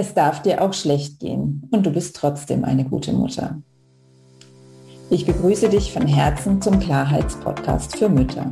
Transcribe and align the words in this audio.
Es 0.00 0.14
darf 0.14 0.40
dir 0.40 0.62
auch 0.62 0.72
schlecht 0.72 1.20
gehen 1.20 1.68
und 1.72 1.84
du 1.84 1.90
bist 1.90 2.16
trotzdem 2.16 2.64
eine 2.64 2.86
gute 2.86 3.12
Mutter. 3.12 3.60
Ich 5.10 5.26
begrüße 5.26 5.68
dich 5.68 5.92
von 5.92 6.06
Herzen 6.06 6.62
zum 6.62 6.80
Klarheitspodcast 6.80 7.98
für 7.98 8.08
Mütter. 8.08 8.50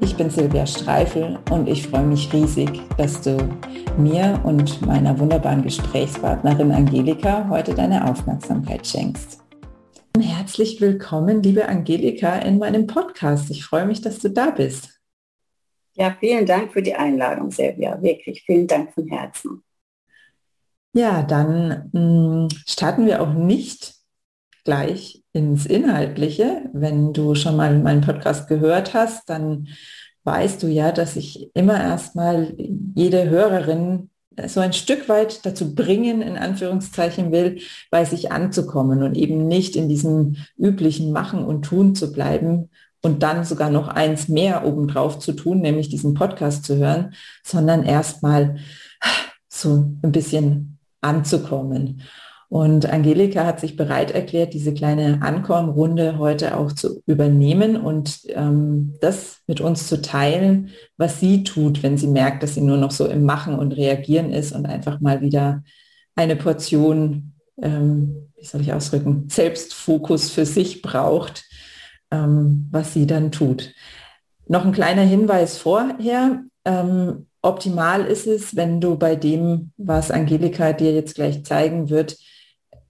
Ich 0.00 0.16
bin 0.16 0.30
Silvia 0.30 0.66
Streifel 0.66 1.38
und 1.48 1.68
ich 1.68 1.86
freue 1.86 2.06
mich 2.06 2.32
riesig, 2.32 2.82
dass 2.98 3.22
du 3.22 3.38
mir 3.98 4.40
und 4.42 4.84
meiner 4.84 5.16
wunderbaren 5.16 5.62
Gesprächspartnerin 5.62 6.72
Angelika 6.72 7.48
heute 7.48 7.72
deine 7.72 8.10
Aufmerksamkeit 8.10 8.84
schenkst. 8.84 9.38
Herzlich 10.20 10.80
willkommen, 10.80 11.40
liebe 11.40 11.68
Angelika, 11.68 12.34
in 12.40 12.58
meinem 12.58 12.88
Podcast. 12.88 13.48
Ich 13.52 13.64
freue 13.64 13.86
mich, 13.86 14.00
dass 14.00 14.18
du 14.18 14.28
da 14.28 14.50
bist. 14.50 15.00
Ja, 15.94 16.16
vielen 16.18 16.46
Dank 16.46 16.72
für 16.72 16.82
die 16.82 16.96
Einladung, 16.96 17.52
Silvia. 17.52 18.02
Wirklich, 18.02 18.42
vielen 18.42 18.66
Dank 18.66 18.92
von 18.92 19.06
Herzen. 19.06 19.62
Ja, 20.92 21.22
dann 21.22 21.88
mh, 21.92 22.46
mm, 22.46 22.48
starten 22.66 23.06
wir 23.06 23.22
auch 23.22 23.32
nicht 23.32 23.94
gleich 24.64 25.22
ins 25.32 25.66
Inhaltliche. 25.66 26.68
Wenn 26.72 27.12
du 27.12 27.34
schon 27.34 27.56
mal 27.56 27.78
meinen 27.78 28.00
Podcast 28.00 28.48
gehört 28.48 28.94
hast, 28.94 29.28
dann 29.28 29.68
weißt 30.24 30.62
du 30.62 30.66
ja, 30.66 30.92
dass 30.92 31.16
ich 31.16 31.50
immer 31.54 31.80
erstmal 31.80 32.54
jede 32.94 33.28
Hörerin 33.30 34.10
so 34.46 34.60
ein 34.60 34.72
Stück 34.72 35.08
weit 35.08 35.44
dazu 35.44 35.74
bringen, 35.74 36.22
in 36.22 36.36
Anführungszeichen 36.36 37.32
will, 37.32 37.60
bei 37.90 38.04
sich 38.04 38.32
anzukommen 38.32 39.02
und 39.02 39.16
eben 39.16 39.46
nicht 39.46 39.76
in 39.76 39.88
diesem 39.88 40.36
üblichen 40.56 41.12
Machen 41.12 41.44
und 41.44 41.62
Tun 41.62 41.94
zu 41.94 42.12
bleiben 42.12 42.70
und 43.02 43.22
dann 43.22 43.44
sogar 43.44 43.70
noch 43.70 43.88
eins 43.88 44.28
mehr 44.28 44.66
obendrauf 44.66 45.18
zu 45.18 45.32
tun, 45.32 45.60
nämlich 45.60 45.88
diesen 45.88 46.14
Podcast 46.14 46.64
zu 46.64 46.76
hören, 46.76 47.14
sondern 47.44 47.84
erstmal 47.84 48.56
so 49.48 49.96
ein 50.02 50.12
bisschen 50.12 50.79
anzukommen. 51.00 52.02
Und 52.50 52.92
Angelika 52.92 53.46
hat 53.46 53.60
sich 53.60 53.76
bereit 53.76 54.10
erklärt, 54.10 54.54
diese 54.54 54.74
kleine 54.74 55.22
Ankommrunde 55.22 56.18
heute 56.18 56.56
auch 56.56 56.72
zu 56.72 57.00
übernehmen 57.06 57.76
und 57.76 58.22
ähm, 58.30 58.96
das 59.00 59.38
mit 59.46 59.60
uns 59.60 59.86
zu 59.86 60.02
teilen, 60.02 60.70
was 60.96 61.20
sie 61.20 61.44
tut, 61.44 61.84
wenn 61.84 61.96
sie 61.96 62.08
merkt, 62.08 62.42
dass 62.42 62.54
sie 62.54 62.60
nur 62.60 62.76
noch 62.76 62.90
so 62.90 63.06
im 63.06 63.24
Machen 63.24 63.56
und 63.56 63.76
Reagieren 63.76 64.32
ist 64.32 64.50
und 64.50 64.66
einfach 64.66 65.00
mal 65.00 65.20
wieder 65.20 65.62
eine 66.16 66.34
Portion, 66.34 67.34
ähm, 67.62 68.32
wie 68.36 68.44
soll 68.44 68.62
ich 68.62 68.72
ausdrücken, 68.72 69.28
Selbstfokus 69.30 70.30
für 70.30 70.44
sich 70.44 70.82
braucht, 70.82 71.44
ähm, 72.10 72.68
was 72.72 72.92
sie 72.92 73.06
dann 73.06 73.30
tut. 73.30 73.72
Noch 74.48 74.64
ein 74.64 74.72
kleiner 74.72 75.02
Hinweis 75.02 75.56
vorher. 75.56 76.42
Ähm, 76.64 77.26
optimal 77.42 78.04
ist 78.04 78.26
es, 78.26 78.56
wenn 78.56 78.80
du 78.80 78.96
bei 78.96 79.16
dem, 79.16 79.72
was 79.76 80.10
Angelika 80.10 80.72
dir 80.72 80.92
jetzt 80.92 81.14
gleich 81.14 81.44
zeigen 81.44 81.90
wird, 81.90 82.16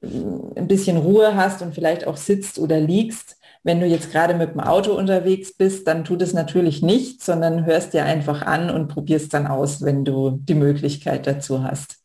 ein 0.03 0.67
bisschen 0.67 0.97
Ruhe 0.97 1.37
hast 1.37 1.63
und 1.63 1.75
vielleicht 1.75 2.07
auch 2.07 2.17
sitzt 2.17 2.59
oder 2.59 2.81
liegst. 2.81 3.37
Wenn 3.63 3.81
du 3.81 3.87
jetzt 3.87 4.11
gerade 4.11 4.35
mit 4.35 4.55
dem 4.55 4.61
Auto 4.61 4.93
unterwegs 4.93 5.53
bist, 5.53 5.87
dann 5.87 6.05
tut 6.05 6.23
es 6.23 6.33
natürlich 6.33 6.81
nicht, 6.81 7.23
sondern 7.23 7.67
hörst 7.67 7.93
dir 7.93 8.05
einfach 8.05 8.43
an 8.43 8.71
und 8.71 8.89
probierst 8.89 9.35
dann 9.35 9.47
aus, 9.47 9.83
wenn 9.83 10.05
du 10.05 10.41
die 10.43 10.55
Möglichkeit 10.55 11.27
dazu 11.27 11.63
hast. 11.63 11.99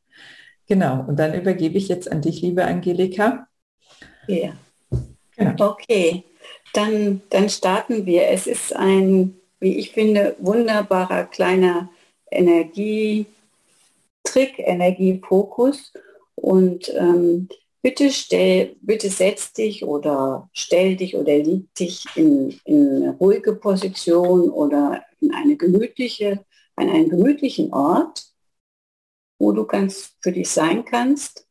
Genau, 0.68 1.06
und 1.08 1.18
dann 1.18 1.34
übergebe 1.34 1.78
ich 1.78 1.88
jetzt 1.88 2.12
an 2.12 2.22
dich, 2.22 2.42
liebe 2.42 2.66
Angelika. 2.66 3.48
Ja. 4.28 4.54
Genau. 5.38 5.72
Okay, 5.72 6.24
dann, 6.74 7.22
dann 7.30 7.50
starten 7.50 8.06
wir. 8.06 8.28
Es 8.28 8.48
ist 8.48 8.76
ein, 8.76 9.36
wie 9.60 9.78
ich 9.78 9.92
finde, 9.92 10.36
wunderbarer 10.40 11.26
kleiner 11.26 11.90
Energietrick, 12.32 13.28
Energiefokus. 14.58 15.94
Und 16.36 16.90
ähm, 16.96 17.48
bitte 17.82 18.12
stell, 18.12 18.76
bitte 18.82 19.10
setz 19.10 19.54
dich 19.54 19.84
oder 19.86 20.50
stell 20.54 20.96
dich 20.96 21.16
oder 21.16 21.38
lieg 21.38 21.74
dich 21.76 22.06
in, 22.16 22.60
in 22.66 23.04
eine 23.04 23.12
ruhige 23.18 23.54
Position 23.54 24.50
oder 24.50 25.04
in 25.22 25.34
eine 25.34 25.56
gemütliche, 25.56 26.44
an 26.76 26.90
einen 26.90 27.10
gemütlichen 27.10 27.72
Ort, 27.74 28.26
wo 29.40 29.52
du 29.52 29.66
ganz 29.66 30.16
für 30.22 30.32
dich 30.32 30.50
sein 30.50 30.84
kannst. 30.84 31.48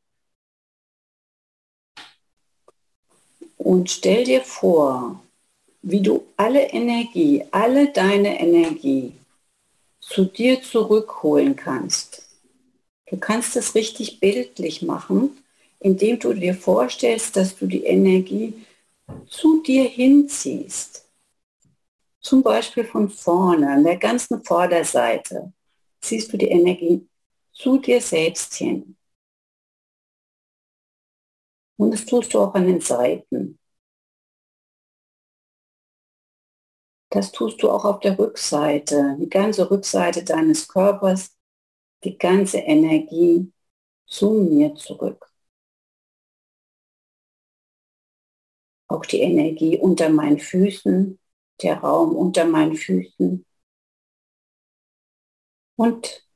Und 3.56 3.91
stell 3.91 4.25
dir 4.25 4.43
vor, 4.43 5.22
wie 5.82 6.00
du 6.00 6.25
alle 6.37 6.69
Energie, 6.70 7.44
alle 7.50 7.93
deine 7.93 8.41
Energie 8.41 9.15
zu 10.06 10.26
dir 10.26 10.62
zurückholen 10.62 11.56
kannst. 11.56 12.28
Du 13.06 13.16
kannst 13.16 13.56
es 13.56 13.75
richtig 13.75 14.20
bildlich 14.20 14.82
machen, 14.82 15.42
indem 15.81 16.19
du 16.19 16.34
dir 16.34 16.54
vorstellst, 16.54 17.37
dass 17.37 17.56
du 17.56 17.66
die 17.66 17.84
Energie 17.84 18.66
zu 19.26 19.62
dir 19.62 19.84
hinziehst. 19.84 21.09
Zum 22.20 22.43
Beispiel 22.43 22.84
von 22.84 23.09
vorne, 23.09 23.70
an 23.70 23.84
der 23.84 23.97
ganzen 23.97 24.43
Vorderseite, 24.44 25.53
ziehst 26.00 26.32
du 26.32 26.37
die 26.37 26.48
Energie 26.48 27.06
zu 27.53 27.78
dir 27.78 28.00
selbst 28.00 28.54
hin. 28.54 28.97
Und 31.76 31.93
das 31.93 32.04
tust 32.04 32.32
du 32.32 32.41
auch 32.41 32.54
an 32.54 32.66
den 32.66 32.81
Seiten. 32.81 33.59
Das 37.14 37.30
tust 37.30 37.62
du 37.62 37.70
auch 37.70 37.84
auf 37.84 38.00
der 38.00 38.19
Rückseite, 38.19 39.16
die 39.20 39.28
ganze 39.28 39.70
Rückseite 39.70 40.25
deines 40.25 40.66
Körpers, 40.66 41.38
die 42.02 42.19
ganze 42.19 42.58
Energie 42.58 43.52
zu 44.04 44.32
mir 44.32 44.75
zurück. 44.75 45.32
Auch 48.88 49.06
die 49.06 49.20
Energie 49.20 49.78
unter 49.78 50.08
meinen 50.08 50.41
Füßen, 50.41 51.20
der 51.62 51.76
Raum 51.78 52.16
unter 52.16 52.47
meinen 52.47 52.75
Füßen 52.75 53.46
und 55.76 56.26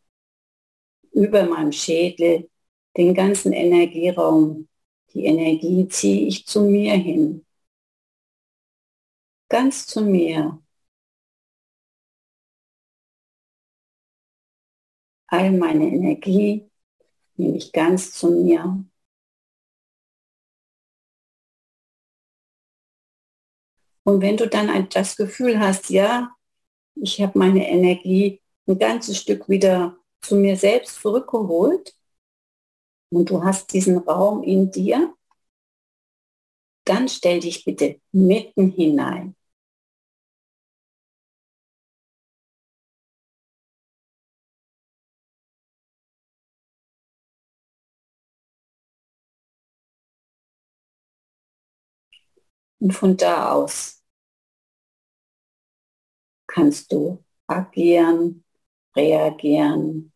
über 1.10 1.42
meinem 1.44 1.72
Schädel, 1.72 2.48
den 2.96 3.14
ganzen 3.14 3.52
Energieraum. 3.52 4.68
Die 5.12 5.24
Energie 5.24 5.88
ziehe 5.88 6.28
ich 6.28 6.46
zu 6.46 6.62
mir 6.62 6.94
hin. 6.94 7.44
Ganz 9.48 9.84
zu 9.86 10.02
mir. 10.02 10.62
All 15.28 15.52
meine 15.52 15.86
Energie 15.86 16.68
nehme 17.36 17.56
ich 17.56 17.72
ganz 17.72 18.12
zu 18.12 18.30
mir. 18.30 18.84
Und 24.04 24.22
wenn 24.22 24.36
du 24.36 24.48
dann 24.48 24.88
das 24.88 25.16
Gefühl 25.16 25.60
hast, 25.60 25.90
ja, 25.90 26.34
ich 26.94 27.20
habe 27.20 27.38
meine 27.38 27.68
Energie 27.68 28.40
ein 28.66 28.78
ganzes 28.78 29.18
Stück 29.18 29.48
wieder 29.48 29.96
zu 30.22 30.36
mir 30.36 30.56
selbst 30.56 31.00
zurückgeholt 31.00 31.94
und 33.10 33.30
du 33.30 33.44
hast 33.44 33.72
diesen 33.72 33.98
Raum 33.98 34.42
in 34.42 34.70
dir, 34.70 35.14
dann 36.84 37.08
stell 37.08 37.40
dich 37.40 37.64
bitte 37.64 38.00
mitten 38.12 38.70
hinein. 38.70 39.37
Und 52.80 52.92
von 52.92 53.16
da 53.16 53.52
aus 53.52 54.02
kannst 56.48 56.92
du 56.92 57.24
agieren, 57.46 58.44
reagieren, 58.96 60.12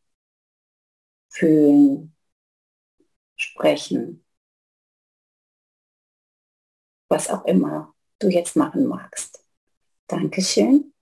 fühlen, 1.30 2.12
sprechen, 3.36 4.24
was 7.08 7.28
auch 7.30 7.44
immer 7.44 7.94
du 8.18 8.28
jetzt 8.28 8.56
machen 8.56 8.86
magst. 8.86 9.44
Dankeschön. 10.08 10.92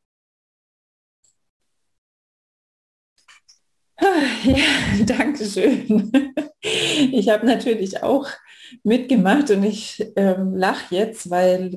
Ja, 4.44 5.04
danke 5.04 5.44
schön. 5.44 6.12
Ich 6.62 7.28
habe 7.28 7.46
natürlich 7.46 8.02
auch 8.02 8.26
mitgemacht 8.82 9.50
und 9.50 9.62
ich 9.64 10.12
ähm, 10.16 10.54
lache 10.54 10.94
jetzt, 10.94 11.30
weil 11.30 11.76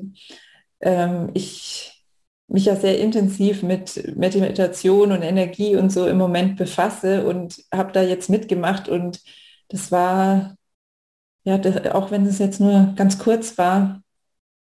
ähm, 0.80 1.30
ich 1.34 2.04
mich 2.46 2.66
ja 2.66 2.76
sehr 2.76 2.98
intensiv 2.98 3.62
mit 3.62 4.16
Meditation 4.16 5.12
und 5.12 5.22
Energie 5.22 5.76
und 5.76 5.90
so 5.90 6.06
im 6.06 6.18
Moment 6.18 6.56
befasse 6.56 7.26
und 7.26 7.64
habe 7.72 7.92
da 7.92 8.02
jetzt 8.02 8.28
mitgemacht 8.30 8.88
und 8.88 9.20
das 9.68 9.90
war, 9.90 10.56
ja, 11.44 11.58
das, 11.58 11.86
auch 11.92 12.10
wenn 12.10 12.26
es 12.26 12.38
jetzt 12.38 12.60
nur 12.60 12.92
ganz 12.96 13.18
kurz 13.18 13.56
war, 13.58 14.02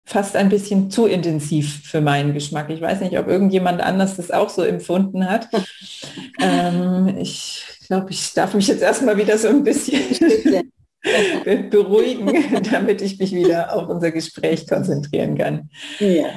fast 0.06 0.36
ein 0.36 0.50
bisschen 0.50 0.90
zu 0.90 1.06
intensiv 1.06 1.84
für 1.84 2.02
meinen 2.02 2.34
Geschmack. 2.34 2.70
Ich 2.70 2.82
weiß 2.82 3.02
nicht, 3.02 3.18
ob 3.18 3.28
irgendjemand 3.28 3.82
anders 3.82 4.18
das 4.18 4.32
auch 4.32 4.50
so 4.50 4.64
empfunden 4.64 5.30
hat. 5.30 5.48
ähm, 6.40 7.16
ich 7.20 7.64
glaube, 7.88 8.12
ich 8.12 8.34
darf 8.34 8.54
mich 8.56 8.68
jetzt 8.68 8.82
erstmal 8.82 9.18
wieder 9.18 9.38
so 9.38 9.50
ein 9.50 9.64
bisschen 9.64 10.72
beruhigen, 11.70 12.64
damit 12.72 13.02
ich 13.02 13.20
mich 13.20 13.34
wieder 13.34 13.76
auf 13.76 13.88
unser 13.90 14.12
Gespräch 14.12 14.68
konzentrieren 14.68 15.38
kann. 15.38 15.70
Ja, 16.00 16.30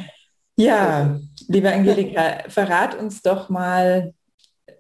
ja 0.57 1.21
liebe 1.49 1.73
Angelika, 1.73 2.45
verrat 2.49 2.95
uns 2.95 3.23
doch 3.23 3.49
mal, 3.49 4.15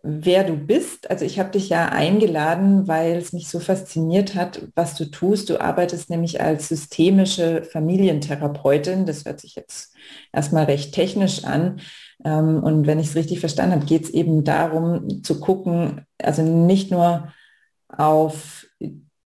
wer 0.03 0.45
du 0.45 0.57
bist. 0.57 1.11
Also 1.11 1.25
ich 1.25 1.39
habe 1.39 1.51
dich 1.51 1.69
ja 1.69 1.89
eingeladen, 1.89 2.89
weil 2.89 3.17
es 3.17 3.33
mich 3.33 3.49
so 3.49 3.61
fasziniert 3.61 4.35
hat, 4.35 4.69
was 4.75 4.95
du 4.97 5.05
tust. 5.05 5.49
Du 5.49 5.61
arbeitest 5.61 6.11
nämlich 6.11 6.41
als 6.41 6.69
systemische 6.69 7.63
Familientherapeutin. 7.65 9.07
Das 9.07 9.25
hört 9.25 9.41
sich 9.41 9.55
jetzt 9.55 9.95
erstmal 10.33 10.65
recht 10.65 10.93
technisch 10.93 11.45
an. 11.45 11.81
Ähm, 12.25 12.63
und 12.63 12.87
wenn 12.87 12.99
ich 12.99 13.09
es 13.09 13.17
richtig 13.17 13.41
verstanden 13.41 13.77
habe, 13.77 13.87
geht 13.87 14.05
es 14.05 14.11
eben 14.11 14.45
darum 14.45 15.23
zu 15.23 15.41
gucken, 15.41 16.05
also 16.19 16.43
nicht 16.43 16.91
nur 16.91 17.33
auf 17.89 18.67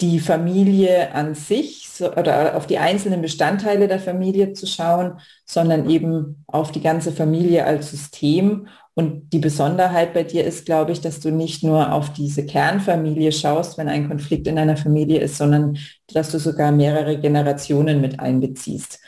die 0.02 0.18
Familie 0.18 1.14
an 1.14 1.34
sich 1.34 1.88
so, 1.88 2.12
oder 2.12 2.56
auf 2.56 2.66
die 2.66 2.78
einzelnen 2.78 3.22
Bestandteile 3.22 3.86
der 3.86 4.00
Familie 4.00 4.52
zu 4.52 4.66
schauen, 4.66 5.20
sondern 5.46 5.88
eben 5.88 6.44
auf 6.48 6.72
die 6.72 6.80
ganze 6.80 7.12
Familie 7.12 7.64
als 7.64 7.90
System. 7.90 8.66
Und 8.94 9.32
die 9.32 9.38
Besonderheit 9.38 10.12
bei 10.12 10.22
dir 10.22 10.44
ist, 10.44 10.66
glaube 10.66 10.92
ich, 10.92 11.00
dass 11.00 11.20
du 11.20 11.30
nicht 11.30 11.62
nur 11.62 11.92
auf 11.92 12.12
diese 12.12 12.44
Kernfamilie 12.44 13.32
schaust, 13.32 13.78
wenn 13.78 13.88
ein 13.88 14.08
Konflikt 14.08 14.46
in 14.46 14.58
einer 14.58 14.76
Familie 14.76 15.20
ist, 15.20 15.38
sondern 15.38 15.78
dass 16.12 16.30
du 16.30 16.38
sogar 16.38 16.72
mehrere 16.72 17.18
Generationen 17.18 18.02
mit 18.02 18.20
einbeziehst. 18.20 19.00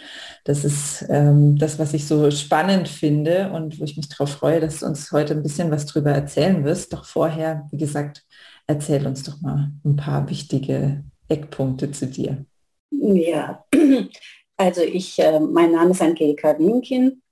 Das 0.45 0.65
ist 0.65 1.05
ähm, 1.09 1.59
das, 1.59 1.79
was 1.79 1.93
ich 1.93 2.07
so 2.07 2.31
spannend 2.31 2.89
finde 2.89 3.51
und 3.51 3.81
wo 3.81 3.85
ich 3.85 3.97
mich 3.97 4.09
darauf 4.09 4.31
freue, 4.31 4.61
dass 4.61 4.81
du 4.81 4.87
uns 4.87 5.11
heute 5.11 5.35
ein 5.35 5.43
bisschen 5.43 5.71
was 5.71 5.87
drüber 5.87 6.13
erzählen 6.13 6.65
wirst. 6.65 6.93
Doch 6.93 7.05
vorher, 7.05 7.67
wie 7.71 7.79
gesagt, 7.79 8.25
Erzähl 8.67 9.07
uns 9.07 9.23
doch 9.23 9.41
mal 9.41 9.73
ein 9.85 9.97
paar 9.97 10.29
wichtige 10.29 11.05
Eckpunkte 11.29 11.91
zu 11.91 12.07
dir. 12.07 12.45
Ja, 12.91 13.65
also 14.57 14.83
ich, 14.83 15.19
äh, 15.19 15.41
mein 15.41 15.73
Name 15.73 15.91
ist 15.91 16.03
Angelika 16.03 16.59
Winkin. 16.59 17.23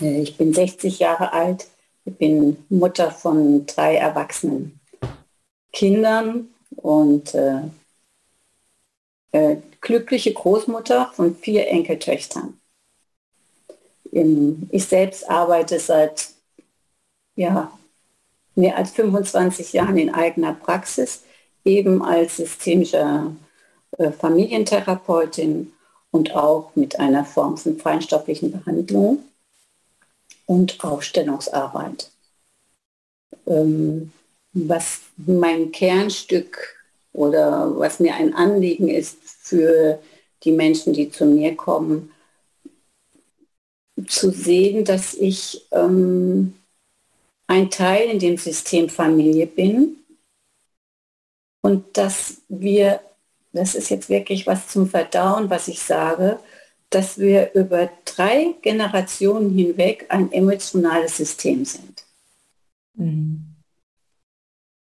Äh, 0.00 0.22
ich 0.22 0.36
bin 0.36 0.54
60 0.54 0.98
Jahre 0.98 1.32
alt. 1.32 1.68
Ich 2.04 2.16
bin 2.16 2.56
Mutter 2.70 3.10
von 3.10 3.66
drei 3.66 3.96
erwachsenen 3.96 4.80
Kindern 5.72 6.48
und 6.76 7.34
äh, 7.34 7.60
äh, 9.32 9.56
glückliche 9.80 10.32
Großmutter 10.32 11.10
von 11.14 11.36
vier 11.36 11.68
Enkeltöchtern. 11.68 12.58
Ich 14.10 14.86
selbst 14.86 15.28
arbeite 15.28 15.78
seit 15.78 16.30
ja, 17.34 17.77
mehr 18.58 18.76
als 18.76 18.90
25 18.90 19.72
Jahren 19.72 19.96
in 19.96 20.12
eigener 20.12 20.52
Praxis, 20.52 21.22
eben 21.64 22.02
als 22.02 22.38
systemische 22.38 23.30
äh, 23.98 24.10
Familientherapeutin 24.10 25.72
und 26.10 26.34
auch 26.34 26.72
mit 26.74 26.98
einer 26.98 27.24
Form 27.24 27.56
von 27.56 27.78
feinstofflichen 27.78 28.50
Behandlung 28.50 29.20
und 30.46 30.82
Aufstellungsarbeit. 30.82 32.10
Ähm, 33.46 34.12
was 34.52 35.02
mein 35.16 35.70
Kernstück 35.70 36.82
oder 37.12 37.78
was 37.78 38.00
mir 38.00 38.14
ein 38.14 38.34
Anliegen 38.34 38.88
ist 38.88 39.18
für 39.22 40.00
die 40.42 40.52
Menschen, 40.52 40.92
die 40.94 41.10
zu 41.10 41.26
mir 41.26 41.54
kommen, 41.54 42.10
zu 44.06 44.30
sehen, 44.30 44.84
dass 44.84 45.14
ich 45.14 45.66
ähm, 45.70 46.54
ein 47.48 47.70
Teil 47.70 48.10
in 48.10 48.18
dem 48.18 48.36
System 48.36 48.88
Familie 48.88 49.46
bin 49.46 49.96
und 51.62 51.96
dass 51.96 52.42
wir, 52.48 53.00
das 53.52 53.74
ist 53.74 53.88
jetzt 53.88 54.08
wirklich 54.08 54.46
was 54.46 54.68
zum 54.68 54.88
Verdauen, 54.88 55.50
was 55.50 55.66
ich 55.66 55.80
sage, 55.80 56.38
dass 56.90 57.18
wir 57.18 57.52
über 57.54 57.90
drei 58.04 58.54
Generationen 58.62 59.50
hinweg 59.54 60.06
ein 60.10 60.30
emotionales 60.30 61.16
System 61.16 61.64
sind. 61.64 62.04
Mhm. 62.94 63.56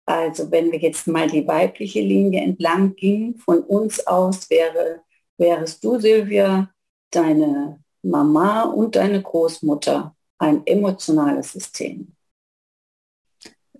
Also 0.05 0.51
wenn 0.51 0.73
wir 0.73 0.79
jetzt 0.79 1.07
mal 1.07 1.29
die 1.29 1.47
weibliche 1.47 2.01
Linie 2.01 2.43
entlang 2.43 2.97
gingen, 2.97 3.37
von 3.37 3.61
uns 3.61 4.07
aus 4.07 4.51
wäre, 4.51 5.01
wärest 5.39 5.83
du, 5.83 5.99
Silvia, 5.99 6.71
deine 7.11 7.83
Mama 8.03 8.65
und 8.65 8.97
deine 8.97 9.23
Großmutter 9.23 10.15
ein 10.39 10.67
emotionales 10.67 11.53
System 11.53 12.15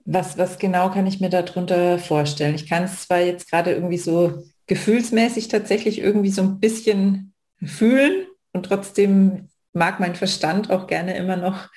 was, 0.05 0.39
was 0.39 0.59
genau 0.59 0.91
kann 0.91 1.07
ich 1.07 1.21
mir 1.21 1.31
darunter 1.31 1.99
vorstellen? 1.99 2.55
Ich 2.55 2.69
kann 2.69 2.85
es 2.85 3.07
zwar 3.07 3.21
jetzt 3.21 3.51
gerade 3.51 3.73
irgendwie 3.73 3.99
so 3.99 4.45
gefühlsmäßig 4.67 5.49
tatsächlich 5.49 5.99
irgendwie 5.99 6.31
so 6.31 6.43
ein 6.43 6.61
bisschen 6.61 7.35
fühlen 7.65 8.27
und 8.53 8.67
trotzdem 8.67 9.49
mag 9.73 10.01
mein 10.01 10.15
Verstand 10.15 10.71
auch 10.71 10.87
gerne 10.87 11.17
immer 11.17 11.37
noch 11.37 11.69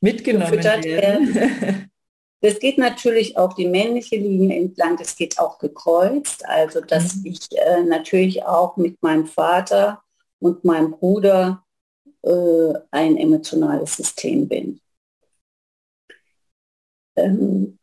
mitgenommen 0.00 0.62
werden. 0.62 1.88
Das 2.44 2.58
geht 2.58 2.76
natürlich 2.76 3.36
auch 3.36 3.52
die 3.52 3.68
männliche 3.68 4.16
Linie 4.16 4.58
entlang, 4.58 4.96
das 4.96 5.14
geht 5.14 5.38
auch 5.38 5.60
gekreuzt, 5.60 6.44
also 6.44 6.80
dass 6.80 7.14
mhm. 7.14 7.26
ich 7.26 7.46
äh, 7.52 7.84
natürlich 7.84 8.44
auch 8.44 8.76
mit 8.76 9.00
meinem 9.00 9.26
Vater 9.26 10.02
und 10.40 10.64
meinem 10.64 10.90
Bruder 10.90 11.62
äh, 12.22 12.72
ein 12.90 13.16
emotionales 13.16 13.96
System 13.96 14.48
bin. 14.48 14.81
Ähm, 17.16 17.78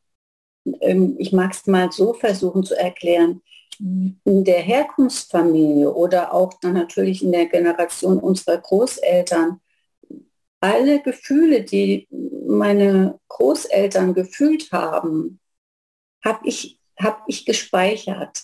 ähm, 0.81 1.15
ich 1.19 1.31
mag 1.31 1.53
es 1.53 1.65
mal 1.67 1.91
so 1.91 2.13
versuchen 2.13 2.63
zu 2.63 2.75
erklären, 2.75 3.41
in 3.79 4.43
der 4.43 4.59
Herkunftsfamilie 4.59 5.93
oder 5.93 6.33
auch 6.33 6.53
dann 6.61 6.73
natürlich 6.73 7.23
in 7.23 7.31
der 7.31 7.45
Generation 7.45 8.19
unserer 8.19 8.57
Großeltern, 8.57 9.61
alle 10.59 11.01
Gefühle, 11.01 11.63
die 11.63 12.07
meine 12.45 13.19
Großeltern 13.29 14.13
gefühlt 14.13 14.71
haben, 14.73 15.39
habe 16.25 16.45
ich, 16.45 16.81
hab 16.97 17.23
ich 17.27 17.45
gespeichert 17.45 18.43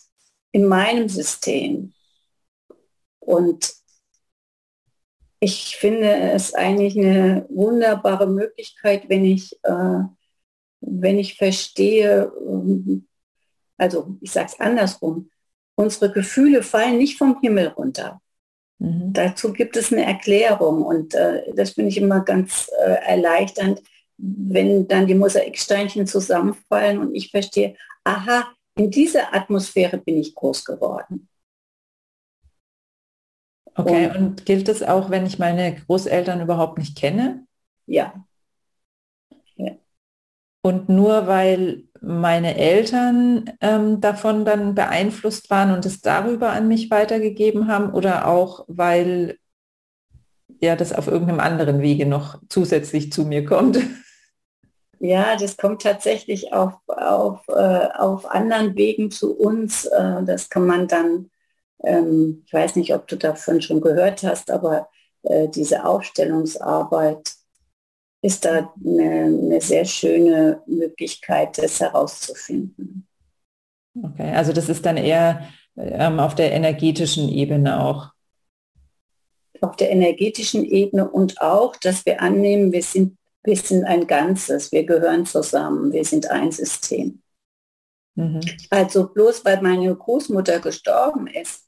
in 0.53 0.65
meinem 0.65 1.09
System. 1.09 1.93
Und 3.19 3.73
ich 5.41 5.75
finde 5.75 6.15
es 6.31 6.53
eigentlich 6.53 6.97
eine 6.97 7.45
wunderbare 7.49 8.27
Möglichkeit, 8.27 9.09
wenn 9.09 9.25
ich 9.25 9.59
äh, 9.63 9.99
wenn 10.85 11.19
ich 11.19 11.35
verstehe, 11.35 12.31
ähm, 12.47 13.07
also 13.77 14.17
ich 14.21 14.31
sage 14.31 14.47
es 14.51 14.59
andersrum, 14.59 15.29
unsere 15.75 16.11
Gefühle 16.11 16.63
fallen 16.63 16.97
nicht 16.97 17.17
vom 17.17 17.39
Himmel 17.41 17.67
runter. 17.67 18.21
Mhm. 18.79 19.13
Dazu 19.13 19.51
gibt 19.53 19.75
es 19.77 19.91
eine 19.91 20.05
Erklärung 20.05 20.83
und 20.83 21.13
äh, 21.13 21.53
das 21.53 21.71
finde 21.71 21.89
ich 21.89 21.97
immer 21.97 22.21
ganz 22.21 22.69
äh, 22.85 22.95
erleichternd, 23.05 23.81
wenn 24.17 24.87
dann 24.87 25.07
die 25.07 25.15
Mosaiksteinchen 25.15 26.07
zusammenfallen 26.07 26.99
und 26.99 27.15
ich 27.15 27.31
verstehe, 27.31 27.75
aha, 28.03 28.45
in 28.77 28.91
dieser 28.91 29.33
Atmosphäre 29.33 29.97
bin 29.97 30.17
ich 30.17 30.35
groß 30.35 30.63
geworden. 30.63 31.27
Okay, 33.77 34.07
und, 34.07 34.15
und 34.15 34.45
gilt 34.45 34.69
es 34.69 34.83
auch, 34.83 35.09
wenn 35.09 35.25
ich 35.25 35.37
meine 35.37 35.75
Großeltern 35.75 36.41
überhaupt 36.41 36.77
nicht 36.77 36.97
kenne? 36.97 37.45
Ja, 37.87 38.25
und 40.65 40.89
nur 40.89 41.27
weil 41.27 41.83
meine 42.01 42.57
Eltern 42.57 43.51
ähm, 43.61 44.01
davon 44.01 44.45
dann 44.45 44.73
beeinflusst 44.73 45.51
waren 45.51 45.71
und 45.71 45.85
es 45.85 46.01
darüber 46.01 46.53
an 46.53 46.67
mich 46.67 46.89
weitergegeben 46.89 47.67
haben 47.67 47.93
oder 47.93 48.27
auch 48.27 48.65
weil 48.67 49.37
ja 50.59 50.75
das 50.75 50.91
auf 50.91 51.05
irgendeinem 51.05 51.39
anderen 51.39 51.83
Wege 51.83 52.07
noch 52.07 52.39
zusätzlich 52.49 53.13
zu 53.13 53.25
mir 53.25 53.45
kommt. 53.45 53.77
Ja, 54.99 55.35
das 55.35 55.57
kommt 55.57 55.81
tatsächlich 55.81 56.53
auf, 56.53 56.75
auf, 56.87 57.41
äh, 57.49 57.89
auf 57.97 58.25
anderen 58.31 58.77
Wegen 58.77 59.11
zu 59.11 59.37
uns. 59.37 59.85
Äh, 59.85 60.23
das 60.23 60.49
kann 60.49 60.65
man 60.65 60.87
dann, 60.87 61.29
ähm, 61.83 62.43
ich 62.45 62.53
weiß 62.53 62.77
nicht, 62.77 62.95
ob 62.95 63.05
du 63.05 63.17
davon 63.17 63.61
schon 63.61 63.81
gehört 63.81 64.23
hast, 64.23 64.49
aber 64.49 64.87
äh, 65.23 65.49
diese 65.49 65.83
Aufstellungsarbeit 65.83 67.33
ist 68.21 68.45
da 68.45 68.73
eine, 68.83 69.25
eine 69.25 69.61
sehr 69.61 69.85
schöne 69.85 70.61
Möglichkeit, 70.65 71.57
das 71.57 71.79
herauszufinden. 71.79 73.07
Okay, 74.01 74.33
also 74.33 74.51
das 74.51 74.69
ist 74.69 74.85
dann 74.85 74.97
eher 74.97 75.47
ähm, 75.77 76.19
auf 76.19 76.35
der 76.35 76.51
energetischen 76.51 77.29
Ebene 77.29 77.79
auch. 77.81 78.11
Auf 79.61 79.75
der 79.75 79.91
energetischen 79.91 80.65
Ebene 80.65 81.09
und 81.09 81.41
auch, 81.41 81.75
dass 81.77 82.05
wir 82.05 82.21
annehmen, 82.21 82.71
wir 82.71 82.83
sind, 82.83 83.17
wir 83.43 83.55
sind 83.55 83.85
ein 83.85 84.07
Ganzes, 84.07 84.71
wir 84.71 84.85
gehören 84.85 85.25
zusammen, 85.25 85.93
wir 85.93 86.03
sind 86.03 86.29
ein 86.29 86.51
System. 86.51 87.21
Mhm. 88.15 88.41
Also 88.69 89.07
bloß 89.07 89.45
weil 89.45 89.61
meine 89.61 89.95
Großmutter 89.95 90.59
gestorben 90.59 91.27
ist, 91.27 91.65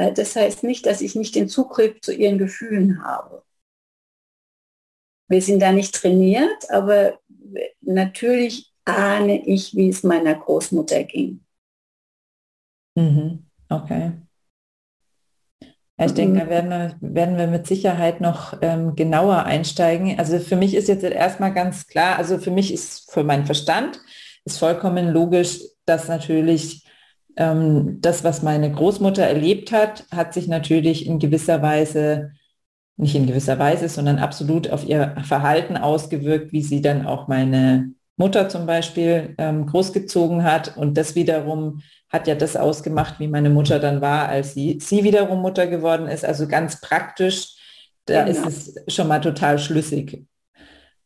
Äh, 0.00 0.12
das 0.12 0.34
heißt 0.34 0.62
nicht, 0.64 0.86
dass 0.86 1.00
ich 1.00 1.14
nicht 1.14 1.34
den 1.34 1.48
Zugriff 1.48 2.00
zu 2.00 2.12
ihren 2.12 2.38
Gefühlen 2.38 3.04
habe. 3.04 3.42
Wir 5.30 5.40
sind 5.40 5.60
da 5.60 5.70
nicht 5.72 5.94
trainiert, 5.94 6.70
aber 6.70 7.20
natürlich 7.80 8.72
ahne 8.84 9.46
ich, 9.46 9.76
wie 9.76 9.88
es 9.88 10.02
meiner 10.02 10.34
Großmutter 10.34 11.04
ging. 11.04 11.40
Mhm. 12.96 13.46
Okay. 13.68 14.12
Ich 16.02 16.12
denke, 16.14 16.40
da 16.40 16.48
werden 16.48 16.70
wir, 16.70 16.96
werden 17.00 17.36
wir 17.36 17.46
mit 17.46 17.66
Sicherheit 17.66 18.20
noch 18.20 18.56
ähm, 18.62 18.96
genauer 18.96 19.44
einsteigen. 19.44 20.18
Also 20.18 20.38
für 20.38 20.56
mich 20.56 20.74
ist 20.74 20.88
jetzt 20.88 21.04
erstmal 21.04 21.52
ganz 21.52 21.86
klar, 21.86 22.16
also 22.16 22.38
für 22.38 22.50
mich 22.50 22.72
ist, 22.72 23.12
für 23.12 23.22
meinen 23.22 23.44
Verstand, 23.44 24.00
ist 24.44 24.58
vollkommen 24.58 25.10
logisch, 25.10 25.60
dass 25.84 26.08
natürlich 26.08 26.86
ähm, 27.36 27.98
das, 28.00 28.24
was 28.24 28.42
meine 28.42 28.72
Großmutter 28.72 29.24
erlebt 29.24 29.72
hat, 29.72 30.06
hat 30.10 30.32
sich 30.32 30.48
natürlich 30.48 31.06
in 31.06 31.18
gewisser 31.18 31.60
Weise, 31.60 32.32
nicht 33.00 33.14
in 33.14 33.26
gewisser 33.26 33.58
Weise, 33.58 33.88
sondern 33.88 34.18
absolut 34.18 34.70
auf 34.70 34.86
ihr 34.86 35.16
Verhalten 35.24 35.76
ausgewirkt, 35.76 36.52
wie 36.52 36.62
sie 36.62 36.82
dann 36.82 37.06
auch 37.06 37.28
meine 37.28 37.92
Mutter 38.16 38.48
zum 38.48 38.66
Beispiel 38.66 39.34
ähm, 39.38 39.66
großgezogen 39.66 40.44
hat. 40.44 40.76
Und 40.76 40.98
das 40.98 41.14
wiederum 41.14 41.80
hat 42.10 42.26
ja 42.26 42.34
das 42.34 42.56
ausgemacht, 42.56 43.18
wie 43.18 43.28
meine 43.28 43.50
Mutter 43.50 43.78
dann 43.78 44.00
war, 44.00 44.28
als 44.28 44.54
sie, 44.54 44.78
sie 44.80 45.04
wiederum 45.04 45.40
Mutter 45.40 45.66
geworden 45.66 46.06
ist. 46.08 46.24
Also 46.24 46.46
ganz 46.46 46.80
praktisch, 46.80 47.56
da 48.04 48.24
genau. 48.24 48.46
ist 48.46 48.76
es 48.86 48.94
schon 48.94 49.08
mal 49.08 49.20
total 49.20 49.58
schlüssig. 49.58 50.24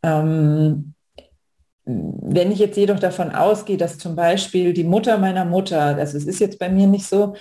Ähm, 0.02 0.94
wenn 1.86 2.50
ich 2.50 2.58
jetzt 2.58 2.76
jedoch 2.76 2.98
davon 2.98 3.30
ausgehe, 3.30 3.76
dass 3.76 3.98
zum 3.98 4.16
Beispiel 4.16 4.72
die 4.72 4.84
Mutter 4.84 5.18
meiner 5.18 5.44
Mutter, 5.44 5.96
also 5.96 6.16
es 6.16 6.24
ist 6.24 6.40
jetzt 6.40 6.58
bei 6.58 6.70
mir 6.70 6.86
nicht 6.86 7.06
so, 7.06 7.34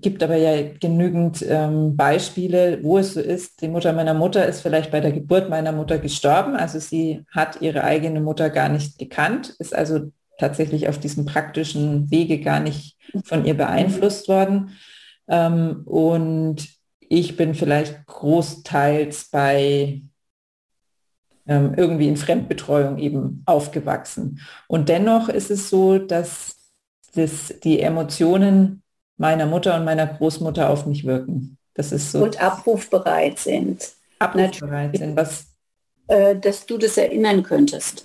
gibt 0.00 0.22
aber 0.22 0.36
ja 0.36 0.70
genügend 0.80 1.44
ähm, 1.48 1.96
Beispiele, 1.96 2.80
wo 2.82 2.98
es 2.98 3.14
so 3.14 3.20
ist. 3.20 3.62
Die 3.62 3.68
Mutter 3.68 3.92
meiner 3.92 4.14
Mutter 4.14 4.46
ist 4.46 4.60
vielleicht 4.60 4.90
bei 4.90 5.00
der 5.00 5.12
Geburt 5.12 5.48
meiner 5.48 5.72
Mutter 5.72 5.98
gestorben. 5.98 6.56
Also 6.56 6.78
sie 6.78 7.24
hat 7.30 7.62
ihre 7.62 7.84
eigene 7.84 8.20
Mutter 8.20 8.50
gar 8.50 8.68
nicht 8.68 8.98
gekannt, 8.98 9.54
ist 9.58 9.74
also 9.74 10.10
tatsächlich 10.38 10.88
auf 10.88 10.98
diesem 10.98 11.26
praktischen 11.26 12.10
Wege 12.10 12.40
gar 12.40 12.60
nicht 12.60 12.98
von 13.24 13.44
ihr 13.44 13.54
beeinflusst 13.54 14.28
worden. 14.28 14.72
Ähm, 15.28 15.82
und 15.84 16.68
ich 17.00 17.36
bin 17.36 17.54
vielleicht 17.54 18.04
großteils 18.06 19.30
bei 19.30 20.02
ähm, 21.46 21.74
irgendwie 21.76 22.08
in 22.08 22.16
Fremdbetreuung 22.16 22.98
eben 22.98 23.42
aufgewachsen. 23.46 24.40
Und 24.66 24.88
dennoch 24.88 25.28
ist 25.28 25.50
es 25.50 25.70
so, 25.70 25.98
dass 25.98 26.56
das, 27.14 27.54
die 27.62 27.80
Emotionen 27.80 28.82
meiner 29.16 29.46
Mutter 29.46 29.76
und 29.76 29.84
meiner 29.84 30.06
Großmutter 30.06 30.70
auf 30.70 30.86
mich 30.86 31.04
wirken. 31.04 31.58
Das 31.74 31.92
ist 31.92 32.12
so. 32.12 32.22
Und 32.22 32.40
abrufbereit 32.40 33.38
sind. 33.38 33.92
Abrufbereit 34.18 34.96
sind, 34.96 35.16
was. 35.16 35.46
Äh, 36.06 36.36
dass 36.36 36.66
du 36.66 36.78
das 36.78 36.96
erinnern 36.96 37.42
könntest. 37.42 38.04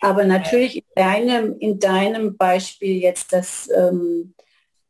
Aber 0.00 0.24
natürlich 0.24 0.76
in 0.76 0.84
deinem, 0.94 1.58
in 1.58 1.78
deinem 1.78 2.36
Beispiel 2.36 2.96
jetzt, 2.96 3.32
dass, 3.32 3.68
ähm, 3.74 4.34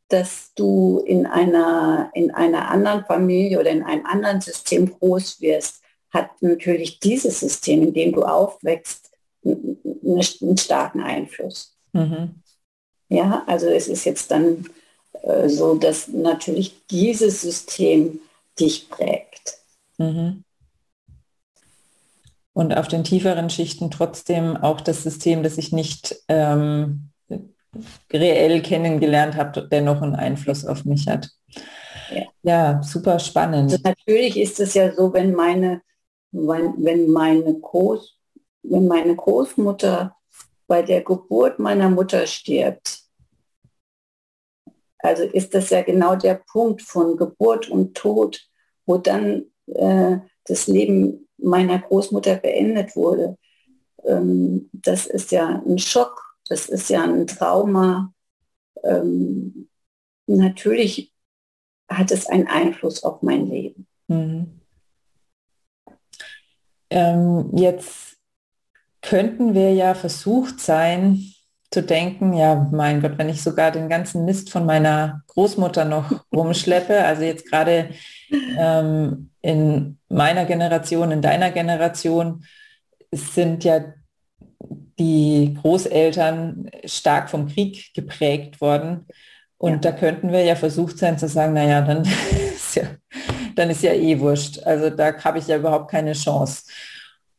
dass 0.08 0.52
du 0.54 1.02
in 1.06 1.26
einer, 1.26 2.10
in 2.14 2.30
einer 2.30 2.70
anderen 2.70 3.04
Familie 3.04 3.58
oder 3.58 3.70
in 3.70 3.82
einem 3.82 4.06
anderen 4.06 4.40
System 4.40 4.90
groß 4.90 5.40
wirst, 5.40 5.82
hat 6.10 6.30
natürlich 6.40 7.00
dieses 7.00 7.40
System, 7.40 7.82
in 7.82 7.94
dem 7.94 8.12
du 8.12 8.22
aufwächst, 8.22 9.10
einen 9.44 10.56
starken 10.58 11.00
Einfluss. 11.00 11.76
Mhm. 11.92 12.34
Ja, 13.08 13.42
also 13.46 13.68
es 13.68 13.88
ist 13.88 14.04
jetzt 14.04 14.30
dann 14.30 14.66
so, 15.46 15.74
dass 15.74 16.08
natürlich 16.08 16.86
dieses 16.90 17.42
System 17.42 18.20
dich 18.58 18.88
prägt. 18.88 19.58
Mhm 19.98 20.44
und 22.52 22.76
auf 22.76 22.88
den 22.88 23.04
tieferen 23.04 23.50
Schichten 23.50 23.90
trotzdem 23.90 24.56
auch 24.56 24.80
das 24.80 25.02
System, 25.02 25.42
das 25.42 25.58
ich 25.58 25.72
nicht 25.72 26.16
ähm, 26.28 27.10
reell 28.12 28.60
kennengelernt 28.62 29.36
habe, 29.36 29.68
dennoch 29.70 30.02
einen 30.02 30.16
Einfluss 30.16 30.64
auf 30.66 30.84
mich 30.84 31.06
hat. 31.08 31.30
Ja, 32.10 32.22
ja 32.42 32.82
super 32.82 33.18
spannend. 33.18 33.72
Also 33.72 33.78
natürlich 33.84 34.36
ist 34.36 34.60
es 34.60 34.74
ja 34.74 34.92
so, 34.92 35.12
wenn 35.12 35.32
meine, 35.32 35.82
wenn 36.32 37.10
meine, 37.10 37.54
Groß, 37.54 38.16
wenn 38.62 38.86
meine 38.86 39.14
Großmutter 39.14 40.14
bei 40.66 40.82
der 40.82 41.02
Geburt 41.02 41.58
meiner 41.58 41.88
Mutter 41.88 42.26
stirbt, 42.26 43.00
also 45.02 45.22
ist 45.24 45.54
das 45.54 45.70
ja 45.70 45.82
genau 45.82 46.16
der 46.16 46.42
Punkt 46.50 46.82
von 46.82 47.16
Geburt 47.16 47.68
und 47.68 47.96
Tod, 47.96 48.48
wo 48.86 48.98
dann 48.98 49.44
äh, 49.66 50.18
das 50.44 50.66
Leben 50.66 51.28
meiner 51.38 51.78
Großmutter 51.78 52.36
beendet 52.36 52.96
wurde. 52.96 53.38
Ähm, 54.04 54.68
das 54.72 55.06
ist 55.06 55.30
ja 55.32 55.62
ein 55.66 55.78
Schock, 55.78 56.36
das 56.48 56.68
ist 56.68 56.90
ja 56.90 57.04
ein 57.04 57.26
Trauma. 57.26 58.12
Ähm, 58.82 59.68
natürlich 60.26 61.12
hat 61.88 62.10
es 62.10 62.26
einen 62.26 62.46
Einfluss 62.46 63.02
auf 63.02 63.22
mein 63.22 63.46
Leben. 63.46 63.86
Mhm. 64.08 64.60
Ähm, 66.90 67.50
jetzt 67.54 68.18
könnten 69.00 69.54
wir 69.54 69.72
ja 69.72 69.94
versucht 69.94 70.60
sein 70.60 71.24
zu 71.70 71.82
denken, 71.82 72.32
ja, 72.32 72.68
mein 72.72 73.00
Gott, 73.00 73.16
wenn 73.16 73.28
ich 73.28 73.42
sogar 73.42 73.70
den 73.70 73.88
ganzen 73.88 74.24
Mist 74.24 74.50
von 74.50 74.66
meiner 74.66 75.22
Großmutter 75.28 75.84
noch 75.84 76.24
rumschleppe, 76.34 77.04
also 77.04 77.22
jetzt 77.22 77.48
gerade 77.48 77.90
ähm, 78.58 79.30
in 79.40 79.98
meiner 80.08 80.44
Generation, 80.44 81.12
in 81.12 81.22
deiner 81.22 81.50
Generation 81.50 82.44
sind 83.12 83.64
ja 83.64 83.80
die 84.98 85.56
Großeltern 85.60 86.70
stark 86.84 87.30
vom 87.30 87.48
Krieg 87.48 87.94
geprägt 87.94 88.60
worden. 88.60 89.06
Und 89.56 89.84
ja. 89.84 89.90
da 89.90 89.92
könnten 89.92 90.32
wir 90.32 90.42
ja 90.42 90.56
versucht 90.56 90.98
sein 90.98 91.18
zu 91.18 91.28
sagen, 91.28 91.54
naja, 91.54 91.80
dann 91.82 92.02
ist 92.54 92.76
ja, 92.76 92.82
dann 93.54 93.70
ist 93.70 93.82
ja 93.82 93.92
eh 93.92 94.18
wurscht. 94.18 94.62
Also 94.64 94.90
da 94.90 95.14
habe 95.22 95.38
ich 95.38 95.46
ja 95.46 95.56
überhaupt 95.56 95.90
keine 95.90 96.12
Chance. 96.12 96.64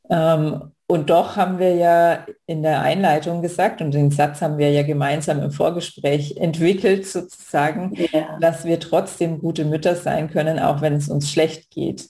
Ähm, 0.09 0.71
und 0.91 1.09
doch 1.09 1.37
haben 1.37 1.57
wir 1.57 1.73
ja 1.73 2.25
in 2.47 2.63
der 2.63 2.81
Einleitung 2.81 3.41
gesagt, 3.41 3.81
und 3.81 3.93
den 3.93 4.11
Satz 4.11 4.41
haben 4.41 4.57
wir 4.57 4.71
ja 4.71 4.83
gemeinsam 4.83 5.41
im 5.41 5.49
Vorgespräch 5.49 6.35
entwickelt, 6.35 7.07
sozusagen, 7.07 7.93
ja. 8.11 8.37
dass 8.41 8.65
wir 8.65 8.77
trotzdem 8.77 9.39
gute 9.39 9.63
Mütter 9.63 9.95
sein 9.95 10.29
können, 10.29 10.59
auch 10.59 10.81
wenn 10.81 10.91
es 10.91 11.07
uns 11.07 11.31
schlecht 11.31 11.71
geht. 11.71 12.09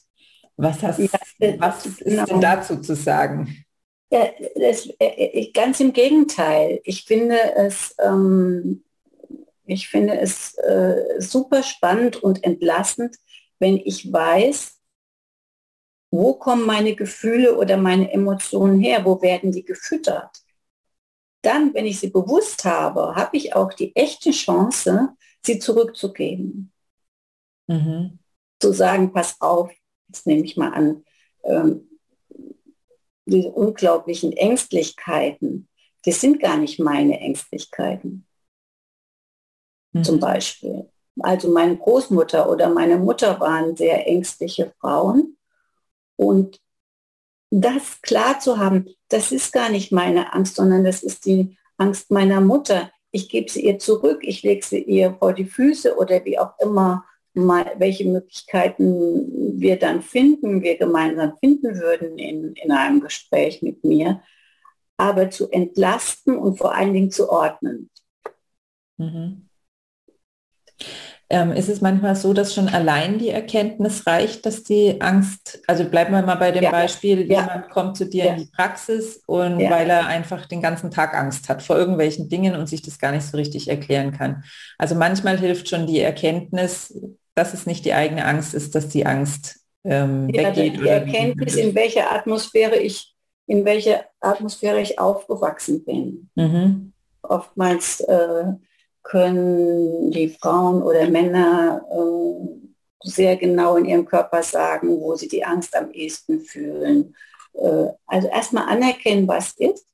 Was, 0.57 0.81
hast, 0.81 0.97
ja, 0.97 1.09
was 1.59 1.85
ist 1.85 1.99
genau. 1.99 2.25
denn 2.25 2.41
dazu 2.41 2.81
zu 2.81 2.95
sagen? 2.95 3.63
Ja, 4.09 4.27
das, 4.55 4.89
äh, 4.97 5.51
ganz 5.51 5.79
im 5.79 5.93
Gegenteil. 5.93 6.79
Ich 6.83 7.03
finde 7.03 7.37
es, 7.55 7.95
ähm, 8.03 8.83
ich 9.67 9.89
finde 9.89 10.19
es 10.19 10.57
äh, 10.57 11.19
super 11.19 11.61
spannend 11.61 12.15
und 12.23 12.43
entlastend, 12.43 13.15
wenn 13.59 13.77
ich 13.77 14.11
weiß, 14.11 14.80
wo 16.11 16.33
kommen 16.33 16.65
meine 16.65 16.93
Gefühle 16.93 17.57
oder 17.57 17.77
meine 17.77 18.11
Emotionen 18.11 18.81
her? 18.81 19.05
Wo 19.05 19.21
werden 19.21 19.53
die 19.53 19.63
gefüttert? 19.63 20.43
Dann, 21.41 21.73
wenn 21.73 21.85
ich 21.85 21.99
sie 21.99 22.09
bewusst 22.09 22.65
habe, 22.65 23.15
habe 23.15 23.37
ich 23.37 23.55
auch 23.55 23.73
die 23.73 23.95
echte 23.95 24.31
Chance, 24.31 25.15
sie 25.43 25.57
zurückzugeben. 25.57 26.71
Mhm. 27.67 28.19
Zu 28.59 28.73
sagen, 28.73 29.13
pass 29.13 29.39
auf, 29.39 29.71
jetzt 30.09 30.27
nehme 30.27 30.43
ich 30.43 30.57
mal 30.57 30.73
an, 30.73 31.05
ähm, 31.43 31.87
diese 33.25 33.49
unglaublichen 33.49 34.33
Ängstlichkeiten, 34.33 35.69
das 36.03 36.19
sind 36.19 36.41
gar 36.41 36.57
nicht 36.57 36.79
meine 36.79 37.19
Ängstlichkeiten. 37.19 38.27
Mhm. 39.93 40.03
Zum 40.03 40.19
Beispiel. 40.19 40.89
Also 41.19 41.49
meine 41.51 41.77
Großmutter 41.77 42.49
oder 42.49 42.69
meine 42.69 42.97
Mutter 42.97 43.39
waren 43.39 43.75
sehr 43.77 44.05
ängstliche 44.07 44.73
Frauen 44.79 45.37
und 46.21 46.61
das 47.49 47.99
klar 48.03 48.39
zu 48.39 48.59
haben, 48.59 48.85
das 49.09 49.31
ist 49.31 49.51
gar 49.51 49.69
nicht 49.69 49.91
meine 49.91 50.33
Angst, 50.33 50.55
sondern 50.55 50.83
das 50.83 51.01
ist 51.01 51.25
die 51.25 51.57
Angst 51.77 52.11
meiner 52.11 52.41
Mutter. 52.41 52.91
Ich 53.09 53.27
gebe 53.27 53.49
sie 53.49 53.65
ihr 53.65 53.79
zurück, 53.79 54.19
ich 54.21 54.43
lege 54.43 54.63
sie 54.63 54.83
ihr 54.83 55.15
vor 55.15 55.33
die 55.33 55.45
Füße 55.45 55.97
oder 55.97 56.23
wie 56.23 56.37
auch 56.37 56.53
immer, 56.59 57.03
mal, 57.33 57.73
welche 57.77 58.05
Möglichkeiten 58.05 59.59
wir 59.59 59.79
dann 59.79 60.03
finden, 60.03 60.61
wir 60.61 60.77
gemeinsam 60.77 61.37
finden 61.39 61.79
würden 61.79 62.19
in, 62.19 62.53
in 62.53 62.71
einem 62.71 63.01
Gespräch 63.01 63.63
mit 63.63 63.83
mir, 63.83 64.21
aber 64.97 65.31
zu 65.31 65.49
entlasten 65.49 66.37
und 66.37 66.57
vor 66.57 66.75
allen 66.75 66.93
Dingen 66.93 67.09
zu 67.09 67.29
ordnen. 67.29 67.89
Mhm. 68.97 69.49
Ähm, 71.33 71.53
ist 71.53 71.69
es 71.69 71.79
manchmal 71.79 72.17
so, 72.17 72.33
dass 72.33 72.53
schon 72.53 72.67
allein 72.67 73.17
die 73.17 73.29
Erkenntnis 73.29 74.05
reicht, 74.05 74.45
dass 74.45 74.63
die 74.63 74.99
Angst, 74.99 75.61
also 75.65 75.85
bleiben 75.85 76.13
wir 76.13 76.21
mal 76.23 76.35
bei 76.35 76.51
dem 76.51 76.63
ja. 76.63 76.71
Beispiel, 76.71 77.21
ja. 77.31 77.39
jemand 77.39 77.69
kommt 77.69 77.95
zu 77.95 78.05
dir 78.05 78.25
ja. 78.25 78.33
in 78.33 78.39
die 78.39 78.49
Praxis 78.53 79.23
und 79.27 79.57
weil 79.57 79.89
er 79.89 80.07
einfach 80.07 80.45
den 80.45 80.61
ganzen 80.61 80.91
Tag 80.91 81.13
Angst 81.13 81.47
hat 81.47 81.63
vor 81.63 81.77
irgendwelchen 81.77 82.27
Dingen 82.27 82.57
und 82.57 82.67
sich 82.67 82.81
das 82.81 82.99
gar 82.99 83.13
nicht 83.13 83.25
so 83.25 83.37
richtig 83.37 83.69
erklären 83.69 84.11
kann. 84.11 84.43
Also 84.77 84.93
manchmal 84.95 85.37
hilft 85.37 85.69
schon 85.69 85.87
die 85.87 86.01
Erkenntnis, 86.01 86.99
dass 87.33 87.53
es 87.53 87.65
nicht 87.65 87.85
die 87.85 87.93
eigene 87.93 88.25
Angst 88.25 88.53
ist, 88.53 88.75
dass 88.75 88.89
die 88.89 89.05
Angst 89.05 89.61
ähm, 89.85 90.27
ja, 90.31 90.49
weggeht. 90.49 90.81
Die 90.81 90.87
Erkenntnis, 90.87 91.55
in 91.55 91.73
welcher 91.75 92.11
Atmosphäre 92.11 92.75
ich, 92.75 93.15
in 93.47 93.63
welcher 93.63 94.03
Atmosphäre 94.19 94.81
ich 94.81 94.99
aufgewachsen 94.99 95.85
bin. 95.85 96.29
Mhm. 96.35 96.91
Oftmals 97.21 98.01
äh, 98.01 98.47
können 99.03 100.11
die 100.11 100.29
Frauen 100.29 100.83
oder 100.83 101.09
Männer 101.09 101.85
äh, 101.91 102.61
sehr 103.03 103.35
genau 103.35 103.77
in 103.77 103.85
ihrem 103.85 104.05
Körper 104.05 104.43
sagen, 104.43 104.99
wo 104.99 105.15
sie 105.15 105.27
die 105.27 105.43
Angst 105.43 105.75
am 105.75 105.91
ehesten 105.91 106.41
fühlen. 106.41 107.15
Äh, 107.53 107.87
also 108.05 108.27
erstmal 108.27 108.67
anerkennen, 108.67 109.27
was 109.27 109.53
ist. 109.53 109.85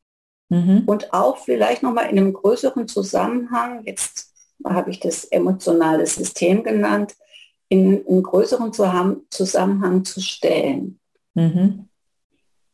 Mhm. 0.49 0.83
Und 0.85 1.13
auch 1.13 1.37
vielleicht 1.37 1.83
nochmal 1.83 2.09
in 2.09 2.17
einem 2.17 2.33
größeren 2.33 2.87
Zusammenhang, 2.87 3.83
jetzt 3.85 4.33
habe 4.65 4.91
ich 4.91 4.99
das 4.99 5.25
emotionale 5.25 6.05
System 6.05 6.63
genannt, 6.63 7.15
in 7.69 8.05
einen 8.07 8.23
größeren 8.23 8.71
Zusammenhang 8.73 10.05
zu 10.05 10.21
stellen, 10.21 10.99
mhm. 11.33 11.89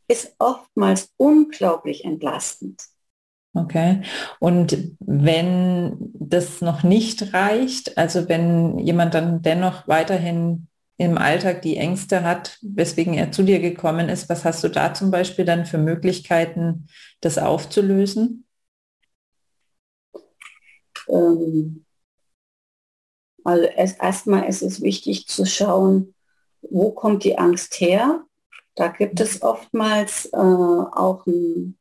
ist 0.07 0.35
oftmals 0.37 1.09
unglaublich 1.17 2.05
entlastend. 2.05 2.83
Okay. 3.55 4.01
Und 4.39 4.95
wenn 4.99 5.95
das 6.13 6.61
noch 6.61 6.81
nicht 6.81 7.33
reicht, 7.33 7.97
also 7.97 8.27
wenn 8.27 8.79
jemand 8.79 9.13
dann 9.13 9.43
dennoch 9.43 9.87
weiterhin 9.87 10.67
im 10.97 11.17
Alltag 11.17 11.61
die 11.61 11.77
Ängste 11.77 12.23
hat, 12.23 12.57
weswegen 12.61 13.13
er 13.13 13.31
zu 13.31 13.43
dir 13.43 13.59
gekommen 13.59 14.09
ist, 14.09 14.29
was 14.29 14.43
hast 14.43 14.63
du 14.63 14.69
da 14.69 14.93
zum 14.93 15.11
Beispiel 15.11 15.45
dann 15.45 15.65
für 15.65 15.77
Möglichkeiten, 15.77 16.87
das 17.21 17.37
aufzulösen? 17.37 18.45
Ähm, 21.07 21.85
also 23.43 23.65
erstmal 23.65 24.47
ist 24.47 24.61
es 24.63 24.81
wichtig 24.81 25.27
zu 25.27 25.45
schauen, 25.45 26.15
wo 26.61 26.91
kommt 26.91 27.23
die 27.23 27.37
Angst 27.37 27.79
her? 27.79 28.23
Da 28.75 28.87
gibt 28.87 29.19
es 29.19 29.43
oftmals 29.43 30.25
äh, 30.33 30.37
auch 30.37 31.27
einen, 31.27 31.77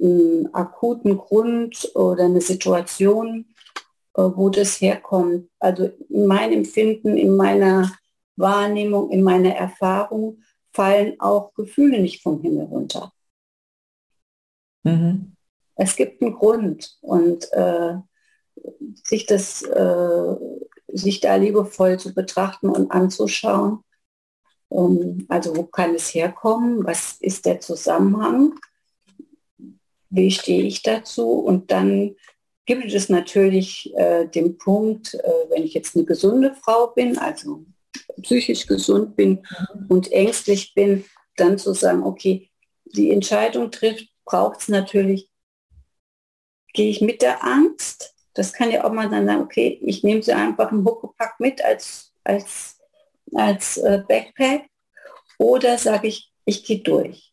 einen, 0.00 0.52
akuten 0.54 1.16
Grund 1.18 1.90
oder 1.94 2.24
eine 2.24 2.40
Situation, 2.40 3.46
äh, 4.14 4.22
wo 4.22 4.50
das 4.50 4.80
herkommt. 4.80 5.48
Also 5.58 5.90
in 6.08 6.26
meinem 6.26 6.58
Empfinden, 6.58 7.16
in 7.16 7.36
meiner 7.36 7.92
Wahrnehmung, 8.36 9.10
in 9.10 9.22
meiner 9.22 9.54
Erfahrung 9.54 10.42
fallen 10.72 11.20
auch 11.20 11.54
Gefühle 11.54 12.00
nicht 12.00 12.22
vom 12.22 12.40
Himmel 12.40 12.64
runter. 12.64 13.12
Mhm. 14.82 15.36
Es 15.76 15.96
gibt 15.96 16.22
einen 16.22 16.34
Grund 16.34 16.96
und 17.00 17.52
äh, 17.52 17.94
sich 19.04 19.26
das 19.26 19.62
äh, 19.62 20.36
sich 20.94 21.20
da 21.20 21.34
liebevoll 21.36 21.98
zu 21.98 22.14
betrachten 22.14 22.68
und 22.68 22.90
anzuschauen. 22.90 23.80
Ähm, 24.70 25.26
also 25.28 25.56
wo 25.56 25.64
kann 25.64 25.94
es 25.94 26.14
herkommen? 26.14 26.84
Was 26.84 27.16
ist 27.20 27.46
der 27.46 27.60
Zusammenhang? 27.60 28.54
Wie 30.14 30.30
stehe 30.30 30.62
ich 30.62 30.82
dazu? 30.82 31.30
Und 31.30 31.70
dann 31.70 32.16
gibt 32.66 32.92
es 32.92 33.08
natürlich 33.08 33.92
äh, 33.96 34.26
den 34.26 34.58
Punkt, 34.58 35.14
äh, 35.14 35.50
wenn 35.50 35.64
ich 35.64 35.74
jetzt 35.74 35.96
eine 35.96 36.04
gesunde 36.04 36.54
Frau 36.54 36.88
bin, 36.88 37.18
also 37.18 37.64
psychisch 38.22 38.66
gesund 38.66 39.16
bin 39.16 39.42
mhm. 39.74 39.86
und 39.88 40.12
ängstlich 40.12 40.74
bin, 40.74 41.04
dann 41.36 41.58
zu 41.58 41.74
sagen, 41.74 42.02
okay, 42.02 42.50
die 42.84 43.10
Entscheidung 43.10 43.70
trifft, 43.70 44.08
braucht 44.24 44.60
es 44.60 44.68
natürlich, 44.68 45.28
gehe 46.72 46.90
ich 46.90 47.00
mit 47.00 47.22
der 47.22 47.44
Angst 47.44 48.14
das 48.34 48.52
kann 48.52 48.70
ja 48.70 48.84
auch 48.84 48.92
mal 48.92 49.08
dann 49.08 49.26
sagen, 49.26 49.42
okay, 49.42 49.78
ich 49.80 50.02
nehme 50.02 50.22
sie 50.22 50.32
einfach 50.32 50.70
im 50.72 50.84
Huckepack 50.84 51.38
mit 51.38 51.64
als, 51.64 52.12
als, 52.24 52.78
als 53.32 53.78
äh, 53.78 54.02
Backpack 54.06 54.68
oder 55.38 55.78
sage 55.78 56.08
ich, 56.08 56.32
ich 56.44 56.64
gehe 56.64 56.80
durch. 56.80 57.32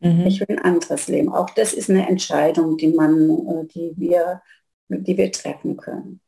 Mhm. 0.00 0.26
Ich 0.26 0.40
will 0.40 0.48
ein 0.50 0.64
anderes 0.64 1.08
Leben. 1.08 1.30
Auch 1.30 1.50
das 1.50 1.72
ist 1.72 1.90
eine 1.90 2.08
Entscheidung, 2.08 2.76
die 2.76 2.88
man, 2.88 3.30
äh, 3.30 3.66
die 3.66 3.92
wir, 3.96 4.42
die 4.88 5.16
wir 5.16 5.30
treffen 5.30 5.76
können. 5.76 6.20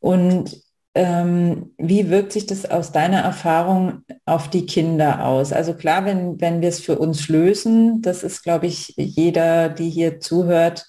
Und 0.00 0.60
ähm, 0.94 1.74
wie 1.78 2.10
wirkt 2.10 2.32
sich 2.32 2.46
das 2.46 2.64
aus 2.64 2.90
deiner 2.90 3.20
Erfahrung 3.20 4.02
auf 4.24 4.48
die 4.48 4.66
Kinder 4.66 5.26
aus? 5.26 5.52
Also 5.52 5.74
klar, 5.74 6.04
wenn, 6.04 6.40
wenn 6.40 6.60
wir 6.60 6.68
es 6.68 6.80
für 6.80 6.98
uns 6.98 7.28
lösen, 7.28 8.02
das 8.02 8.22
ist, 8.22 8.42
glaube 8.42 8.66
ich, 8.66 8.94
jeder, 8.96 9.68
die 9.68 9.90
hier 9.90 10.20
zuhört, 10.20 10.86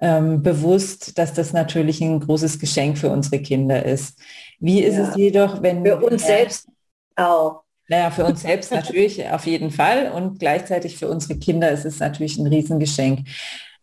ähm, 0.00 0.42
bewusst, 0.42 1.18
dass 1.18 1.34
das 1.34 1.52
natürlich 1.52 2.00
ein 2.00 2.20
großes 2.20 2.58
Geschenk 2.58 2.98
für 2.98 3.10
unsere 3.10 3.40
Kinder 3.40 3.84
ist. 3.84 4.20
Wie 4.60 4.82
ist 4.82 4.96
ja. 4.96 5.08
es 5.08 5.16
jedoch, 5.16 5.62
wenn... 5.62 5.84
Für 5.84 5.98
uns 5.98 6.26
selbst 6.26 6.68
auch. 7.16 7.62
Naja, 7.88 8.10
für 8.10 8.24
uns 8.26 8.42
selbst 8.42 8.70
natürlich 8.70 9.26
auf 9.30 9.46
jeden 9.46 9.70
Fall 9.70 10.12
und 10.12 10.38
gleichzeitig 10.38 10.98
für 10.98 11.08
unsere 11.08 11.38
Kinder 11.38 11.70
ist 11.70 11.86
es 11.86 11.98
natürlich 11.98 12.36
ein 12.36 12.46
Riesengeschenk. 12.46 13.26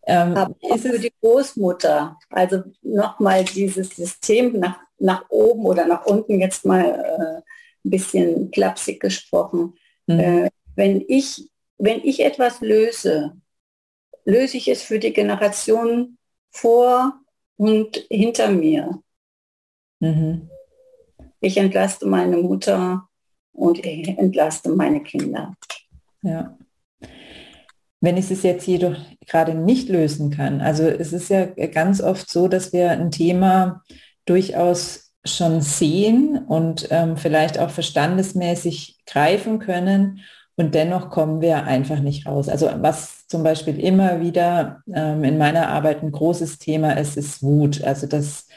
Ähm, 0.05 0.37
Aber 0.37 0.55
auch 0.61 0.77
für 0.77 0.99
die 0.99 1.11
Großmutter, 1.19 2.17
also 2.29 2.61
nochmal 2.83 3.43
dieses 3.43 3.89
System 3.89 4.59
nach, 4.59 4.77
nach 4.99 5.25
oben 5.29 5.65
oder 5.65 5.87
nach 5.87 6.05
unten 6.05 6.39
jetzt 6.39 6.65
mal 6.65 6.85
äh, 6.85 7.87
ein 7.87 7.89
bisschen 7.89 8.51
klapsig 8.51 8.99
gesprochen. 8.99 9.73
Mhm. 10.05 10.19
Äh, 10.19 10.49
wenn, 10.75 11.03
ich, 11.07 11.49
wenn 11.79 12.03
ich 12.03 12.19
etwas 12.19 12.61
löse, 12.61 13.33
löse 14.23 14.57
ich 14.57 14.67
es 14.67 14.83
für 14.83 14.99
die 14.99 15.13
Generation 15.13 16.19
vor 16.51 17.19
und 17.57 18.05
hinter 18.11 18.49
mir. 18.49 18.99
Mhm. 19.99 20.49
Ich 21.39 21.57
entlaste 21.57 22.05
meine 22.05 22.37
Mutter 22.37 23.07
und 23.55 23.83
entlaste 23.83 24.69
meine 24.69 25.01
Kinder. 25.01 25.55
Ja. 26.21 26.57
Wenn 28.01 28.17
ich 28.17 28.29
es 28.29 28.43
jetzt 28.43 28.67
jedoch 28.67 28.97
gerade 29.25 29.55
nicht 29.55 29.89
lösen 29.89 30.29
kann, 30.29 30.61
also 30.61 30.83
es 30.83 31.13
ist 31.13 31.29
ja 31.29 31.45
ganz 31.45 32.01
oft 32.01 32.29
so, 32.29 32.47
dass 32.47 32.73
wir 32.73 32.91
ein 32.91 33.09
Thema 33.09 33.81
durchaus 34.25 35.13
schon 35.23 35.61
sehen 35.61 36.37
und 36.37 36.87
ähm, 36.91 37.17
vielleicht 37.17 37.57
auch 37.57 37.71
verstandesmäßig 37.71 38.99
greifen 39.07 39.59
können 39.59 40.19
und 40.55 40.75
dennoch 40.75 41.09
kommen 41.09 41.41
wir 41.41 41.63
einfach 41.63 41.99
nicht 41.99 42.27
raus. 42.27 42.47
Also 42.47 42.69
was 42.77 43.27
zum 43.27 43.43
Beispiel 43.43 43.79
immer 43.79 44.21
wieder 44.21 44.83
ähm, 44.93 45.23
in 45.23 45.37
meiner 45.37 45.69
Arbeit 45.69 46.03
ein 46.03 46.11
großes 46.11 46.59
Thema 46.59 46.93
ist, 46.93 47.17
ist 47.17 47.41
Wut. 47.41 47.83
Also 47.83 48.07
dass 48.07 48.47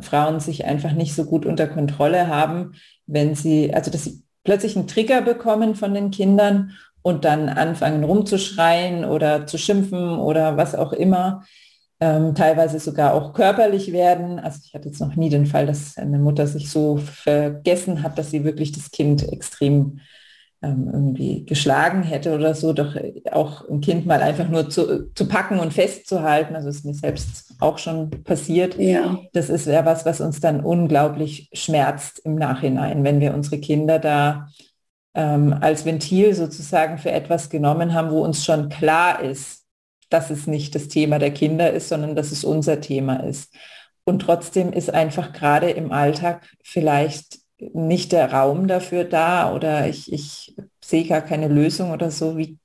Frauen 0.00 0.40
sich 0.40 0.64
einfach 0.64 0.92
nicht 0.92 1.14
so 1.14 1.24
gut 1.24 1.46
unter 1.46 1.66
Kontrolle 1.66 2.28
haben, 2.28 2.72
wenn 3.06 3.34
sie, 3.34 3.72
also 3.72 3.90
dass 3.90 4.04
sie 4.04 4.22
plötzlich 4.48 4.76
einen 4.76 4.86
Trigger 4.86 5.20
bekommen 5.20 5.74
von 5.74 5.92
den 5.92 6.10
Kindern 6.10 6.72
und 7.02 7.26
dann 7.26 7.50
anfangen 7.50 8.02
rumzuschreien 8.02 9.04
oder 9.04 9.46
zu 9.46 9.58
schimpfen 9.58 10.18
oder 10.18 10.56
was 10.56 10.74
auch 10.74 10.94
immer. 10.94 11.44
Ähm, 12.00 12.34
teilweise 12.34 12.80
sogar 12.80 13.12
auch 13.12 13.34
körperlich 13.34 13.92
werden. 13.92 14.38
Also 14.38 14.60
ich 14.64 14.72
hatte 14.72 14.88
jetzt 14.88 15.02
noch 15.02 15.16
nie 15.16 15.28
den 15.28 15.44
Fall, 15.44 15.66
dass 15.66 15.98
eine 15.98 16.18
Mutter 16.18 16.46
sich 16.46 16.70
so 16.70 16.96
vergessen 16.96 18.02
hat, 18.02 18.16
dass 18.16 18.30
sie 18.30 18.42
wirklich 18.42 18.72
das 18.72 18.90
Kind 18.90 19.22
extrem 19.30 20.00
ähm, 20.60 20.90
irgendwie 20.92 21.44
geschlagen 21.44 22.02
hätte 22.02 22.34
oder 22.34 22.54
so, 22.54 22.72
doch 22.72 22.96
auch 23.30 23.68
ein 23.68 23.80
Kind 23.80 24.06
mal 24.06 24.22
einfach 24.22 24.48
nur 24.48 24.68
zu, 24.68 25.12
zu 25.14 25.28
packen 25.28 25.60
und 25.60 25.72
festzuhalten. 25.72 26.56
Also 26.56 26.68
ist 26.68 26.84
mir 26.84 26.94
selbst 26.94 27.54
auch 27.60 27.78
schon 27.78 28.10
passiert. 28.24 28.76
Ja. 28.78 29.18
Das 29.32 29.50
ist 29.50 29.66
ja 29.66 29.84
was, 29.84 30.04
was 30.04 30.20
uns 30.20 30.40
dann 30.40 30.64
unglaublich 30.64 31.48
schmerzt 31.52 32.20
im 32.24 32.34
Nachhinein, 32.34 33.04
wenn 33.04 33.20
wir 33.20 33.34
unsere 33.34 33.58
Kinder 33.58 33.98
da 33.98 34.48
ähm, 35.14 35.54
als 35.60 35.84
Ventil 35.84 36.34
sozusagen 36.34 36.98
für 36.98 37.12
etwas 37.12 37.50
genommen 37.50 37.94
haben, 37.94 38.10
wo 38.10 38.22
uns 38.22 38.44
schon 38.44 38.68
klar 38.68 39.22
ist, 39.22 39.64
dass 40.10 40.30
es 40.30 40.46
nicht 40.46 40.74
das 40.74 40.88
Thema 40.88 41.18
der 41.18 41.32
Kinder 41.32 41.72
ist, 41.72 41.88
sondern 41.88 42.16
dass 42.16 42.32
es 42.32 42.44
unser 42.44 42.80
Thema 42.80 43.16
ist. 43.16 43.54
Und 44.04 44.20
trotzdem 44.20 44.72
ist 44.72 44.92
einfach 44.92 45.32
gerade 45.32 45.70
im 45.70 45.92
Alltag 45.92 46.48
vielleicht 46.64 47.38
nicht 47.58 48.12
der 48.12 48.32
Raum 48.32 48.68
dafür 48.68 49.04
da 49.04 49.54
oder 49.54 49.88
ich, 49.88 50.12
ich 50.12 50.54
sehe 50.82 51.06
gar 51.06 51.20
keine 51.20 51.48
Lösung 51.48 51.90
oder 51.90 52.10
so. 52.10 52.36
Wie, 52.36 52.58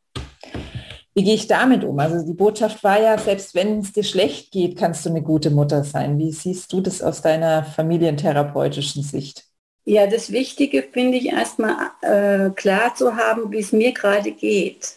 wie 1.13 1.23
gehe 1.23 1.35
ich 1.35 1.47
damit 1.47 1.83
um? 1.83 1.99
Also 1.99 2.25
die 2.25 2.33
Botschaft 2.33 2.83
war 2.83 3.01
ja, 3.01 3.17
selbst 3.17 3.55
wenn 3.55 3.79
es 3.79 3.91
dir 3.91 4.03
schlecht 4.03 4.51
geht, 4.51 4.77
kannst 4.77 5.05
du 5.05 5.09
eine 5.09 5.21
gute 5.21 5.49
Mutter 5.49 5.83
sein. 5.83 6.17
Wie 6.19 6.31
siehst 6.31 6.71
du 6.73 6.81
das 6.81 7.01
aus 7.01 7.21
deiner 7.21 7.63
familientherapeutischen 7.63 9.03
Sicht? 9.03 9.45
Ja, 9.85 10.07
das 10.07 10.31
Wichtige 10.31 10.83
finde 10.83 11.17
ich 11.17 11.27
erstmal 11.27 11.75
äh, 12.01 12.51
klar 12.51 12.95
zu 12.95 13.15
haben, 13.17 13.51
wie 13.51 13.59
es 13.59 13.73
mir 13.73 13.91
gerade 13.91 14.31
geht. 14.31 14.95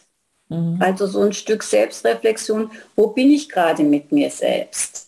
Mhm. 0.49 0.77
Also 0.81 1.07
so 1.07 1.23
ein 1.23 1.33
Stück 1.33 1.63
Selbstreflexion, 1.63 2.71
wo 2.95 3.09
bin 3.09 3.31
ich 3.31 3.49
gerade 3.49 3.83
mit 3.83 4.13
mir 4.13 4.31
selbst? 4.31 5.06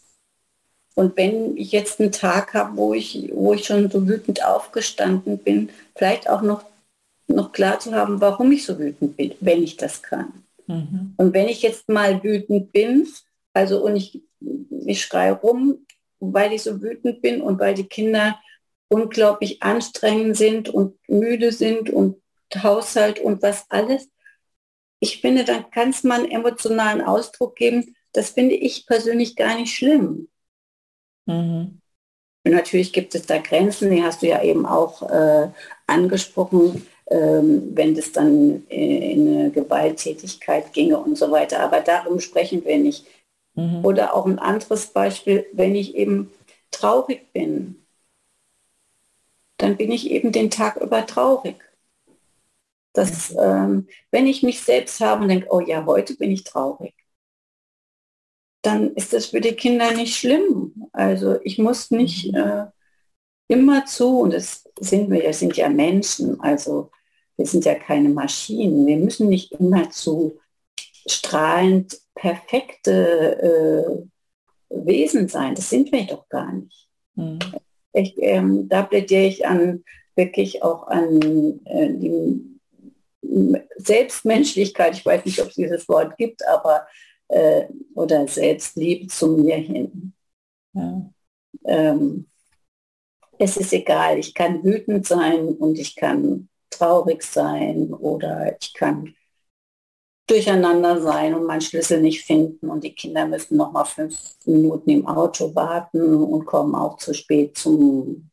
Und 0.98 1.16
wenn 1.16 1.56
ich 1.56 1.70
jetzt 1.70 2.00
einen 2.00 2.10
Tag 2.10 2.54
habe, 2.54 2.76
wo 2.76 2.92
ich, 2.92 3.30
wo 3.32 3.54
ich 3.54 3.64
schon 3.64 3.88
so 3.88 4.08
wütend 4.08 4.44
aufgestanden 4.44 5.38
bin, 5.38 5.70
vielleicht 5.94 6.28
auch 6.28 6.42
noch, 6.42 6.64
noch 7.28 7.52
klar 7.52 7.78
zu 7.78 7.92
haben, 7.92 8.20
warum 8.20 8.50
ich 8.50 8.66
so 8.66 8.80
wütend 8.80 9.16
bin, 9.16 9.32
wenn 9.38 9.62
ich 9.62 9.76
das 9.76 10.02
kann. 10.02 10.42
Mhm. 10.66 11.14
Und 11.16 11.34
wenn 11.34 11.46
ich 11.46 11.62
jetzt 11.62 11.88
mal 11.88 12.20
wütend 12.24 12.72
bin, 12.72 13.06
also 13.52 13.80
und 13.84 13.94
ich, 13.94 14.20
ich 14.86 15.00
schreie 15.00 15.34
rum, 15.34 15.86
weil 16.18 16.52
ich 16.52 16.64
so 16.64 16.82
wütend 16.82 17.22
bin 17.22 17.42
und 17.42 17.60
weil 17.60 17.74
die 17.74 17.86
Kinder 17.86 18.36
unglaublich 18.88 19.62
anstrengend 19.62 20.36
sind 20.36 20.68
und 20.68 20.98
müde 21.06 21.52
sind 21.52 21.90
und 21.90 22.20
Haushalt 22.60 23.20
und 23.20 23.40
was 23.40 23.66
alles. 23.68 24.08
Ich 24.98 25.20
finde, 25.20 25.44
dann 25.44 25.70
kann 25.70 25.90
es 25.90 26.02
mal 26.02 26.24
einen 26.24 26.32
emotionalen 26.32 27.02
Ausdruck 27.02 27.54
geben. 27.54 27.94
Das 28.12 28.30
finde 28.30 28.56
ich 28.56 28.84
persönlich 28.84 29.36
gar 29.36 29.54
nicht 29.54 29.76
schlimm. 29.76 30.26
Mhm. 31.28 31.80
natürlich 32.44 32.92
gibt 32.92 33.14
es 33.14 33.26
da 33.26 33.38
Grenzen, 33.38 33.90
die 33.90 34.02
hast 34.02 34.22
du 34.22 34.26
ja 34.26 34.42
eben 34.42 34.64
auch 34.66 35.02
äh, 35.02 35.50
angesprochen, 35.86 36.86
ähm, 37.10 37.76
wenn 37.76 37.94
das 37.94 38.12
dann 38.12 38.66
in 38.68 39.38
eine 39.38 39.50
Gewalttätigkeit 39.50 40.72
ginge 40.72 40.98
und 40.98 41.16
so 41.18 41.30
weiter. 41.30 41.60
Aber 41.60 41.80
darum 41.80 42.20
sprechen 42.20 42.64
wir 42.64 42.78
nicht. 42.78 43.06
Mhm. 43.54 43.84
Oder 43.84 44.14
auch 44.14 44.26
ein 44.26 44.38
anderes 44.38 44.86
Beispiel, 44.88 45.46
wenn 45.52 45.74
ich 45.74 45.94
eben 45.94 46.30
traurig 46.70 47.32
bin, 47.32 47.84
dann 49.58 49.76
bin 49.76 49.90
ich 49.92 50.10
eben 50.10 50.32
den 50.32 50.50
Tag 50.50 50.76
über 50.76 51.06
traurig. 51.06 51.56
Das, 52.94 53.34
ähm, 53.38 53.86
wenn 54.10 54.26
ich 54.26 54.42
mich 54.42 54.60
selbst 54.62 55.00
habe 55.00 55.22
und 55.22 55.28
denke, 55.28 55.48
oh 55.50 55.60
ja, 55.60 55.84
heute 55.86 56.14
bin 56.16 56.30
ich 56.30 56.44
traurig, 56.44 56.94
dann 58.62 58.94
ist 58.94 59.12
das 59.12 59.26
für 59.26 59.40
die 59.40 59.52
Kinder 59.52 59.92
nicht 59.92 60.16
schlimm. 60.16 60.88
Also 60.92 61.38
ich 61.42 61.58
muss 61.58 61.90
nicht 61.90 62.32
mhm. 62.32 62.38
äh, 62.38 62.66
immer 63.48 63.86
zu, 63.86 64.20
und 64.20 64.34
das 64.34 64.68
sind 64.80 65.10
wir, 65.10 65.22
das 65.22 65.40
sind 65.40 65.56
ja 65.56 65.68
Menschen, 65.68 66.40
also 66.40 66.90
wir 67.36 67.46
sind 67.46 67.64
ja 67.64 67.74
keine 67.74 68.08
Maschinen, 68.08 68.86
wir 68.86 68.96
müssen 68.96 69.28
nicht 69.28 69.52
immer 69.52 69.90
zu 69.90 70.38
strahlend 71.06 71.98
perfekte 72.14 74.08
äh, 74.70 74.84
Wesen 74.86 75.28
sein. 75.28 75.54
Das 75.54 75.70
sind 75.70 75.90
wir 75.92 76.04
doch 76.04 76.28
gar 76.28 76.52
nicht. 76.52 76.88
Mhm. 77.14 77.38
Ich, 77.92 78.14
ähm, 78.18 78.68
da 78.68 78.82
plädiere 78.82 79.24
ich 79.24 79.46
an 79.46 79.84
wirklich 80.14 80.62
auch 80.62 80.88
an 80.88 81.60
äh, 81.64 81.88
die 81.94 82.58
Selbstmenschlichkeit. 83.76 84.96
Ich 84.96 85.06
weiß 85.06 85.24
nicht, 85.24 85.40
ob 85.40 85.48
es 85.48 85.54
dieses 85.54 85.88
Wort 85.88 86.16
gibt, 86.16 86.46
aber 86.46 86.86
äh, 87.28 87.66
oder 87.94 88.26
Selbstliebe 88.26 89.06
zu 89.06 89.28
mir 89.36 89.56
hin. 89.56 90.12
Ja. 90.72 91.10
Ähm, 91.64 92.26
es 93.38 93.56
ist 93.56 93.72
egal, 93.72 94.18
ich 94.18 94.34
kann 94.34 94.64
wütend 94.64 95.06
sein 95.06 95.48
und 95.48 95.78
ich 95.78 95.94
kann 95.94 96.48
traurig 96.70 97.22
sein 97.22 97.92
oder 97.92 98.56
ich 98.60 98.74
kann 98.74 99.14
durcheinander 100.26 101.00
sein 101.00 101.34
und 101.34 101.46
meinen 101.46 101.60
Schlüssel 101.60 102.02
nicht 102.02 102.24
finden 102.24 102.68
und 102.68 102.84
die 102.84 102.94
Kinder 102.94 103.26
müssen 103.26 103.56
noch 103.56 103.72
mal 103.72 103.84
fünf 103.84 104.36
Minuten 104.44 104.90
im 104.90 105.06
Auto 105.06 105.54
warten 105.54 106.22
und 106.22 106.44
kommen 106.44 106.74
auch 106.74 106.98
zu 106.98 107.14
spät 107.14 107.56
zum, 107.56 108.30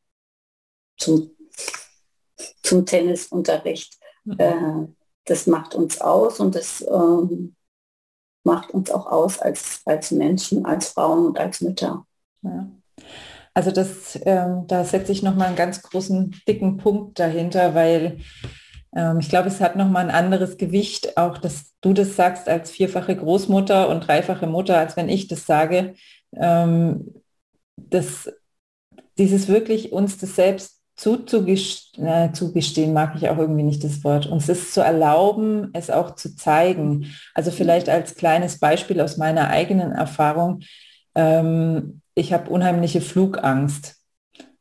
zum, 0.97 1.31
zum 2.61 2.85
Tennisunterricht. 2.85 3.97
Mhm. 4.25 4.39
Äh, 4.39 4.87
das 5.23 5.47
macht 5.47 5.73
uns 5.73 6.01
aus 6.01 6.39
und 6.39 6.53
das 6.55 6.85
ähm, 6.87 7.54
macht 8.45 8.71
uns 8.71 8.91
auch 8.91 9.07
aus 9.07 9.39
als, 9.39 9.81
als 9.85 10.11
Menschen, 10.11 10.65
als 10.65 10.89
Frauen 10.89 11.25
und 11.27 11.39
als 11.39 11.61
Mütter. 11.61 12.05
Ja. 12.41 12.67
Also 13.53 13.71
das, 13.71 14.19
ähm, 14.25 14.65
da 14.67 14.83
setze 14.83 15.11
ich 15.11 15.23
nochmal 15.23 15.47
einen 15.47 15.55
ganz 15.55 15.81
großen, 15.81 16.35
dicken 16.47 16.77
Punkt 16.77 17.19
dahinter, 17.19 17.73
weil 17.73 18.19
ähm, 18.95 19.19
ich 19.19 19.29
glaube, 19.29 19.47
es 19.47 19.61
hat 19.61 19.75
nochmal 19.75 20.03
ein 20.03 20.15
anderes 20.15 20.57
Gewicht, 20.57 21.17
auch 21.17 21.37
dass 21.37 21.73
du 21.81 21.93
das 21.93 22.15
sagst 22.15 22.49
als 22.49 22.71
vierfache 22.71 23.15
Großmutter 23.15 23.89
und 23.89 24.01
dreifache 24.01 24.47
Mutter, 24.47 24.77
als 24.77 24.97
wenn 24.97 25.09
ich 25.09 25.27
das 25.27 25.45
sage. 25.45 25.95
Ähm, 26.33 27.21
das, 27.77 28.29
dieses 29.17 29.47
wirklich 29.47 29.91
uns 29.91 30.17
das 30.17 30.35
selbst 30.35 30.74
zuzugestehen, 30.95 32.07
äh, 32.07 32.31
zugestehen 32.31 32.93
mag 32.93 33.15
ich 33.15 33.29
auch 33.29 33.37
irgendwie 33.37 33.63
nicht 33.63 33.83
das 33.83 34.03
Wort, 34.03 34.27
uns 34.27 34.47
es 34.49 34.71
zu 34.71 34.81
erlauben, 34.81 35.69
es 35.73 35.89
auch 35.89 36.15
zu 36.15 36.35
zeigen. 36.35 37.13
Also 37.33 37.51
vielleicht 37.51 37.89
als 37.89 38.15
kleines 38.15 38.59
Beispiel 38.59 39.01
aus 39.01 39.17
meiner 39.17 39.49
eigenen 39.49 39.91
Erfahrung. 39.91 40.61
Ähm, 41.13 42.01
ich 42.13 42.33
habe 42.33 42.49
unheimliche 42.49 43.01
Flugangst. 43.01 43.97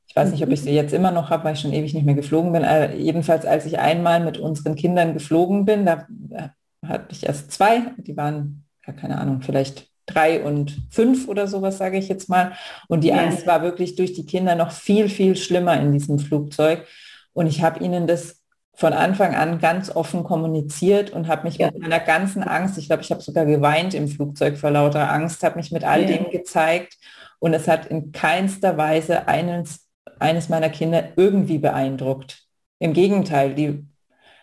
Ich 0.07 0.17
weiß 0.17 0.31
nicht, 0.31 0.43
ob 0.43 0.51
ich 0.51 0.63
sie 0.63 0.71
jetzt 0.71 0.93
immer 0.93 1.11
noch 1.11 1.31
habe, 1.31 1.45
weil 1.45 1.55
ich 1.55 1.61
schon 1.61 1.73
ewig 1.73 1.95
nicht 1.95 2.07
mehr 2.07 2.15
geflogen 2.15 2.53
bin. 2.53 2.65
Aber 2.65 2.95
jedenfalls, 2.95 3.47
als 3.47 3.67
ich 3.67 3.79
einmal 3.79 4.21
mit 4.21 4.39
unseren 4.39 4.75
Kindern 4.75 5.15
geflogen 5.15 5.65
bin, 5.65 5.87
da 5.87 6.07
äh, 6.31 6.49
hatte 6.87 7.07
ich 7.11 7.27
erst 7.27 7.53
zwei, 7.53 7.95
die 7.97 8.17
waren, 8.17 8.65
ja, 8.87 8.93
keine 8.93 9.19
Ahnung, 9.19 9.43
vielleicht 9.43 9.89
drei 10.07 10.43
und 10.43 10.77
fünf 10.91 11.29
oder 11.29 11.47
sowas, 11.47 11.79
sage 11.79 11.99
ich 11.99 12.09
jetzt 12.09 12.29
mal. 12.29 12.53
Und 12.89 13.03
die 13.03 13.09
ja. 13.09 13.17
Angst 13.17 13.47
war 13.47 13.63
wirklich 13.63 13.97
durch 13.97 14.13
die 14.13 14.27
Kinder 14.27 14.55
noch 14.55 14.71
viel, 14.71 15.09
viel 15.09 15.37
schlimmer 15.37 15.79
in 15.81 15.93
diesem 15.93 16.19
Flugzeug. 16.19 16.87
Und 17.33 17.47
ich 17.47 17.63
habe 17.63 17.83
ihnen 17.83 18.07
das 18.07 18.41
von 18.77 18.93
Anfang 18.93 19.35
an 19.35 19.61
ganz 19.61 19.95
offen 19.95 20.25
kommuniziert 20.25 21.11
und 21.11 21.29
habe 21.29 21.47
mich 21.47 21.59
ja. 21.59 21.71
mit 21.71 21.81
meiner 21.81 22.01
ganzen 22.01 22.43
Angst, 22.43 22.77
ich 22.77 22.87
glaube, 22.87 23.03
ich 23.03 23.11
habe 23.11 23.23
sogar 23.23 23.47
geweint 23.47 23.95
im 23.95 24.09
Flugzeug 24.09 24.59
vor 24.59 24.71
lauter 24.71 25.11
Angst, 25.13 25.45
habe 25.45 25.57
mich 25.57 25.71
mit 25.71 25.85
all 25.85 26.03
ja. 26.03 26.17
dem 26.17 26.31
gezeigt. 26.31 26.97
Und 27.39 27.55
es 27.55 27.69
hat 27.69 27.87
in 27.87 28.11
keinster 28.11 28.77
Weise 28.77 29.29
eines 29.29 29.85
eines 30.19 30.49
meiner 30.49 30.71
Kinder 30.71 31.09
irgendwie 31.17 31.59
beeindruckt. 31.59 32.45
Im 32.79 32.93
Gegenteil, 32.93 33.55
die 33.55 33.85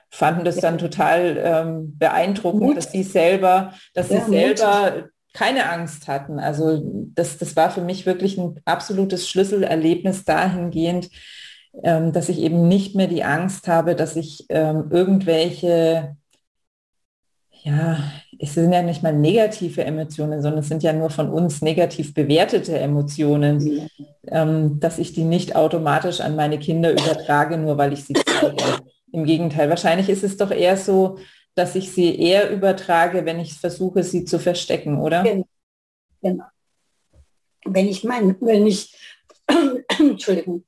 fanden 0.09 0.43
das 0.43 0.57
dann 0.57 0.77
total 0.77 1.37
ähm, 1.43 1.97
beeindruckend, 1.97 2.61
Mut. 2.61 2.77
dass 2.77 2.91
sie 2.91 3.03
selber, 3.03 3.73
dass 3.93 4.09
ja, 4.09 4.25
sie 4.25 4.31
selber 4.31 4.91
Mut. 4.91 5.09
Keine 5.33 5.69
Angst 5.69 6.07
hatten. 6.07 6.39
Also 6.39 6.81
das, 7.15 7.37
das 7.37 7.55
war 7.55 7.71
für 7.71 7.81
mich 7.81 8.05
wirklich 8.05 8.37
ein 8.37 8.59
absolutes 8.65 9.29
Schlüsselerlebnis 9.29 10.25
dahingehend, 10.25 11.09
ähm, 11.83 12.11
dass 12.11 12.29
ich 12.29 12.39
eben 12.39 12.67
nicht 12.67 12.95
mehr 12.95 13.07
die 13.07 13.23
Angst 13.23 13.67
habe, 13.67 13.95
dass 13.95 14.15
ich 14.15 14.45
ähm, 14.49 14.89
irgendwelche 14.91 16.15
ja, 17.63 17.99
es 18.39 18.55
sind 18.55 18.73
ja 18.73 18.81
nicht 18.81 19.03
mal 19.03 19.13
negative 19.13 19.83
Emotionen, 19.83 20.41
sondern 20.41 20.61
es 20.61 20.67
sind 20.67 20.81
ja 20.81 20.93
nur 20.93 21.11
von 21.11 21.29
uns 21.29 21.61
negativ 21.61 22.13
bewertete 22.13 22.79
Emotionen, 22.79 23.59
ja. 23.59 23.85
ähm, 24.27 24.79
dass 24.79 24.97
ich 24.97 25.13
die 25.13 25.23
nicht 25.23 25.55
automatisch 25.55 26.21
an 26.21 26.35
meine 26.35 26.57
Kinder 26.57 26.91
übertrage, 26.91 27.57
nur 27.57 27.77
weil 27.77 27.93
ich 27.93 28.03
sie 28.05 28.13
zeige. 28.13 28.63
Im 29.13 29.25
Gegenteil, 29.25 29.69
wahrscheinlich 29.69 30.09
ist 30.09 30.23
es 30.23 30.37
doch 30.37 30.51
eher 30.51 30.77
so, 30.77 31.17
dass 31.55 31.75
ich 31.75 31.91
sie 31.91 32.19
eher 32.19 32.49
übertrage, 32.51 33.25
wenn 33.25 33.39
ich 33.39 33.53
versuche, 33.53 34.03
sie 34.03 34.25
zu 34.25 34.39
verstecken, 34.39 34.99
oder? 34.99 35.23
Genau. 35.23 35.45
genau. 36.21 36.45
Wenn 37.65 37.87
ich 37.87 38.03
meine, 38.03 38.35
wenn 38.39 38.65
ich, 38.65 38.95
Entschuldigung, 39.99 40.63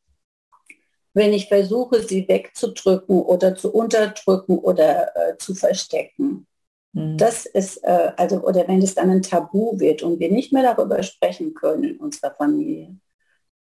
wenn 1.14 1.34
ich 1.34 1.48
versuche, 1.48 2.02
sie 2.02 2.28
wegzudrücken 2.28 3.22
oder 3.22 3.56
zu 3.56 3.72
unterdrücken 3.74 4.58
oder 4.58 5.16
äh, 5.16 5.38
zu 5.38 5.54
verstecken, 5.54 6.48
Mhm. 6.94 7.18
Das 7.18 7.46
ist, 7.46 7.78
äh, 7.84 8.12
also, 8.16 8.42
oder 8.44 8.68
wenn 8.68 8.82
es 8.82 8.96
dann 8.96 9.10
ein 9.10 9.22
Tabu 9.22 9.80
wird 9.80 10.04
und 10.04 10.20
wir 10.20 10.32
nicht 10.32 10.54
mehr 10.54 10.64
darüber 10.64 11.02
sprechen 11.04 11.54
können 11.54 11.84
in 11.84 11.98
unserer 11.98 12.34
Familie, 12.34 12.96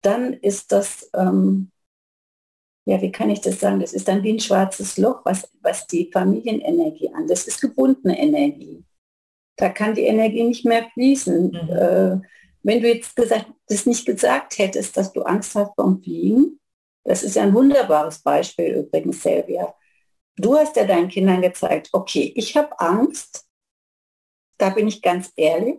dann 0.02 0.32
ist 0.32 0.72
das, 0.72 1.10
ähm, 1.14 1.70
ja, 2.86 3.00
wie 3.02 3.12
kann 3.12 3.30
ich 3.30 3.40
das 3.40 3.60
sagen? 3.60 3.80
Das 3.80 3.92
ist 3.92 4.08
dann 4.08 4.22
wie 4.22 4.32
ein 4.32 4.40
schwarzes 4.40 4.96
Loch, 4.96 5.20
was, 5.24 5.48
was 5.60 5.86
die 5.86 6.10
Familienenergie 6.10 7.12
an. 7.12 7.26
Das 7.26 7.46
ist 7.46 7.60
gebundene 7.60 8.18
Energie. 8.18 8.84
Da 9.56 9.68
kann 9.68 9.94
die 9.94 10.04
Energie 10.04 10.44
nicht 10.44 10.64
mehr 10.64 10.88
fließen. 10.94 11.48
Mhm. 11.48 11.70
Äh, 11.70 12.20
wenn 12.62 12.80
du 12.82 12.88
jetzt 12.88 13.14
gesagt, 13.14 13.46
das 13.68 13.86
nicht 13.86 14.06
gesagt 14.06 14.58
hättest, 14.58 14.96
dass 14.96 15.12
du 15.12 15.22
Angst 15.22 15.54
hast 15.54 15.74
vom 15.74 16.02
Fliegen, 16.02 16.60
das 17.04 17.22
ist 17.22 17.36
ja 17.36 17.42
ein 17.42 17.54
wunderbares 17.54 18.20
Beispiel 18.20 18.74
übrigens, 18.74 19.22
Selvia 19.22 19.74
du 20.36 20.56
hast 20.56 20.76
ja 20.76 20.84
deinen 20.84 21.08
Kindern 21.08 21.42
gezeigt, 21.42 21.88
okay, 21.92 22.32
ich 22.34 22.56
habe 22.56 22.78
Angst, 22.78 23.46
da 24.58 24.70
bin 24.70 24.88
ich 24.88 25.02
ganz 25.02 25.32
ehrlich, 25.36 25.78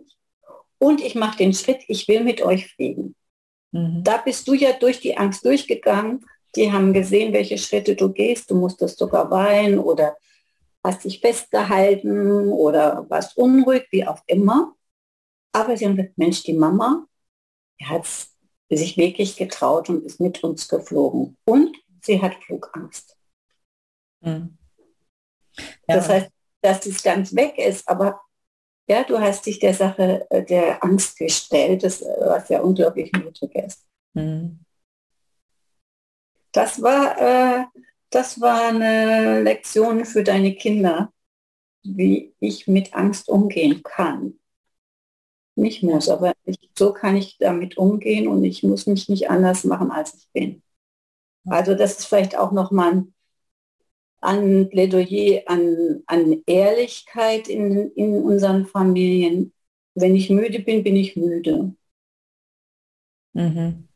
und 0.78 1.00
ich 1.00 1.14
mache 1.14 1.38
den 1.38 1.54
Schritt, 1.54 1.82
ich 1.88 2.06
will 2.06 2.22
mit 2.22 2.42
euch 2.42 2.72
fliegen. 2.74 3.16
Mhm. 3.72 4.02
Da 4.04 4.18
bist 4.18 4.46
du 4.46 4.54
ja 4.54 4.72
durch 4.72 5.00
die 5.00 5.16
Angst 5.16 5.44
durchgegangen. 5.44 6.24
Die 6.56 6.72
haben 6.72 6.92
gesehen, 6.92 7.32
welche 7.32 7.58
Schritte 7.58 7.94
du 7.94 8.12
gehst. 8.12 8.50
Du 8.50 8.54
musstest 8.54 8.98
sogar 8.98 9.30
weinen 9.30 9.78
oder 9.78 10.16
hast 10.82 11.04
dich 11.04 11.20
festgehalten 11.20 12.48
oder 12.50 13.06
warst 13.08 13.36
unruhig, 13.36 13.86
wie 13.90 14.06
auch 14.06 14.22
immer. 14.26 14.74
Aber 15.52 15.76
sie 15.76 15.86
haben 15.86 15.96
gesagt, 15.96 16.18
Mensch, 16.18 16.42
die 16.42 16.54
Mama, 16.54 17.06
die 17.80 17.86
hat 17.86 18.06
sich 18.70 18.96
wirklich 18.96 19.36
getraut 19.36 19.88
und 19.88 20.04
ist 20.04 20.20
mit 20.20 20.42
uns 20.44 20.68
geflogen. 20.68 21.36
Und 21.44 21.76
sie 22.02 22.20
hat 22.20 22.34
Flugangst. 22.44 23.16
Mhm. 24.20 24.56
Ja. 25.56 25.96
Das 25.96 26.08
heißt, 26.08 26.30
dass 26.60 26.86
es 26.86 27.02
ganz 27.02 27.34
weg 27.34 27.58
ist, 27.58 27.88
aber 27.88 28.20
ja, 28.88 29.04
du 29.04 29.18
hast 29.18 29.44
dich 29.46 29.58
der 29.58 29.74
Sache 29.74 30.26
äh, 30.30 30.44
der 30.44 30.82
Angst 30.82 31.18
gestellt, 31.18 31.82
das, 31.82 32.00
was 32.02 32.48
ja 32.48 32.60
unglaublich 32.60 33.12
mutig 33.12 33.54
ist. 33.54 33.86
Mhm. 34.14 34.60
Das 36.52 36.82
war, 36.82 37.18
äh, 37.20 37.64
das 38.10 38.40
war 38.40 38.68
eine 38.68 39.42
Lektion 39.42 40.04
für 40.04 40.24
deine 40.24 40.54
Kinder, 40.54 41.12
wie 41.82 42.34
ich 42.40 42.66
mit 42.66 42.94
Angst 42.94 43.28
umgehen 43.28 43.82
kann. 43.82 44.38
Nicht 45.56 45.82
muss, 45.82 46.08
aber 46.08 46.34
ich, 46.44 46.70
so 46.78 46.92
kann 46.92 47.16
ich 47.16 47.36
damit 47.38 47.76
umgehen 47.76 48.28
und 48.28 48.44
ich 48.44 48.62
muss 48.62 48.86
mich 48.86 49.08
nicht 49.08 49.28
anders 49.28 49.64
machen, 49.64 49.90
als 49.90 50.14
ich 50.14 50.28
bin. 50.32 50.62
Also 51.46 51.74
das 51.74 51.98
ist 51.98 52.06
vielleicht 52.06 52.36
auch 52.36 52.52
nochmal 52.52 52.92
ein, 52.92 53.14
ein 54.20 54.68
Plädoyer 54.70 55.42
an, 55.46 56.02
an 56.06 56.42
Ehrlichkeit 56.46 57.48
in, 57.48 57.90
in 57.92 58.14
unseren 58.22 58.66
Familien. 58.66 59.52
Wenn 59.94 60.14
ich 60.14 60.30
müde 60.30 60.60
bin, 60.60 60.84
bin 60.84 60.96
ich 60.96 61.16
müde. 61.16 61.74
Mhm. 63.32 63.88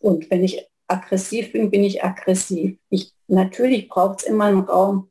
Und 0.00 0.30
wenn 0.30 0.44
ich 0.44 0.66
aggressiv 0.86 1.52
bin, 1.52 1.70
bin 1.70 1.84
ich 1.84 2.04
aggressiv. 2.04 2.78
Ich, 2.90 3.12
natürlich 3.26 3.88
braucht 3.88 4.20
es 4.20 4.26
immer 4.26 4.44
einen 4.44 4.60
Raum, 4.60 5.10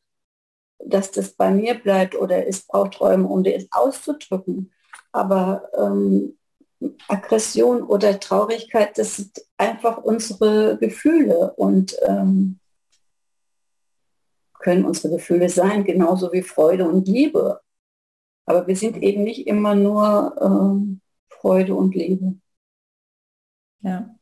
dass 0.86 1.12
das 1.12 1.34
bei 1.34 1.52
mir 1.52 1.76
bleibt 1.76 2.16
oder 2.16 2.48
es 2.48 2.66
braucht 2.66 3.00
Räume, 3.00 3.28
um 3.28 3.44
das 3.44 3.68
auszudrücken. 3.72 4.72
Aber 5.12 5.70
ähm, 5.78 6.38
Aggression 7.08 7.84
oder 7.84 8.20
Traurigkeit, 8.20 8.98
das 8.98 9.16
sind 9.18 9.46
einfach 9.58 9.98
unsere 9.98 10.78
Gefühle 10.78 11.54
und 11.56 11.96
ähm, 12.06 12.60
können 14.60 14.86
unsere 14.86 15.16
Gefühle 15.16 15.50
sein, 15.50 15.84
genauso 15.84 16.32
wie 16.32 16.42
Freude 16.42 16.88
und 16.88 17.08
Liebe. 17.08 17.62
Aber 18.46 18.68
wir 18.68 18.76
sind 18.76 18.98
eben 18.98 19.24
nicht 19.24 19.48
immer 19.48 19.76
nur 19.76 20.36
ähm, 20.42 21.02
Freude 21.30 21.76
und 21.76 21.96
Liebe. 21.96 22.36
Ja. 23.82 24.16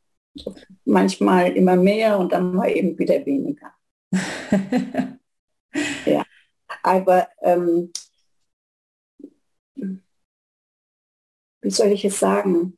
Manchmal 0.86 1.56
immer 1.56 1.76
mehr 1.76 2.17
und 2.17 2.32
dann 2.32 2.54
mal 2.54 2.72
eben 2.72 2.98
wieder 2.98 3.26
weniger. 3.26 3.74
ja. 6.06 6.24
Aber 6.84 7.28
ähm, 7.41 7.91
wie 11.62 11.70
soll 11.70 11.91
ich 11.91 12.06
es 12.06 12.20
sagen? 12.20 12.78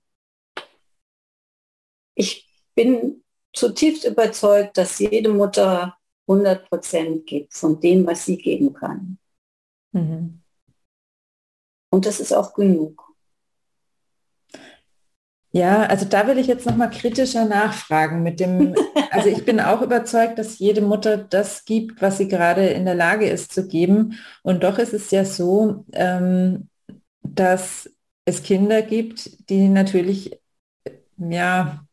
Ich 2.15 2.47
bin 2.75 3.23
zutiefst 3.53 4.05
überzeugt, 4.05 4.77
dass 4.77 4.99
jede 4.99 5.29
Mutter 5.29 5.97
100 6.27 6.69
Prozent 6.69 7.25
gibt 7.25 7.53
von 7.53 7.79
dem, 7.79 8.05
was 8.05 8.25
sie 8.25 8.37
geben 8.37 8.73
kann. 8.73 9.17
Mhm. 9.91 10.41
Und 11.91 12.05
das 12.05 12.19
ist 12.19 12.33
auch 12.33 12.53
genug. 12.53 13.02
Ja, 15.55 15.83
also 15.85 16.05
da 16.05 16.25
will 16.27 16.39
ich 16.39 16.47
jetzt 16.47 16.65
noch 16.65 16.75
mal 16.75 16.87
kritischer 16.89 17.45
nachfragen 17.45 18.23
mit 18.23 18.39
dem, 18.39 18.73
also 19.11 19.29
ich 19.29 19.45
bin 19.45 19.59
auch 19.59 19.81
überzeugt, 19.81 20.39
dass 20.39 20.57
jede 20.57 20.81
Mutter 20.81 21.17
das 21.17 21.63
gibt, 21.65 22.01
was 22.01 22.17
sie 22.17 22.27
gerade 22.27 22.67
in 22.69 22.85
der 22.85 22.95
Lage 22.95 23.27
ist 23.29 23.53
zu 23.53 23.67
geben. 23.67 24.17
Und 24.41 24.63
doch 24.63 24.79
ist 24.79 24.93
es 24.93 25.11
ja 25.11 25.25
so, 25.25 25.85
ähm, 25.93 26.69
dass 27.23 27.89
es 28.25 28.43
Kinder 28.43 28.81
gibt, 28.81 29.49
die 29.49 29.67
natürlich 29.69 30.39
ja 31.17 31.85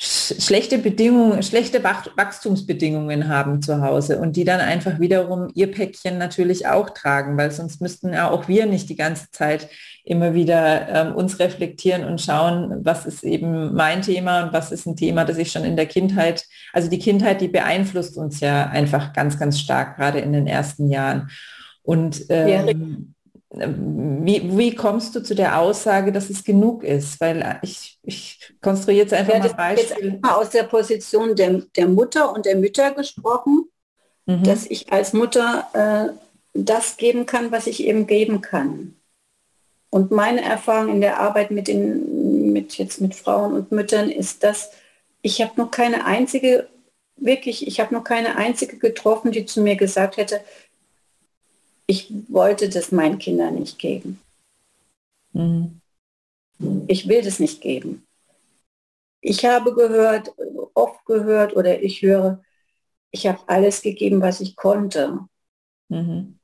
schlechte 0.00 0.78
Bedingungen, 0.78 1.42
schlechte 1.42 1.82
Wachstumsbedingungen 1.82 3.26
haben 3.26 3.60
zu 3.60 3.80
Hause 3.82 4.20
und 4.20 4.36
die 4.36 4.44
dann 4.44 4.60
einfach 4.60 5.00
wiederum 5.00 5.50
ihr 5.54 5.72
Päckchen 5.72 6.18
natürlich 6.18 6.68
auch 6.68 6.90
tragen, 6.90 7.36
weil 7.36 7.50
sonst 7.50 7.80
müssten 7.80 8.12
ja 8.12 8.30
auch 8.30 8.46
wir 8.46 8.66
nicht 8.66 8.88
die 8.88 8.96
ganze 8.96 9.28
Zeit 9.32 9.68
immer 10.04 10.34
wieder 10.34 10.88
ähm, 10.88 11.16
uns 11.16 11.40
reflektieren 11.40 12.04
und 12.04 12.20
schauen, 12.20 12.84
was 12.84 13.06
ist 13.06 13.24
eben 13.24 13.74
mein 13.74 14.02
Thema 14.02 14.44
und 14.44 14.52
was 14.52 14.70
ist 14.70 14.86
ein 14.86 14.94
Thema, 14.94 15.24
das 15.24 15.36
ich 15.36 15.50
schon 15.50 15.64
in 15.64 15.76
der 15.76 15.86
Kindheit, 15.86 16.44
also 16.72 16.88
die 16.88 17.00
Kindheit, 17.00 17.40
die 17.40 17.48
beeinflusst 17.48 18.16
uns 18.16 18.38
ja 18.38 18.68
einfach 18.68 19.12
ganz, 19.12 19.36
ganz 19.36 19.58
stark, 19.58 19.96
gerade 19.96 20.20
in 20.20 20.32
den 20.32 20.46
ersten 20.46 20.90
Jahren. 20.90 21.28
Und 21.82 22.24
ähm, 22.28 23.14
wie, 23.50 24.56
wie 24.56 24.74
kommst 24.74 25.16
du 25.16 25.22
zu 25.22 25.34
der 25.34 25.58
Aussage, 25.58 26.12
dass 26.12 26.30
es 26.30 26.44
genug 26.44 26.84
ist? 26.84 27.20
Weil 27.20 27.58
ich, 27.62 27.98
ich 28.02 28.37
konstruiere 28.60 29.02
jetzt 29.02 29.14
einfach 29.14 29.38
mal 29.38 29.48
Beispiel. 29.54 30.12
Jetzt 30.12 30.24
aus 30.24 30.50
der 30.50 30.64
Position 30.64 31.36
der, 31.36 31.62
der 31.76 31.88
Mutter 31.88 32.32
und 32.32 32.46
der 32.46 32.56
Mütter 32.56 32.92
gesprochen, 32.92 33.68
mhm. 34.26 34.42
dass 34.44 34.66
ich 34.66 34.92
als 34.92 35.12
Mutter 35.12 35.66
äh, 35.72 36.12
das 36.54 36.96
geben 36.96 37.26
kann, 37.26 37.52
was 37.52 37.66
ich 37.66 37.84
eben 37.84 38.06
geben 38.06 38.40
kann. 38.40 38.94
Und 39.90 40.10
meine 40.10 40.42
Erfahrung 40.42 40.94
in 40.94 41.00
der 41.00 41.20
Arbeit 41.20 41.50
mit 41.50 41.68
den, 41.68 42.52
mit 42.52 42.74
jetzt 42.74 43.00
mit 43.00 43.14
Frauen 43.14 43.54
und 43.54 43.72
Müttern 43.72 44.10
ist, 44.10 44.44
dass 44.44 44.70
ich 45.22 45.40
habe 45.40 45.52
noch 45.56 45.70
keine 45.70 46.04
einzige, 46.04 46.68
wirklich, 47.16 47.66
ich 47.66 47.80
habe 47.80 47.94
noch 47.94 48.04
keine 48.04 48.36
einzige 48.36 48.76
getroffen, 48.78 49.32
die 49.32 49.46
zu 49.46 49.62
mir 49.62 49.76
gesagt 49.76 50.16
hätte, 50.16 50.40
ich 51.86 52.12
wollte 52.28 52.68
das 52.68 52.92
meinen 52.92 53.18
Kindern 53.18 53.54
nicht 53.54 53.78
geben. 53.78 54.20
Mhm. 55.32 55.80
Ich 56.86 57.08
will 57.08 57.22
das 57.22 57.40
nicht 57.40 57.60
geben. 57.60 58.06
Ich 59.20 59.44
habe 59.44 59.74
gehört, 59.74 60.34
oft 60.74 61.04
gehört 61.04 61.56
oder 61.56 61.80
ich 61.82 62.02
höre, 62.02 62.42
ich 63.10 63.26
habe 63.26 63.40
alles 63.46 63.82
gegeben, 63.82 64.20
was 64.20 64.40
ich 64.40 64.56
konnte. 64.56 65.20
Mhm. 65.88 66.38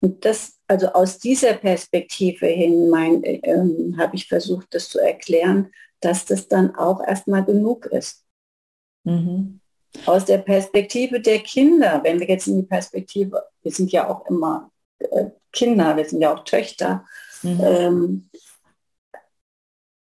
Und 0.00 0.24
das, 0.24 0.58
also 0.68 0.88
aus 0.88 1.18
dieser 1.18 1.54
Perspektive 1.54 2.46
hin 2.46 2.92
äh, 2.94 3.36
äh, 3.36 3.96
habe 3.96 4.16
ich 4.16 4.28
versucht, 4.28 4.68
das 4.74 4.88
zu 4.88 4.98
erklären, 4.98 5.72
dass 6.00 6.24
das 6.24 6.48
dann 6.48 6.74
auch 6.76 7.02
erstmal 7.02 7.44
genug 7.44 7.86
ist. 7.86 8.24
Mhm 9.04 9.60
aus 10.04 10.24
der 10.24 10.38
Perspektive 10.38 11.20
der 11.20 11.38
Kinder, 11.40 12.00
wenn 12.04 12.20
wir 12.20 12.28
jetzt 12.28 12.48
in 12.48 12.56
die 12.56 12.66
Perspektive, 12.66 13.44
wir 13.62 13.72
sind 13.72 13.92
ja 13.92 14.08
auch 14.08 14.26
immer 14.26 14.70
äh, 14.98 15.26
Kinder, 15.52 15.96
wir 15.96 16.04
sind 16.04 16.20
ja 16.20 16.34
auch 16.34 16.44
Töchter, 16.44 17.04
mhm. 17.42 17.60
ähm, 17.62 18.30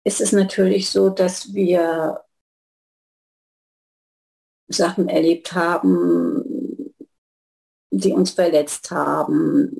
ist 0.05 0.21
es 0.21 0.33
natürlich 0.33 0.91
so, 0.91 1.11
dass 1.11 1.53
wir 1.55 2.23
Sachen 4.69 5.09
erlebt 5.09 5.53
haben, 5.53 6.95
die 7.91 8.12
uns 8.12 8.31
verletzt 8.33 8.91
haben. 8.91 9.71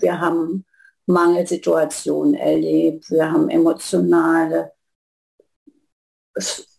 Wir 0.00 0.20
haben 0.20 0.64
Mangelsituationen 1.06 2.34
erlebt, 2.34 3.10
wir 3.10 3.30
haben 3.30 3.48
emotionale 3.48 4.72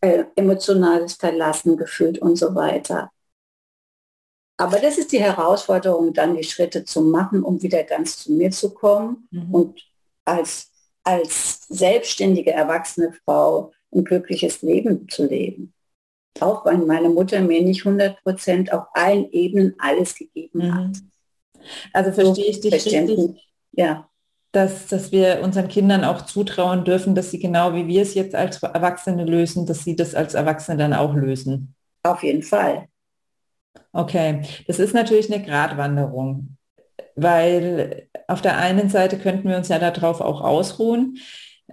äh, 0.01 0.25
emotionales 0.35 1.13
Verlassen 1.13 1.77
gefühlt 1.77 2.19
und 2.19 2.35
so 2.35 2.53
weiter. 2.53 3.11
Aber 4.57 4.79
das 4.79 4.97
ist 4.97 5.11
die 5.11 5.19
Herausforderung, 5.19 6.13
dann 6.13 6.35
die 6.35 6.43
Schritte 6.43 6.83
zu 6.83 7.01
machen, 7.01 7.43
um 7.43 7.61
wieder 7.61 7.83
ganz 7.83 8.19
zu 8.19 8.33
mir 8.33 8.51
zu 8.51 8.73
kommen 8.73 9.27
mhm. 9.31 9.53
und 9.53 9.81
als, 10.25 10.71
als 11.07 11.67
selbstständige 11.69 12.51
erwachsene 12.51 13.13
Frau 13.23 13.71
ein 13.93 14.03
glückliches 14.03 14.61
Leben 14.61 15.07
zu 15.09 15.25
leben. 15.25 15.73
Auch 16.39 16.65
wenn 16.65 16.85
meine 16.85 17.09
Mutter 17.09 17.39
mir 17.39 17.61
nicht 17.63 17.85
100 17.85 18.21
Prozent 18.23 18.73
auf 18.73 18.83
allen 18.93 19.31
Ebenen 19.31 19.75
alles 19.79 20.15
gegeben 20.15 20.67
mhm. 20.67 20.75
hat. 20.75 20.97
Also 21.93 22.11
verstehe 22.11 22.45
ich 22.45 22.59
dich 22.59 22.73
richtig. 22.73 23.41
Ja 23.71 24.07
dass, 24.57 24.87
dass 24.87 25.11
wir 25.11 25.41
unseren 25.43 25.67
Kindern 25.67 26.03
auch 26.03 26.23
zutrauen 26.23 26.83
dürfen, 26.83 27.13
dass 27.13 27.31
sie 27.31 27.39
genau 27.39 27.73
wie 27.75 27.87
wir 27.87 28.01
es 28.01 28.15
jetzt 28.15 28.33
als 28.33 28.63
Erwachsene 28.63 29.23
lösen, 29.23 29.67
dass 29.67 29.83
sie 29.83 29.95
das 29.95 30.15
als 30.15 30.33
Erwachsene 30.33 30.77
dann 30.77 30.93
auch 30.93 31.13
lösen. 31.13 31.75
Auf 32.03 32.23
jeden 32.23 32.41
Fall. 32.43 32.87
Okay, 33.91 34.41
das 34.67 34.79
ist 34.79 34.93
natürlich 34.93 35.31
eine 35.31 35.45
Gratwanderung, 35.45 36.57
weil 37.15 38.09
auf 38.27 38.41
der 38.41 38.57
einen 38.57 38.89
Seite 38.89 39.17
könnten 39.17 39.49
wir 39.49 39.57
uns 39.57 39.69
ja 39.69 39.79
darauf 39.79 40.21
auch 40.21 40.41
ausruhen 40.41 41.17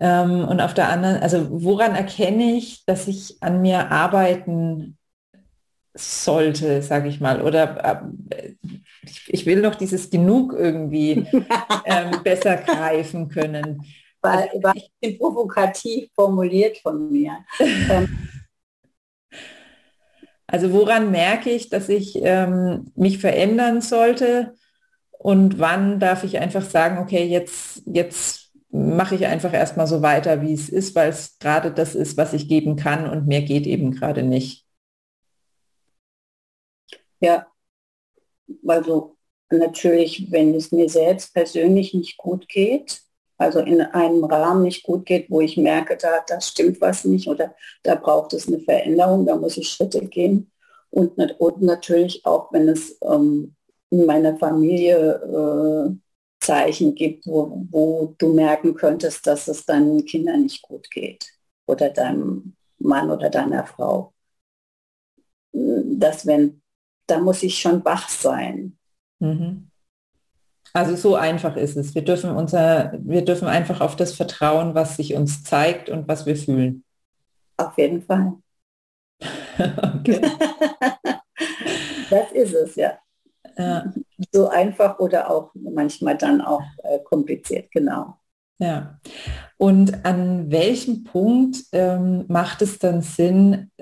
ähm, 0.00 0.46
und 0.48 0.60
auf 0.60 0.74
der 0.74 0.88
anderen, 0.88 1.22
also 1.22 1.46
woran 1.50 1.94
erkenne 1.94 2.56
ich, 2.56 2.84
dass 2.86 3.08
ich 3.08 3.36
an 3.40 3.60
mir 3.60 3.90
arbeiten 3.90 4.96
sollte, 5.94 6.82
sage 6.82 7.08
ich 7.08 7.20
mal, 7.20 7.40
oder 7.42 8.02
äh, 8.30 8.54
ich, 9.02 9.22
ich, 9.28 9.46
will 9.46 9.60
noch 9.60 9.76
dieses 9.76 10.10
Genug 10.10 10.52
irgendwie 10.52 11.26
ähm, 11.84 12.22
besser 12.24 12.56
greifen 12.56 13.28
können. 13.28 13.84
War, 14.20 14.38
also, 14.38 14.62
war 14.62 14.74
ich 14.74 15.18
provokativ 15.18 16.08
formuliert 16.14 16.78
von 16.78 17.12
mir. 17.12 17.38
Ähm, 17.60 18.28
also 20.46 20.72
woran 20.72 21.10
merke 21.10 21.50
ich, 21.50 21.68
dass 21.68 21.88
ich 21.88 22.18
ähm, 22.22 22.92
mich 22.96 23.18
verändern 23.18 23.80
sollte 23.80 24.54
und 25.24 25.58
wann 25.58 26.00
darf 26.00 26.22
ich 26.22 26.38
einfach 26.38 26.68
sagen, 26.68 26.98
okay, 26.98 27.24
jetzt, 27.24 27.80
jetzt 27.86 28.52
mache 28.68 29.14
ich 29.14 29.24
einfach 29.24 29.54
erstmal 29.54 29.86
so 29.86 30.02
weiter, 30.02 30.42
wie 30.42 30.52
es 30.52 30.68
ist, 30.68 30.94
weil 30.94 31.08
es 31.08 31.38
gerade 31.38 31.72
das 31.72 31.94
ist, 31.94 32.18
was 32.18 32.34
ich 32.34 32.46
geben 32.46 32.76
kann 32.76 33.08
und 33.08 33.26
mehr 33.26 33.40
geht 33.40 33.66
eben 33.66 33.92
gerade 33.92 34.22
nicht. 34.22 34.66
Ja, 37.20 37.46
also 38.66 39.16
natürlich, 39.50 40.30
wenn 40.30 40.54
es 40.54 40.72
mir 40.72 40.90
selbst 40.90 41.32
persönlich 41.32 41.94
nicht 41.94 42.18
gut 42.18 42.46
geht, 42.46 43.00
also 43.38 43.60
in 43.60 43.80
einem 43.80 44.24
Rahmen 44.24 44.64
nicht 44.64 44.82
gut 44.82 45.06
geht, 45.06 45.30
wo 45.30 45.40
ich 45.40 45.56
merke, 45.56 45.96
da, 45.96 46.22
da 46.26 46.38
stimmt 46.42 46.82
was 46.82 47.06
nicht 47.06 47.28
oder 47.28 47.54
da 47.82 47.94
braucht 47.94 48.34
es 48.34 48.46
eine 48.46 48.60
Veränderung, 48.60 49.24
da 49.24 49.36
muss 49.36 49.56
ich 49.56 49.70
Schritte 49.70 50.04
gehen. 50.06 50.52
Und, 50.90 51.18
und 51.40 51.62
natürlich 51.62 52.26
auch, 52.26 52.52
wenn 52.52 52.68
es 52.68 52.98
ähm, 53.00 53.56
in 53.90 54.06
meiner 54.06 54.36
Familie 54.36 54.96
äh, 54.96 55.94
Zeichen 56.44 56.94
gibt, 56.94 57.26
wo, 57.26 57.66
wo 57.70 58.14
du 58.18 58.34
merken 58.34 58.74
könntest, 58.74 59.26
dass 59.26 59.48
es 59.48 59.64
deinen 59.64 60.04
Kindern 60.04 60.42
nicht 60.42 60.62
gut 60.62 60.90
geht 60.90 61.32
oder 61.66 61.90
deinem 61.90 62.54
Mann 62.78 63.10
oder 63.10 63.30
deiner 63.30 63.66
Frau. 63.66 64.12
Das 65.52 66.26
wenn, 66.26 66.60
da 67.06 67.18
muss 67.18 67.42
ich 67.42 67.58
schon 67.58 67.84
wach 67.84 68.08
sein. 68.08 68.76
Mhm. 69.20 69.70
Also 70.72 70.96
so 70.96 71.14
einfach 71.14 71.56
ist 71.56 71.76
es. 71.76 71.94
Wir 71.94 72.02
dürfen 72.02 72.30
unser, 72.30 72.98
wir 72.98 73.24
dürfen 73.24 73.46
einfach 73.46 73.80
auf 73.80 73.96
das 73.96 74.14
vertrauen, 74.14 74.74
was 74.74 74.96
sich 74.96 75.14
uns 75.14 75.44
zeigt 75.44 75.88
und 75.88 76.08
was 76.08 76.26
wir 76.26 76.36
fühlen. 76.36 76.84
Auf 77.56 77.78
jeden 77.78 78.02
Fall. 78.02 78.34
das 82.10 82.32
ist 82.32 82.54
es, 82.54 82.74
ja. 82.74 82.98
Ja. 83.56 83.92
So 84.32 84.48
einfach 84.48 85.00
oder 85.00 85.28
auch 85.28 85.50
manchmal 85.54 86.16
dann 86.16 86.40
auch 86.40 86.62
äh, 86.84 87.00
kompliziert, 87.00 87.70
genau. 87.72 88.16
Ja. 88.58 89.00
Und 89.56 90.04
an 90.04 90.52
welchem 90.52 91.02
Punkt 91.02 91.56
ähm, 91.72 92.24
macht 92.28 92.62
es 92.62 92.78
dann 92.78 93.02
Sinn, 93.02 93.72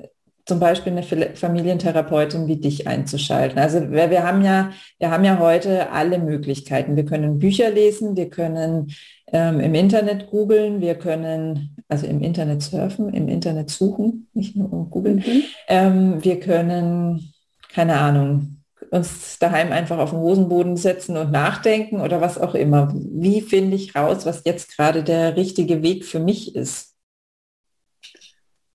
zum 0.45 0.59
Beispiel 0.59 0.93
eine 0.93 1.35
Familientherapeutin 1.35 2.49
wie 2.49 2.57
dich 2.57 2.89
einzuschalten. 2.89 3.59
Also 3.59 3.91
wir, 3.91 4.11
wir, 4.11 4.25
haben 4.25 4.43
ja, 4.43 4.73
wir 4.99 5.11
haben 5.11 5.25
ja 5.25 5.39
heute 5.39 5.91
alle 5.91 6.19
Möglichkeiten. 6.19 6.97
Wir 6.97 7.05
können 7.05 7.39
Bücher 7.39 7.71
lesen, 7.71 8.17
wir 8.17 8.29
können 8.29 8.93
ähm, 9.33 9.61
im 9.61 9.75
Internet 9.75 10.29
googeln, 10.29 10.81
wir 10.81 10.97
können 10.97 11.77
also 11.89 12.07
im 12.07 12.23
Internet 12.23 12.63
surfen, 12.63 13.13
im 13.15 13.29
Internet 13.29 13.71
suchen, 13.71 14.29
nicht 14.35 14.57
nur 14.57 14.69
googeln. 14.91 15.17
Mhm. 15.17 15.43
Ähm, 15.69 16.25
wir 16.25 16.41
können, 16.41 17.33
keine 17.73 17.99
Ahnung, 17.99 18.62
uns 18.93 19.39
daheim 19.39 19.73
einfach 19.73 19.99
auf 19.99 20.11
den 20.11 20.19
Hosenboden 20.19 20.77
setzen 20.77 21.17
und 21.17 21.33
nachdenken 21.33 22.03
oder 22.03 22.21
was 22.21 22.39
auch 22.39 22.55
immer. 22.55 22.93
Wie 22.95 23.41
finde 23.41 23.75
ich 23.75 23.97
raus, 23.97 24.27
was 24.27 24.43
jetzt 24.45 24.77
gerade 24.77 25.03
der 25.03 25.35
richtige 25.35 25.83
Weg 25.83 26.05
für 26.05 26.21
mich 26.21 26.55
ist? 26.55 26.95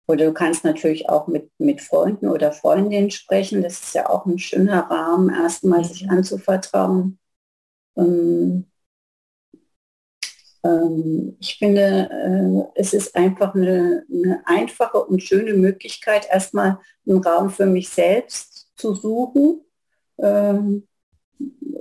Oder 0.08 0.25
du 0.25 0.34
kannst 0.34 0.63
natürlich 0.63 1.08
auch 1.08 1.27
mit, 1.27 1.51
mit 1.60 1.82
Freunden 1.82 2.30
oder 2.30 2.51
Freundinnen 2.51 3.12
sprechen. 3.12 3.62
Das 3.62 3.73
ist 3.73 3.93
ja 3.93 4.10
auch 4.10 4.25
ein 4.25 4.39
schöner 4.39 4.89
Rahmen, 4.89 5.30
erstmal 5.30 5.84
sich 5.84 6.06
mhm. 6.06 6.12
anzuvertrauen. 6.12 7.19
Ähm, 7.95 8.65
ähm, 10.63 11.38
ich 11.39 11.60
finde, 11.60 12.10
äh, 12.10 12.80
es 12.82 12.93
ist 12.93 13.15
einfach 13.15 13.53
eine, 13.53 14.03
eine, 14.12 14.41
einfache 14.45 15.03
und 15.06 15.21
schöne 15.21 15.53
Möglichkeit, 15.53 16.27
erstmal 16.32 16.80
einen 17.08 17.21
Raum 17.23 17.51
für 17.51 17.67
mich 17.67 17.89
selbst 17.89 18.71
zu 18.75 18.95
suchen. 18.95 19.62
Ähm, 20.19 20.88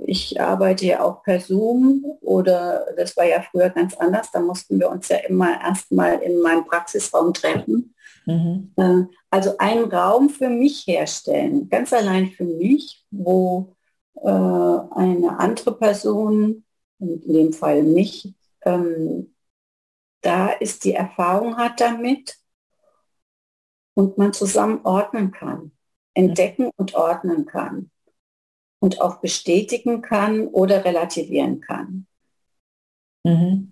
ich 0.05 0.39
arbeite 0.39 0.85
ja 0.85 1.03
auch 1.03 1.23
per 1.23 1.39
Zoom 1.39 2.05
oder 2.21 2.85
das 2.95 3.17
war 3.17 3.25
ja 3.25 3.41
früher 3.41 3.69
ganz 3.69 3.95
anders. 3.95 4.31
Da 4.31 4.39
mussten 4.39 4.79
wir 4.79 4.89
uns 4.89 5.09
ja 5.09 5.17
immer 5.17 5.59
erstmal 5.59 6.19
in 6.19 6.39
meinem 6.41 6.65
Praxisraum 6.65 7.33
treffen 7.33 7.93
Mhm. 8.27 8.73
Äh, 8.75 9.05
also 9.31 9.57
einen 9.57 9.85
Raum 9.85 10.29
für 10.29 10.49
mich 10.49 10.85
herstellen, 10.85 11.69
ganz 11.69 11.93
allein 11.93 12.29
für 12.29 12.43
mich, 12.43 13.05
wo 13.09 13.75
äh, 14.15 14.27
eine 14.27 15.39
andere 15.39 15.75
Person, 15.77 16.65
in 16.99 17.33
dem 17.33 17.53
Fall 17.53 17.83
mich, 17.83 18.35
ähm, 18.63 19.33
da 20.21 20.49
ist 20.49 20.83
die 20.83 20.93
Erfahrung 20.93 21.57
hat 21.57 21.79
damit 21.79 22.37
und 23.93 24.17
man 24.17 24.33
zusammen 24.33 24.81
ordnen 24.83 25.31
kann, 25.31 25.71
entdecken 26.13 26.69
und 26.75 26.95
ordnen 26.95 27.45
kann 27.45 27.91
und 28.79 29.01
auch 29.01 29.17
bestätigen 29.19 30.01
kann 30.01 30.47
oder 30.47 30.85
relativieren 30.85 31.61
kann. 31.61 32.05
Mhm. 33.23 33.71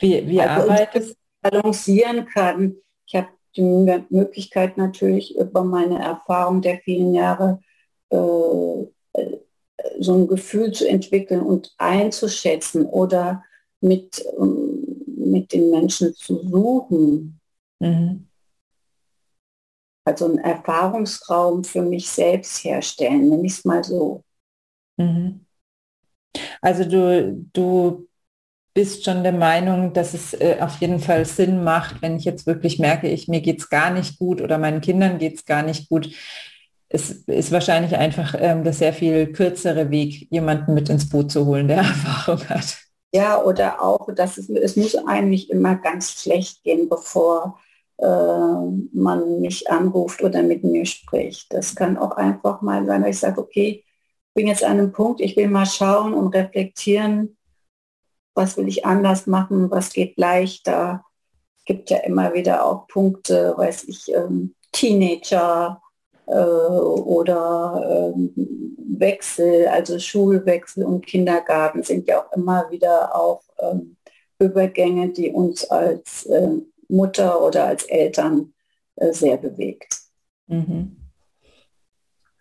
Wie, 0.00 0.26
wie 0.26 0.40
also 0.40 0.70
arbeitest 0.70 1.16
balancieren 1.42 2.26
kann. 2.26 2.76
Ich 3.06 3.14
habe 3.14 3.28
die 3.56 3.62
Möglichkeit 4.10 4.76
natürlich 4.76 5.36
über 5.36 5.64
meine 5.64 5.98
Erfahrung 5.98 6.62
der 6.62 6.78
vielen 6.78 7.14
Jahre 7.14 7.60
äh, 8.10 8.16
äh, 8.16 9.38
so 9.98 10.14
ein 10.14 10.26
Gefühl 10.26 10.72
zu 10.72 10.88
entwickeln 10.88 11.40
und 11.40 11.74
einzuschätzen 11.78 12.86
oder 12.86 13.44
mit, 13.80 14.24
ähm, 14.38 15.04
mit 15.06 15.52
den 15.52 15.70
Menschen 15.70 16.14
zu 16.14 16.42
suchen. 16.48 17.40
Mhm. 17.78 18.26
Also 20.06 20.26
einen 20.26 20.38
Erfahrungsraum 20.38 21.64
für 21.64 21.82
mich 21.82 22.08
selbst 22.08 22.62
herstellen, 22.62 23.28
nenne 23.28 23.44
ich 23.44 23.54
es 23.54 23.64
mal 23.64 23.82
so. 23.82 24.22
Mhm. 24.96 25.44
Also 26.62 26.84
du, 26.84 27.46
du 27.52 28.06
bist 28.72 29.04
schon 29.04 29.24
der 29.24 29.32
Meinung, 29.32 29.92
dass 29.92 30.14
es 30.14 30.32
äh, 30.34 30.58
auf 30.60 30.80
jeden 30.80 31.00
Fall 31.00 31.24
Sinn 31.24 31.64
macht, 31.64 32.02
wenn 32.02 32.16
ich 32.16 32.24
jetzt 32.24 32.46
wirklich 32.46 32.78
merke, 32.78 33.08
ich, 33.08 33.26
mir 33.26 33.40
geht 33.40 33.58
es 33.58 33.68
gar 33.68 33.90
nicht 33.90 34.18
gut 34.18 34.40
oder 34.40 34.58
meinen 34.58 34.80
Kindern 34.80 35.18
geht 35.18 35.36
es 35.36 35.44
gar 35.44 35.62
nicht 35.62 35.88
gut. 35.88 36.10
Es 36.88 37.10
ist 37.10 37.50
wahrscheinlich 37.50 37.96
einfach 37.96 38.36
ähm, 38.38 38.62
der 38.62 38.74
sehr 38.74 38.92
viel 38.92 39.32
kürzere 39.32 39.90
Weg, 39.90 40.28
jemanden 40.30 40.74
mit 40.74 40.88
ins 40.88 41.08
Boot 41.08 41.32
zu 41.32 41.46
holen, 41.46 41.66
der 41.66 41.78
Erfahrung 41.78 42.48
hat. 42.48 42.76
Ja, 43.12 43.42
oder 43.42 43.82
auch, 43.82 44.08
dass 44.14 44.38
es, 44.38 44.48
es 44.50 44.76
muss 44.76 44.94
eigentlich 44.94 45.50
immer 45.50 45.74
ganz 45.74 46.22
schlecht 46.22 46.62
gehen, 46.62 46.88
bevor 46.88 47.58
man 47.98 49.40
mich 49.40 49.70
anruft 49.70 50.22
oder 50.22 50.42
mit 50.42 50.62
mir 50.64 50.84
spricht. 50.84 51.52
Das 51.54 51.74
kann 51.74 51.96
auch 51.96 52.12
einfach 52.12 52.60
mal 52.60 52.84
sein, 52.84 53.02
weil 53.02 53.10
ich 53.10 53.18
sage, 53.18 53.40
okay, 53.40 53.84
ich 54.28 54.34
bin 54.34 54.48
jetzt 54.48 54.64
an 54.64 54.72
einem 54.72 54.92
Punkt, 54.92 55.22
ich 55.22 55.34
will 55.36 55.48
mal 55.48 55.64
schauen 55.64 56.12
und 56.12 56.34
reflektieren, 56.34 57.36
was 58.34 58.56
will 58.56 58.68
ich 58.68 58.84
anders 58.84 59.26
machen, 59.26 59.70
was 59.70 59.92
geht 59.92 60.18
leichter. 60.18 61.04
Es 61.58 61.64
gibt 61.64 61.90
ja 61.90 61.98
immer 61.98 62.34
wieder 62.34 62.64
auch 62.64 62.86
Punkte, 62.86 63.54
weiß 63.56 63.84
ich, 63.84 64.12
ähm, 64.14 64.54
Teenager 64.72 65.80
äh, 66.26 66.34
oder 66.34 68.12
ähm, 68.14 68.32
Wechsel, 68.98 69.68
also 69.68 69.98
Schulwechsel 69.98 70.84
und 70.84 71.06
Kindergarten 71.06 71.82
sind 71.82 72.06
ja 72.08 72.20
auch 72.22 72.32
immer 72.32 72.70
wieder 72.70 73.14
auch 73.14 73.42
ähm, 73.58 73.96
Übergänge, 74.38 75.08
die 75.08 75.30
uns 75.30 75.64
als 75.70 76.26
äh, 76.26 76.58
Mutter 76.88 77.42
oder 77.42 77.66
als 77.66 77.84
Eltern 77.84 78.54
äh, 78.96 79.12
sehr 79.12 79.36
bewegt. 79.36 79.98
Mhm. 80.46 80.96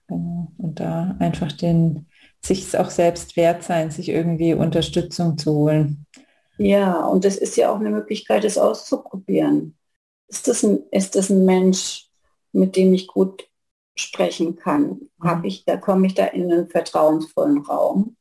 Genau. 0.08 0.52
Und 0.58 0.80
da 0.80 1.16
einfach 1.20 1.52
den 1.52 2.08
sich 2.44 2.78
auch 2.78 2.90
selbst 2.90 3.36
wert 3.36 3.64
sein, 3.64 3.92
sich 3.92 4.10
irgendwie 4.10 4.54
Unterstützung 4.54 5.38
zu 5.38 5.54
holen. 5.54 6.06
Ja, 6.58 7.06
und 7.06 7.26
das 7.26 7.38
ist 7.38 7.58
ja 7.58 7.72
auch 7.72 7.80
eine 7.80 7.90
Möglichkeit, 7.90 8.46
es 8.46 8.58
auszuprobieren. 8.58 9.76
Ist 10.28 10.48
das 10.48 10.64
ein, 10.64 10.84
ist 10.92 11.16
das 11.16 11.30
ein 11.30 11.46
Mensch, 11.46 12.10
mit 12.52 12.76
dem 12.76 12.94
ich 12.94 13.08
gut 13.08 13.50
sprechen 13.96 14.56
kann? 14.56 15.10
Mhm. 15.18 15.44
ich, 15.44 15.66
da 15.66 15.78
komme 15.78 16.08
ich 16.08 16.14
da 16.14 16.26
in 16.26 16.52
einen 16.52 16.70
vertrauensvollen 16.70 17.60
Raum. 17.60 18.16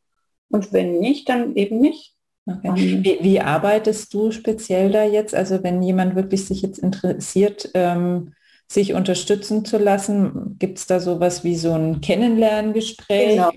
Und 0.49 0.73
wenn 0.73 0.99
nicht, 0.99 1.29
dann 1.29 1.55
eben 1.57 1.81
nicht. 1.81 2.14
Okay. 2.47 2.73
Wie, 2.75 3.19
wie, 3.23 3.41
arbeitest 3.41 4.13
du 4.13 4.31
speziell 4.31 4.91
da 4.91 5.05
jetzt? 5.05 5.35
Also 5.35 5.63
wenn 5.63 5.83
jemand 5.83 6.15
wirklich 6.15 6.45
sich 6.47 6.61
jetzt 6.61 6.79
interessiert, 6.79 7.71
ähm, 7.73 8.35
sich 8.69 8.95
unterstützen 8.95 9.65
zu 9.65 9.79
lassen? 9.79 10.57
Gibt 10.59 10.79
es 10.79 10.87
da 10.87 11.01
sowas 11.01 11.45
wie 11.45 11.57
so 11.57 11.73
ein 11.73 12.01
Kennenlerngespräch? 12.01 13.37
Genau. 13.37 13.51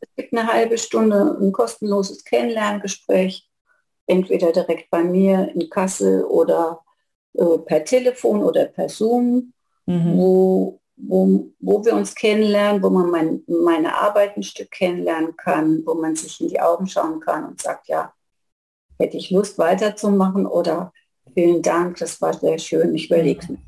Es 0.00 0.08
gibt 0.16 0.32
eine 0.32 0.46
halbe 0.46 0.78
Stunde 0.78 1.38
ein 1.40 1.52
kostenloses 1.52 2.24
Kennenlerngespräch, 2.24 3.48
entweder 4.06 4.52
direkt 4.52 4.90
bei 4.90 5.02
mir 5.02 5.50
in 5.54 5.68
Kassel 5.68 6.24
oder 6.24 6.80
äh, 7.34 7.58
per 7.58 7.84
Telefon 7.84 8.42
oder 8.42 8.66
per 8.66 8.88
Zoom, 8.88 9.52
mhm. 9.86 10.16
wo, 10.16 10.80
wo, 10.96 11.50
wo 11.58 11.84
wir 11.84 11.94
uns 11.94 12.14
kennenlernen, 12.14 12.82
wo 12.82 12.90
man 12.90 13.10
mein, 13.10 13.42
meine 13.46 13.94
Arbeit 13.94 14.36
ein 14.36 14.42
Stück 14.42 14.70
kennenlernen 14.70 15.36
kann, 15.36 15.82
wo 15.86 15.94
man 15.94 16.16
sich 16.16 16.40
in 16.40 16.48
die 16.48 16.60
Augen 16.60 16.86
schauen 16.86 17.20
kann 17.20 17.44
und 17.44 17.60
sagt, 17.60 17.88
ja, 17.88 18.12
hätte 19.02 19.16
ich 19.16 19.30
Lust 19.30 19.58
weiterzumachen 19.58 20.46
oder 20.46 20.92
vielen 21.34 21.62
Dank, 21.62 21.96
das 21.98 22.20
war 22.22 22.32
sehr 22.32 22.58
schön, 22.58 22.94
ich 22.94 23.06
überlege 23.06 23.40
es 23.40 23.48
mir. 23.48 23.58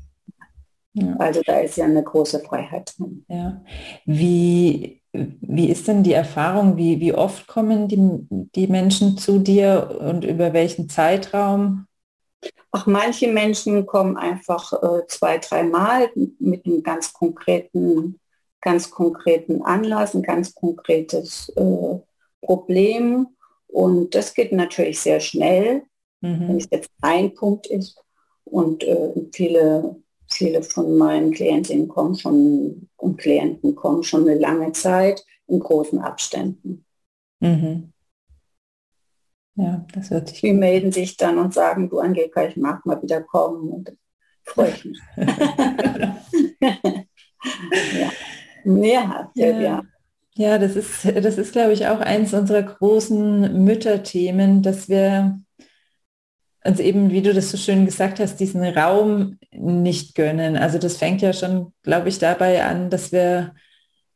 Ja. 0.93 1.15
Also 1.17 1.41
da 1.45 1.59
ist 1.59 1.75
ja 1.75 1.85
eine 1.85 2.03
große 2.03 2.39
Freiheit 2.39 2.93
drin. 2.97 3.25
Ja. 3.27 3.61
Wie, 4.05 5.01
wie 5.11 5.69
ist 5.69 5.87
denn 5.89 6.03
die 6.03 6.13
Erfahrung? 6.13 6.77
Wie, 6.77 7.01
wie 7.01 7.13
oft 7.13 7.47
kommen 7.47 7.89
die, 7.89 8.27
die 8.55 8.67
Menschen 8.67 9.17
zu 9.17 9.39
dir 9.39 9.97
und 9.99 10.23
über 10.23 10.53
welchen 10.53 10.87
Zeitraum? 10.87 11.85
Ach, 12.71 12.85
manche 12.85 13.27
Menschen 13.27 13.85
kommen 13.85 14.15
einfach 14.15 14.71
äh, 14.71 15.05
zwei, 15.07 15.37
dreimal 15.37 16.09
mit 16.39 16.65
einem 16.65 16.81
ganz 16.81 17.11
konkreten, 17.11 18.19
ganz 18.61 18.89
konkreten 18.89 19.63
Anlass, 19.63 20.13
ein 20.13 20.23
ganz 20.23 20.55
konkretes 20.55 21.49
äh, 21.57 21.99
Problem. 22.41 23.34
Und 23.75 24.15
das 24.15 24.33
geht 24.33 24.53
natürlich 24.53 25.01
sehr 25.01 25.19
schnell, 25.19 25.83
mhm. 26.21 26.47
wenn 26.47 26.57
es 26.57 26.67
jetzt 26.71 26.89
ein 27.01 27.33
Punkt 27.33 27.67
ist. 27.67 28.01
Und 28.45 28.85
äh, 28.85 29.11
viele 29.33 29.97
viele 30.31 30.63
von 30.63 30.97
meinen 30.97 31.33
Klientinnen 31.33 31.89
kommen 31.89 32.15
schon 32.15 32.89
und 32.95 33.17
Klienten 33.17 33.75
kommen 33.75 34.03
schon 34.03 34.27
eine 34.27 34.39
lange 34.39 34.71
Zeit 34.71 35.25
in 35.47 35.59
großen 35.59 35.99
Abständen. 35.99 36.85
Mhm. 37.41 37.91
Ja, 39.55 39.85
das 39.93 40.09
wird 40.09 40.29
sich. 40.29 40.39
Die 40.39 40.53
melden 40.53 40.93
sich 40.93 41.17
dann 41.17 41.37
und 41.37 41.53
sagen, 41.53 41.89
du 41.89 41.99
Angelika, 41.99 42.47
ich 42.47 42.55
mag 42.55 42.85
mal 42.85 43.01
wieder 43.01 43.21
kommen 43.23 43.69
und 43.69 43.97
freue 44.45 44.69
ich 44.69 44.85
mich. 44.85 44.99
ja. 47.99 48.11
Ja, 48.63 49.31
ja. 49.35 49.59
ja. 49.61 49.83
Ja, 50.37 50.57
das 50.57 50.75
ist, 50.75 51.05
das 51.05 51.37
ist, 51.37 51.53
glaube 51.53 51.73
ich, 51.73 51.87
auch 51.87 51.99
eins 52.01 52.33
unserer 52.33 52.63
großen 52.63 53.63
Mütterthemen, 53.63 54.61
dass 54.61 54.89
wir 54.89 55.39
uns 56.63 56.79
eben, 56.79 57.11
wie 57.11 57.21
du 57.21 57.33
das 57.33 57.51
so 57.51 57.57
schön 57.57 57.85
gesagt 57.85 58.19
hast, 58.19 58.37
diesen 58.39 58.63
Raum 58.63 59.37
nicht 59.51 60.15
gönnen. 60.15 60.57
Also 60.57 60.79
das 60.79 60.97
fängt 60.97 61.21
ja 61.21 61.31
schon, 61.31 61.73
glaube 61.83 62.09
ich, 62.09 62.17
dabei 62.19 62.65
an, 62.65 62.89
dass 62.89 63.11
wir 63.11 63.53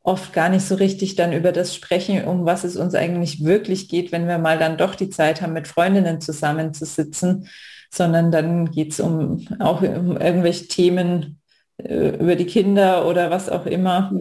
oft 0.02 0.32
gar 0.32 0.48
nicht 0.48 0.64
so 0.66 0.74
richtig 0.74 1.14
dann 1.14 1.32
über 1.32 1.52
das 1.52 1.74
sprechen, 1.74 2.24
um 2.24 2.44
was 2.46 2.64
es 2.64 2.76
uns 2.76 2.94
eigentlich 2.94 3.44
wirklich 3.44 3.88
geht, 3.88 4.12
wenn 4.12 4.26
wir 4.26 4.38
mal 4.38 4.58
dann 4.58 4.78
doch 4.78 4.94
die 4.94 5.10
Zeit 5.10 5.42
haben, 5.42 5.52
mit 5.52 5.68
Freundinnen 5.68 6.20
zusammenzusitzen, 6.20 7.48
sondern 7.92 8.32
dann 8.32 8.70
geht 8.70 8.92
es 8.92 9.00
um 9.00 9.46
auch 9.60 9.82
um 9.82 10.16
irgendwelche 10.16 10.66
Themen 10.68 11.40
äh, 11.78 12.16
über 12.16 12.34
die 12.36 12.46
Kinder 12.46 13.06
oder 13.06 13.30
was 13.30 13.48
auch 13.48 13.66
immer. 13.66 14.12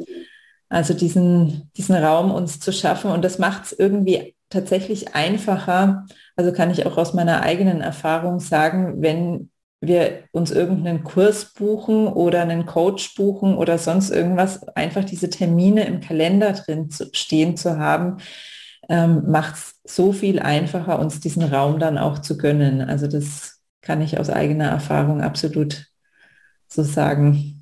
Also 0.69 0.93
diesen, 0.93 1.71
diesen 1.75 1.95
Raum 1.95 2.31
uns 2.31 2.59
zu 2.59 2.71
schaffen 2.71 3.11
und 3.11 3.23
das 3.23 3.39
macht 3.39 3.65
es 3.65 3.71
irgendwie 3.73 4.35
tatsächlich 4.49 5.15
einfacher. 5.15 6.05
Also 6.35 6.53
kann 6.53 6.71
ich 6.71 6.85
auch 6.85 6.97
aus 6.97 7.13
meiner 7.13 7.41
eigenen 7.41 7.81
Erfahrung 7.81 8.39
sagen, 8.39 9.01
wenn 9.01 9.49
wir 9.81 10.23
uns 10.31 10.51
irgendeinen 10.51 11.03
Kurs 11.03 11.53
buchen 11.53 12.07
oder 12.07 12.41
einen 12.41 12.65
Coach 12.65 13.15
buchen 13.15 13.55
oder 13.55 13.77
sonst 13.77 14.09
irgendwas, 14.09 14.67
einfach 14.75 15.05
diese 15.05 15.29
Termine 15.29 15.85
im 15.85 16.01
Kalender 16.01 16.51
drin 16.53 16.89
zu, 16.89 17.09
stehen 17.13 17.55
zu 17.55 17.77
haben, 17.77 18.17
ähm, 18.89 19.29
macht 19.31 19.55
es 19.55 19.79
so 19.85 20.11
viel 20.11 20.39
einfacher, 20.39 20.99
uns 20.99 21.19
diesen 21.19 21.43
Raum 21.43 21.79
dann 21.79 21.97
auch 21.97 22.19
zu 22.19 22.37
gönnen. 22.37 22.81
Also 22.81 23.07
das 23.07 23.61
kann 23.81 24.01
ich 24.01 24.19
aus 24.19 24.29
eigener 24.29 24.67
Erfahrung 24.69 25.21
absolut 25.21 25.87
so 26.67 26.83
sagen. 26.83 27.58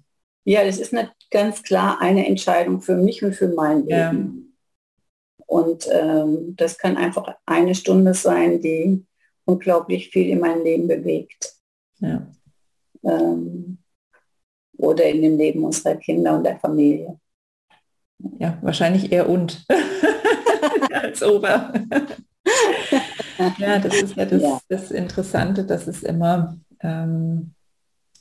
Ja, 0.48 0.64
das 0.64 0.78
ist 0.78 0.93
eine, 0.93 1.12
ganz 1.30 1.62
klar 1.62 2.00
eine 2.00 2.26
Entscheidung 2.26 2.80
für 2.80 2.95
mich 2.95 3.22
und 3.22 3.36
für 3.36 3.50
mein 3.50 3.86
Leben. 3.86 4.56
Ja. 5.38 5.43
Und 5.45 5.89
ähm, 5.91 6.56
das 6.56 6.78
kann 6.78 6.95
einfach 6.95 7.36
eine 7.45 7.76
Stunde 7.76 8.14
sein, 8.14 8.62
die 8.62 9.06
unglaublich 9.43 10.10
viel 10.10 10.30
in 10.30 10.39
meinem 10.39 10.64
Leben 10.64 10.88
bewegt. 10.88 11.54
Ja. 12.00 12.26
Ähm, 13.04 13.80
oder 14.78 15.04
in 15.04 15.22
dem 15.22 15.38
Leben 15.38 15.66
unserer 15.66 15.98
Kinder 15.98 16.38
und 16.38 16.45
der 16.45 16.58
Familie. 16.60 17.20
Ja, 18.39 18.58
wahrscheinlich 18.62 19.12
eher 19.12 19.28
und 19.28 19.66
als 20.93 21.22
Ober. 21.24 21.74
ja, 23.58 23.80
das 23.80 24.02
ist 24.02 24.16
ja 24.16 24.24
das, 24.24 24.41
ja. 24.41 24.62
das 24.70 24.91
Interessante, 24.91 25.66
dass 25.66 25.88
es 25.88 26.04
immer 26.04 26.58
ähm, 26.80 27.54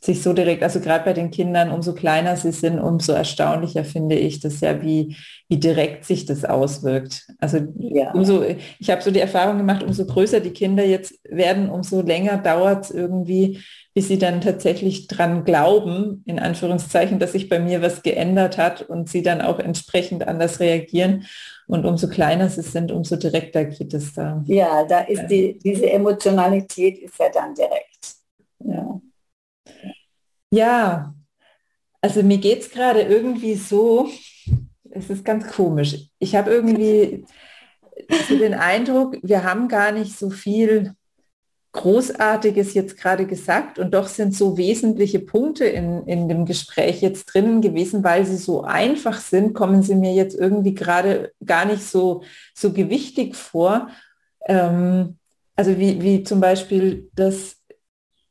sich 0.06 0.22
so 0.22 0.32
direkt, 0.32 0.62
also 0.62 0.80
gerade 0.80 1.04
bei 1.04 1.12
den 1.12 1.30
Kindern, 1.30 1.70
umso 1.70 1.92
kleiner 1.92 2.36
sie 2.36 2.52
sind, 2.52 2.78
umso 2.78 3.12
erstaunlicher 3.12 3.84
finde 3.84 4.16
ich 4.16 4.40
das 4.40 4.60
ja, 4.60 4.82
wie, 4.82 5.16
wie 5.48 5.58
direkt 5.58 6.04
sich 6.04 6.24
das 6.24 6.44
auswirkt. 6.44 7.26
Also 7.38 7.58
ja. 7.78 8.12
umso, 8.12 8.42
ich 8.78 8.90
habe 8.90 9.02
so 9.02 9.10
die 9.10 9.20
Erfahrung 9.20 9.58
gemacht, 9.58 9.82
umso 9.82 10.06
größer 10.06 10.40
die 10.40 10.52
Kinder 10.52 10.84
jetzt 10.84 11.18
werden, 11.28 11.68
umso 11.68 12.00
länger 12.00 12.38
dauert 12.38 12.84
es 12.84 12.90
irgendwie, 12.90 13.60
bis 13.94 14.08
sie 14.08 14.18
dann 14.18 14.40
tatsächlich 14.40 15.08
dran 15.08 15.44
glauben, 15.44 16.22
in 16.26 16.38
Anführungszeichen, 16.38 17.18
dass 17.18 17.32
sich 17.32 17.48
bei 17.48 17.58
mir 17.58 17.82
was 17.82 18.02
geändert 18.02 18.58
hat 18.58 18.82
und 18.82 19.08
sie 19.08 19.22
dann 19.22 19.40
auch 19.40 19.58
entsprechend 19.58 20.26
anders 20.26 20.60
reagieren. 20.60 21.26
Und 21.66 21.84
umso 21.84 22.08
kleiner 22.08 22.48
sie 22.48 22.62
sind, 22.62 22.92
umso 22.92 23.16
direkter 23.16 23.64
geht 23.64 23.92
es 23.92 24.12
da. 24.12 24.42
Ja, 24.46 24.84
da 24.84 25.00
ist 25.00 25.26
die, 25.28 25.58
diese 25.58 25.90
Emotionalität 25.90 26.98
ist 26.98 27.18
ja 27.18 27.26
dann 27.32 27.54
direkt. 27.54 28.16
Ja. 28.60 29.00
Ja, 30.50 31.14
also 32.00 32.22
mir 32.22 32.38
geht 32.38 32.60
es 32.60 32.70
gerade 32.70 33.02
irgendwie 33.02 33.56
so, 33.56 34.08
es 34.90 35.10
ist 35.10 35.24
ganz 35.24 35.48
komisch. 35.48 36.08
Ich 36.18 36.34
habe 36.36 36.50
irgendwie 36.50 37.24
so 38.28 38.38
den 38.38 38.54
Eindruck, 38.54 39.16
wir 39.22 39.44
haben 39.44 39.68
gar 39.68 39.92
nicht 39.92 40.16
so 40.16 40.30
viel 40.30 40.94
Großartiges 41.72 42.72
jetzt 42.74 42.96
gerade 42.96 43.26
gesagt 43.26 43.78
und 43.78 43.92
doch 43.92 44.08
sind 44.08 44.34
so 44.34 44.56
wesentliche 44.56 45.20
Punkte 45.20 45.66
in, 45.66 46.06
in 46.06 46.28
dem 46.28 46.46
Gespräch 46.46 47.02
jetzt 47.02 47.26
drinnen 47.26 47.60
gewesen, 47.60 48.02
weil 48.02 48.24
sie 48.24 48.38
so 48.38 48.62
einfach 48.62 49.20
sind, 49.20 49.52
kommen 49.52 49.82
sie 49.82 49.94
mir 49.94 50.14
jetzt 50.14 50.34
irgendwie 50.34 50.74
gerade 50.74 51.32
gar 51.44 51.66
nicht 51.66 51.82
so, 51.82 52.22
so 52.54 52.72
gewichtig 52.72 53.36
vor. 53.36 53.90
Ähm, 54.46 55.18
also 55.54 55.78
wie, 55.78 56.00
wie 56.00 56.22
zum 56.22 56.40
Beispiel 56.40 57.10
das 57.14 57.55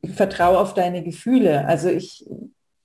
vertraue 0.07 0.59
auf 0.59 0.73
deine 0.73 1.03
Gefühle. 1.03 1.65
Also 1.65 1.89
ich, 1.89 2.25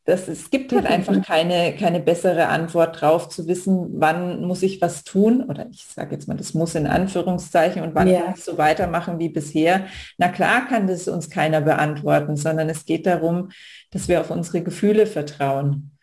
das, 0.05 0.29
es 0.29 0.51
gibt 0.51 0.73
halt 0.73 0.87
einfach 0.87 1.23
keine, 1.25 1.75
keine 1.77 2.01
bessere 2.01 2.49
Antwort 2.49 3.01
drauf, 3.01 3.29
zu 3.29 3.47
wissen, 3.47 4.01
wann 4.01 4.45
muss 4.45 4.63
ich 4.63 4.81
was 4.81 5.05
tun. 5.05 5.45
Oder 5.45 5.67
ich 5.71 5.85
sage 5.85 6.15
jetzt 6.15 6.27
mal, 6.27 6.37
das 6.37 6.55
muss 6.55 6.75
in 6.75 6.87
Anführungszeichen 6.87 7.83
und 7.83 7.95
wann 7.95 8.09
ja. 8.09 8.23
kann 8.23 8.35
ich 8.37 8.45
so 8.45 8.59
weitermachen 8.59 9.19
wie 9.19 9.29
bisher. 9.29 9.87
Na 10.19 10.29
klar 10.29 10.67
kann 10.67 10.87
das 10.87 11.07
uns 11.09 11.31
keiner 11.31 11.61
beantworten, 11.61 12.37
sondern 12.37 12.69
es 12.69 12.85
geht 12.85 13.07
darum, 13.07 13.51
dass 13.91 14.09
wir 14.09 14.21
auf 14.21 14.31
unsere 14.31 14.63
Gefühle 14.63 15.07
vertrauen. 15.07 15.97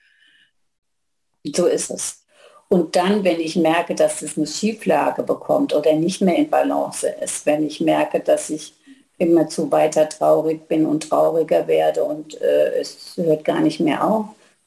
So 1.55 1.65
ist 1.65 1.91
es. 1.91 2.23
Und 2.69 2.95
dann, 2.95 3.23
wenn 3.23 3.39
ich 3.39 3.55
merke, 3.55 3.95
dass 3.95 4.21
es 4.21 4.37
eine 4.37 4.47
Schieflage 4.47 5.23
bekommt 5.23 5.73
oder 5.73 5.93
nicht 5.93 6.21
mehr 6.21 6.35
in 6.35 6.49
Balance 6.49 7.07
ist, 7.21 7.45
wenn 7.45 7.65
ich 7.65 7.79
merke, 7.79 8.19
dass 8.19 8.49
ich 8.49 8.73
immer 9.17 9.47
zu 9.47 9.71
weiter 9.71 10.07
traurig 10.07 10.67
bin 10.67 10.85
und 10.85 11.09
trauriger 11.09 11.67
werde 11.67 12.03
und 12.03 12.39
äh, 12.41 12.79
es 12.79 13.13
hört 13.15 13.43
gar 13.43 13.61
nicht 13.61 13.79
mehr 13.79 14.03
auf, 14.03 14.25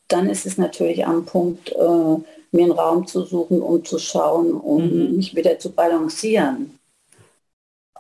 dann 0.09 0.29
ist 0.29 0.47
es 0.47 0.59
natürlich 0.59 1.07
am 1.07 1.25
Punkt, 1.25 1.71
äh, 1.71 2.17
mir 2.53 2.65
einen 2.65 2.73
Raum 2.73 3.07
zu 3.07 3.25
suchen, 3.25 3.63
um 3.63 3.85
zu 3.85 3.99
schauen, 3.99 4.53
um 4.53 4.85
mhm. 4.87 5.17
mich 5.17 5.35
wieder 5.37 5.59
zu 5.59 5.71
balancieren. 5.71 6.79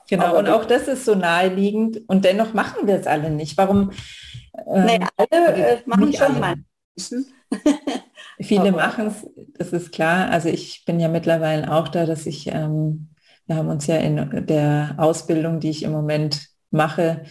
Genau, 0.09 0.25
Aber 0.25 0.39
und 0.41 0.49
auch 0.49 0.65
das 0.65 0.89
ist 0.89 1.05
so 1.05 1.15
naheliegend 1.15 2.03
und 2.09 2.25
dennoch 2.25 2.53
machen 2.53 2.89
wir 2.89 2.97
es 2.97 3.07
alle 3.07 3.31
nicht. 3.31 3.57
Warum? 3.57 3.93
Ähm, 4.67 4.87
nee, 4.87 5.01
alle 5.17 5.55
äh, 5.55 5.79
machen 5.87 6.13
schon 6.13 6.41
mal. 6.41 6.57
Viele 8.41 8.73
machen 8.73 9.07
es, 9.07 9.27
das 9.57 9.73
ist 9.73 9.93
klar. 9.93 10.31
Also 10.31 10.49
ich 10.49 10.85
bin 10.85 10.99
ja 10.99 11.09
mittlerweile 11.09 11.73
auch 11.73 11.89
da, 11.89 12.07
dass 12.07 12.27
ich 12.27 12.49
ähm, 12.49 13.11
wir 13.51 13.57
haben 13.57 13.69
uns 13.69 13.89
ja 13.89 13.97
in 13.97 14.47
der 14.47 14.95
Ausbildung, 14.97 15.59
die 15.59 15.71
ich 15.71 15.83
im 15.83 15.91
Moment 15.91 16.47
mache, 16.71 17.25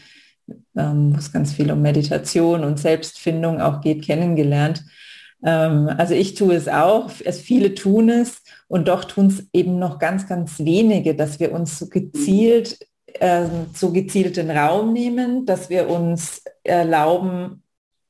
ähm, 0.76 1.14
wo 1.14 1.18
es 1.18 1.32
ganz 1.32 1.54
viel 1.54 1.72
um 1.72 1.82
Meditation 1.82 2.66
und 2.66 2.78
Selbstfindung 2.78 3.62
auch 3.62 3.80
geht, 3.80 4.04
kennengelernt. 4.04 4.84
Ähm, 5.46 5.90
also 5.98 6.14
ich 6.16 6.34
tue 6.34 6.56
es 6.56 6.68
auch, 6.68 7.10
es 7.24 7.40
viele 7.40 7.74
tun 7.74 8.10
es 8.10 8.42
und 8.68 8.90
doch 8.90 9.06
tun 9.06 9.28
es 9.28 9.48
eben 9.54 9.80
noch 9.80 9.98
ganz, 9.98 10.28
ganz 10.28 10.60
wenige, 10.60 11.16
dass 11.16 11.40
wir 11.40 11.54
uns 11.54 11.80
so 11.80 11.88
gezielt, 11.88 12.78
äh, 13.14 13.46
so 13.74 13.94
gezielt 13.94 14.36
den 14.36 14.52
Raum 14.52 14.92
nehmen, 14.92 15.46
dass 15.46 15.70
wir 15.70 15.90
uns 15.90 16.44
erlauben, 16.66 17.64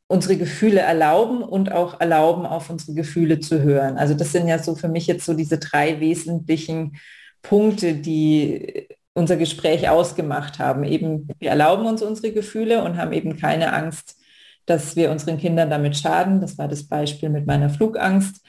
unsere 0.08 0.36
Gefühle 0.36 0.80
erlauben 0.80 1.44
und 1.44 1.72
auch 1.72 2.02
erlauben, 2.02 2.48
auf 2.48 2.72
unsere 2.72 2.96
Gefühle 2.96 3.40
zu 3.40 3.62
hören. 3.62 4.00
Also 4.00 4.16
das 4.16 4.32
sind 4.32 4.48
ja 4.48 4.58
so 4.58 4.74
für 4.74 4.90
mich 4.90 5.06
jetzt 5.06 5.28
so 5.28 5.36
diese 5.36 5.60
drei 5.60 6.00
wesentlichen 6.00 6.94
Punkte, 7.42 7.96
die 7.96 8.88
unser 9.14 9.38
Gespräch 9.38 9.90
ausgemacht 9.90 10.60
haben. 10.60 10.84
Eben, 10.84 11.28
wir 11.40 11.50
erlauben 11.50 11.86
uns 11.86 12.02
unsere 12.02 12.32
Gefühle 12.34 12.84
und 12.84 12.98
haben 12.98 13.14
eben 13.14 13.38
keine 13.38 13.74
Angst, 13.74 14.16
dass 14.66 14.96
wir 14.96 15.12
unseren 15.12 15.38
Kindern 15.38 15.70
damit 15.70 15.98
schaden. 15.98 16.42
Das 16.42 16.58
war 16.58 16.68
das 16.68 16.88
Beispiel 16.88 17.30
mit 17.30 17.46
meiner 17.46 17.70
Flugangst. 17.70 18.42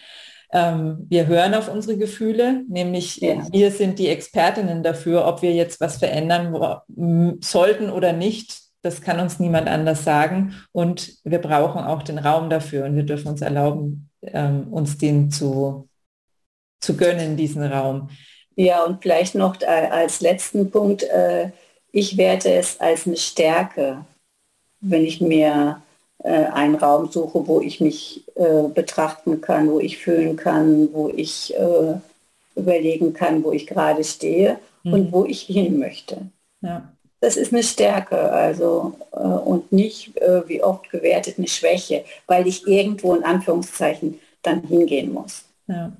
Ähm, 0.52 1.06
wir 1.08 1.26
hören 1.26 1.54
auf 1.54 1.68
unsere 1.68 1.96
Gefühle, 1.96 2.64
nämlich 2.68 3.18
ja. 3.18 3.46
wir 3.52 3.70
sind 3.70 3.98
die 3.98 4.08
Expertinnen 4.08 4.82
dafür, 4.82 5.26
ob 5.26 5.42
wir 5.42 5.52
jetzt 5.52 5.80
was 5.80 5.98
verändern 5.98 6.54
sollten 7.40 7.90
oder 7.90 8.12
nicht. 8.12 8.58
Das 8.82 9.00
kann 9.00 9.20
uns 9.20 9.38
niemand 9.38 9.68
anders 9.68 10.04
sagen. 10.04 10.54
Und 10.72 11.18
wir 11.24 11.38
brauchen 11.38 11.84
auch 11.84 12.02
den 12.02 12.18
Raum 12.18 12.50
dafür 12.50 12.86
und 12.86 12.96
wir 12.96 13.04
dürfen 13.04 13.28
uns 13.28 13.42
erlauben, 13.42 14.10
ähm, 14.22 14.68
uns 14.72 14.98
den 14.98 15.30
zu, 15.30 15.88
zu 16.80 16.96
gönnen, 16.96 17.36
diesen 17.36 17.62
Raum. 17.62 18.08
Ja, 18.60 18.84
und 18.84 19.00
vielleicht 19.00 19.36
noch 19.36 19.58
äh, 19.62 19.64
als 19.64 20.20
letzten 20.20 20.70
Punkt, 20.70 21.02
äh, 21.04 21.48
ich 21.92 22.18
werte 22.18 22.52
es 22.52 22.78
als 22.78 23.06
eine 23.06 23.16
Stärke, 23.16 24.04
wenn 24.82 25.02
ich 25.06 25.22
mir 25.22 25.80
äh, 26.18 26.44
einen 26.44 26.74
Raum 26.74 27.10
suche, 27.10 27.46
wo 27.46 27.62
ich 27.62 27.80
mich 27.80 28.22
betrachten 28.74 29.40
kann, 29.40 29.70
wo 29.70 29.80
ich 29.80 29.98
fühlen 29.98 30.36
kann, 30.36 30.92
wo 30.92 31.10
ich 31.14 31.54
überlegen 32.54 33.12
kann, 33.12 33.44
wo 33.44 33.52
ich 33.52 33.66
gerade 33.66 34.02
stehe 34.02 34.58
mhm. 34.82 34.92
und 34.92 35.12
wo 35.12 35.24
ich 35.26 35.42
hin 35.42 35.78
möchte. 35.78 36.22
Ja. 36.62 36.90
Das 37.20 37.36
ist 37.36 37.52
eine 37.52 37.62
Stärke, 37.62 38.18
also 38.32 38.94
und 39.10 39.72
nicht 39.72 40.14
wie 40.46 40.62
oft 40.62 40.88
gewertet 40.90 41.34
eine 41.36 41.48
Schwäche, 41.48 42.04
weil 42.26 42.46
ich 42.46 42.66
irgendwo 42.66 43.14
in 43.14 43.24
Anführungszeichen 43.24 44.18
dann 44.42 44.62
hingehen 44.62 45.12
muss. 45.12 45.44
Ja. 45.66 45.92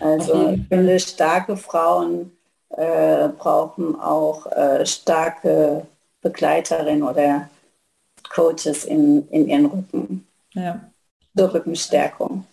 Also 0.00 0.50
ich 0.50 0.68
finde, 0.68 0.98
starke 1.00 1.56
Frauen 1.56 2.32
äh, 2.70 3.28
brauchen 3.28 3.98
auch 4.00 4.46
äh, 4.52 4.84
starke 4.84 5.86
Begleiterinnen 6.20 7.02
oder 7.02 7.48
Coaches 8.28 8.84
in, 8.84 9.28
in 9.28 9.48
ihren 9.48 9.66
Rücken. 9.66 10.26
Ja. 10.54 10.80
Zur 11.36 11.54
Rückenstärkung. 11.54 12.46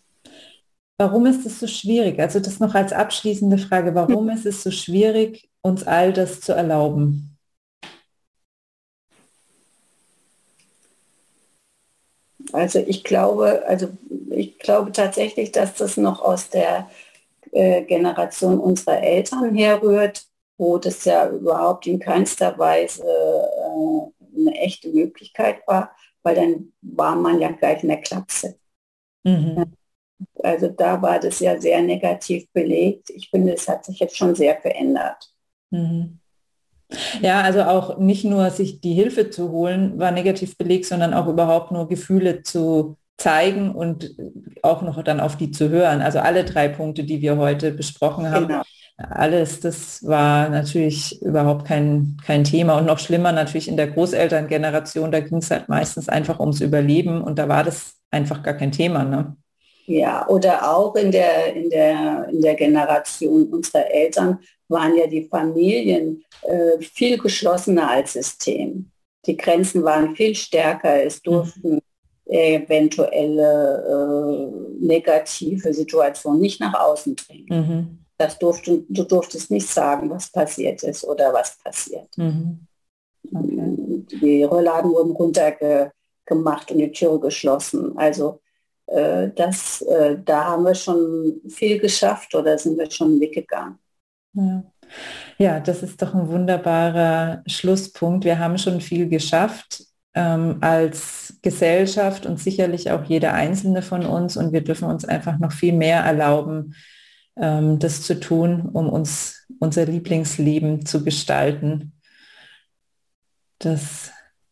Warum 0.97 1.25
ist 1.25 1.45
es 1.45 1.59
so 1.59 1.67
schwierig? 1.67 2.19
Also 2.19 2.39
das 2.39 2.59
noch 2.59 2.75
als 2.75 2.93
abschließende 2.93 3.57
Frage. 3.57 3.95
Warum 3.95 4.29
ist 4.29 4.45
es 4.45 4.63
so 4.63 4.71
schwierig, 4.71 5.49
uns 5.61 5.85
all 5.85 6.13
das 6.13 6.41
zu 6.41 6.53
erlauben? 6.53 7.37
Also 12.51 12.79
ich 12.79 13.03
glaube, 13.03 13.63
also 13.67 13.89
ich 14.29 14.59
glaube 14.59 14.91
tatsächlich, 14.91 15.51
dass 15.51 15.73
das 15.73 15.97
noch 15.97 16.21
aus 16.21 16.49
der 16.49 16.89
äh, 17.53 17.83
Generation 17.83 18.59
unserer 18.59 19.01
Eltern 19.01 19.55
herrührt, 19.55 20.25
wo 20.57 20.77
das 20.77 21.05
ja 21.05 21.29
überhaupt 21.29 21.87
in 21.87 21.99
keinster 21.99 22.57
Weise 22.57 23.03
äh, 23.03 24.39
eine 24.39 24.55
echte 24.59 24.89
Möglichkeit 24.89 25.57
war, 25.67 25.95
weil 26.23 26.35
dann 26.35 26.73
war 26.81 27.15
man 27.15 27.39
ja 27.39 27.51
gleich 27.51 27.83
in 27.83 27.89
der 27.89 28.01
Klapse. 28.01 28.55
Mhm. 29.23 29.75
Also 30.41 30.69
da 30.69 31.01
war 31.01 31.19
das 31.19 31.39
ja 31.39 31.59
sehr 31.59 31.81
negativ 31.81 32.47
belegt. 32.53 33.09
Ich 33.09 33.29
finde, 33.29 33.53
es 33.53 33.67
hat 33.67 33.85
sich 33.85 33.99
jetzt 33.99 34.17
schon 34.17 34.35
sehr 34.35 34.59
verändert. 34.61 35.31
Mhm. 35.69 36.19
Ja, 37.21 37.41
also 37.41 37.63
auch 37.63 37.97
nicht 37.97 38.23
nur 38.23 38.49
sich 38.49 38.79
die 38.79 38.93
Hilfe 38.93 39.29
zu 39.29 39.51
holen, 39.51 39.97
war 39.99 40.11
negativ 40.11 40.57
belegt, 40.57 40.85
sondern 40.85 41.13
auch 41.13 41.27
überhaupt 41.27 41.71
nur 41.71 41.87
Gefühle 41.87 42.43
zu 42.43 42.97
zeigen 43.17 43.73
und 43.73 44.15
auch 44.61 44.81
noch 44.81 45.01
dann 45.03 45.19
auf 45.19 45.37
die 45.37 45.51
zu 45.51 45.69
hören. 45.69 46.01
Also 46.01 46.19
alle 46.19 46.43
drei 46.43 46.67
Punkte, 46.67 47.03
die 47.03 47.21
wir 47.21 47.37
heute 47.37 47.71
besprochen 47.71 48.29
haben, 48.29 48.47
genau. 48.47 48.63
alles, 48.97 49.59
das 49.59 50.05
war 50.05 50.49
natürlich 50.49 51.21
überhaupt 51.21 51.65
kein, 51.65 52.17
kein 52.25 52.43
Thema 52.43 52.77
und 52.77 52.85
noch 52.85 52.99
schlimmer 52.99 53.31
natürlich 53.31 53.67
in 53.67 53.77
der 53.77 53.87
Großelterngeneration, 53.87 55.11
da 55.11 55.19
ging 55.19 55.37
es 55.37 55.51
halt 55.51 55.69
meistens 55.69 56.09
einfach 56.09 56.39
ums 56.39 56.61
Überleben 56.61 57.21
und 57.21 57.37
da 57.39 57.47
war 57.47 57.63
das 57.63 57.95
einfach 58.11 58.43
gar 58.43 58.55
kein 58.55 58.71
Thema. 58.71 59.03
Ne? 59.03 59.35
Ja, 59.85 60.27
oder 60.27 60.75
auch 60.75 60.95
in 60.95 61.11
der, 61.11 61.53
in 61.53 61.69
der, 61.69 62.27
in 62.29 62.41
der 62.41 62.55
Generation 62.55 63.47
unserer 63.51 63.91
Eltern 63.91 64.39
waren 64.69 64.95
ja 64.95 65.07
die 65.07 65.27
Familien 65.27 66.23
äh, 66.43 66.81
viel 66.81 67.17
geschlossener 67.17 67.89
als 67.89 68.13
System. 68.13 68.89
Die 69.25 69.37
Grenzen 69.37 69.83
waren 69.83 70.15
viel 70.15 70.35
stärker. 70.35 71.03
Es 71.03 71.17
mhm. 71.17 71.31
durften 71.31 71.79
eventuelle 72.33 73.83
äh, 73.87 74.85
negative 74.85 75.73
Situationen 75.73 76.41
nicht 76.41 76.59
nach 76.59 76.73
außen 76.73 77.15
dringen. 77.15 77.47
Mhm. 77.49 77.99
Das 78.17 78.39
durfte, 78.39 78.83
du 78.89 79.03
durftest 79.03 79.51
nicht 79.51 79.67
sagen, 79.67 80.09
was 80.09 80.31
passiert 80.31 80.83
ist 80.83 81.03
oder 81.03 81.33
was 81.33 81.57
passiert. 81.63 82.17
Mhm. 82.17 82.67
Okay. 83.33 84.05
Die 84.21 84.43
Rollladen 84.43 84.91
wurden 84.91 85.11
runtergemacht 85.11 86.71
und 86.71 86.77
die 86.77 86.91
Türe 86.91 87.19
geschlossen. 87.19 87.97
Also 87.97 88.41
äh, 88.87 89.29
das, 89.35 89.81
äh, 89.83 90.17
da 90.23 90.45
haben 90.45 90.63
wir 90.63 90.75
schon 90.75 91.41
viel 91.49 91.79
geschafft 91.79 92.33
oder 92.35 92.57
sind 92.57 92.77
wir 92.77 92.89
schon 92.89 93.19
weggegangen. 93.19 93.77
Ja. 94.33 94.63
ja, 95.37 95.59
das 95.59 95.83
ist 95.83 96.01
doch 96.01 96.15
ein 96.15 96.27
wunderbarer 96.27 97.43
Schlusspunkt. 97.45 98.25
Wir 98.25 98.39
haben 98.39 98.57
schon 98.57 98.81
viel 98.81 99.07
geschafft 99.07 99.92
ähm, 100.15 100.57
als 100.61 101.39
Gesellschaft 101.41 102.25
und 102.25 102.39
sicherlich 102.39 102.91
auch 102.91 103.03
jeder 103.03 103.33
einzelne 103.33 103.81
von 103.81 104.05
uns. 104.05 104.37
Und 104.37 104.53
wir 104.53 104.61
dürfen 104.61 104.87
uns 104.87 105.05
einfach 105.05 105.39
noch 105.39 105.51
viel 105.51 105.73
mehr 105.73 106.01
erlauben, 106.01 106.75
ähm, 107.35 107.79
das 107.79 108.01
zu 108.01 108.19
tun, 108.19 108.69
um 108.73 108.89
uns 108.89 109.47
unser 109.59 109.85
Lieblingsleben 109.85 110.85
zu 110.85 111.03
gestalten. 111.03 111.93
Das 113.59 114.11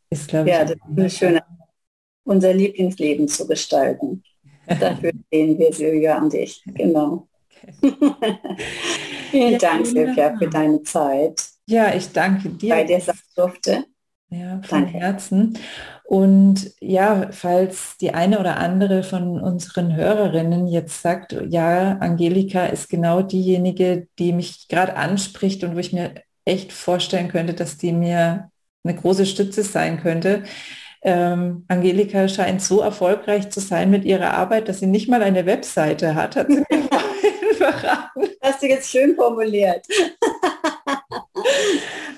ist, 0.10 0.28
glaube 0.28 0.50
ja, 0.50 0.64
ich, 0.64 0.70
das 0.70 0.78
ist 0.78 0.98
eine 0.98 1.10
schöne, 1.10 1.44
unser 2.24 2.54
Lieblingsleben 2.54 3.28
zu 3.28 3.48
gestalten. 3.48 4.24
Dafür 4.66 5.12
sehen 5.32 5.60
wir 5.60 5.74
Silvia 5.74 6.18
und 6.18 6.34
ich. 6.34 6.64
Genau. 6.66 7.28
Okay. 7.82 7.94
Vielen 9.32 9.54
ja, 9.54 9.58
Dank, 9.60 9.86
Silvia, 9.86 10.38
für 10.38 10.50
deine 10.50 10.82
Zeit. 10.84 11.42
Ja, 11.68 11.94
ich 11.94 12.12
danke 12.12 12.50
dir. 12.50 12.70
Bei 12.70 12.84
dir 12.84 13.00
sein 13.00 13.16
durfte. 13.36 13.86
Ja, 14.32 14.62
von 14.64 14.86
Danke. 14.86 15.00
Herzen. 15.00 15.58
Und 16.06 16.72
ja, 16.80 17.30
falls 17.32 17.98
die 17.98 18.14
eine 18.14 18.40
oder 18.40 18.58
andere 18.58 19.04
von 19.04 19.42
unseren 19.42 19.96
Hörerinnen 19.96 20.68
jetzt 20.68 21.02
sagt, 21.02 21.36
ja, 21.50 21.98
Angelika 21.98 22.66
ist 22.66 22.90
genau 22.90 23.22
diejenige, 23.22 24.08
die 24.20 24.32
mich 24.34 24.68
gerade 24.70 24.96
anspricht 24.96 25.64
und 25.64 25.76
wo 25.76 25.80
ich 25.80 25.94
mir 25.94 26.16
echt 26.46 26.72
vorstellen 26.72 27.28
könnte, 27.28 27.54
dass 27.54 27.78
die 27.78 27.92
mir 27.92 28.50
eine 28.84 28.96
große 28.96 29.26
Stütze 29.26 29.64
sein 29.64 30.00
könnte. 30.02 30.44
Ähm, 31.04 31.66
Angelika 31.68 32.28
scheint 32.28 32.62
so 32.62 32.80
erfolgreich 32.82 33.50
zu 33.50 33.60
sein 33.60 33.90
mit 33.92 34.06
ihrer 34.06 34.34
Arbeit, 34.36 34.70
dass 34.70 34.80
sie 34.80 34.88
nicht 34.88 35.10
mal 35.10 35.24
eine 35.24 35.46
Webseite 35.46 36.16
hat, 36.16 36.36
hat 36.36 36.48
sie 36.48 36.64
mir 36.70 36.90
verraten. 37.58 38.30
Hast 38.42 38.62
du 38.62 38.68
jetzt 38.68 38.90
schön 38.90 39.16
formuliert. 39.16 39.86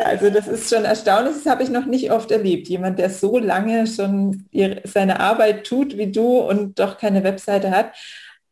Also 0.06 0.30
das 0.30 0.48
ist 0.48 0.70
schon 0.70 0.86
erstaunlich, 0.86 1.36
das 1.36 1.52
habe 1.52 1.64
ich 1.64 1.70
noch 1.70 1.86
nicht 1.86 2.12
oft 2.12 2.32
erlebt. 2.32 2.68
Jemand, 2.68 3.00
der 3.00 3.10
so 3.10 3.38
lange 3.38 3.88
schon 3.88 4.46
ihre, 4.52 4.82
seine 4.86 5.20
Arbeit 5.20 5.66
tut 5.66 5.98
wie 5.98 6.12
du 6.12 6.40
und 6.40 6.80
doch 6.80 6.98
keine 6.98 7.24
Webseite 7.24 7.72
hat. 7.72 7.94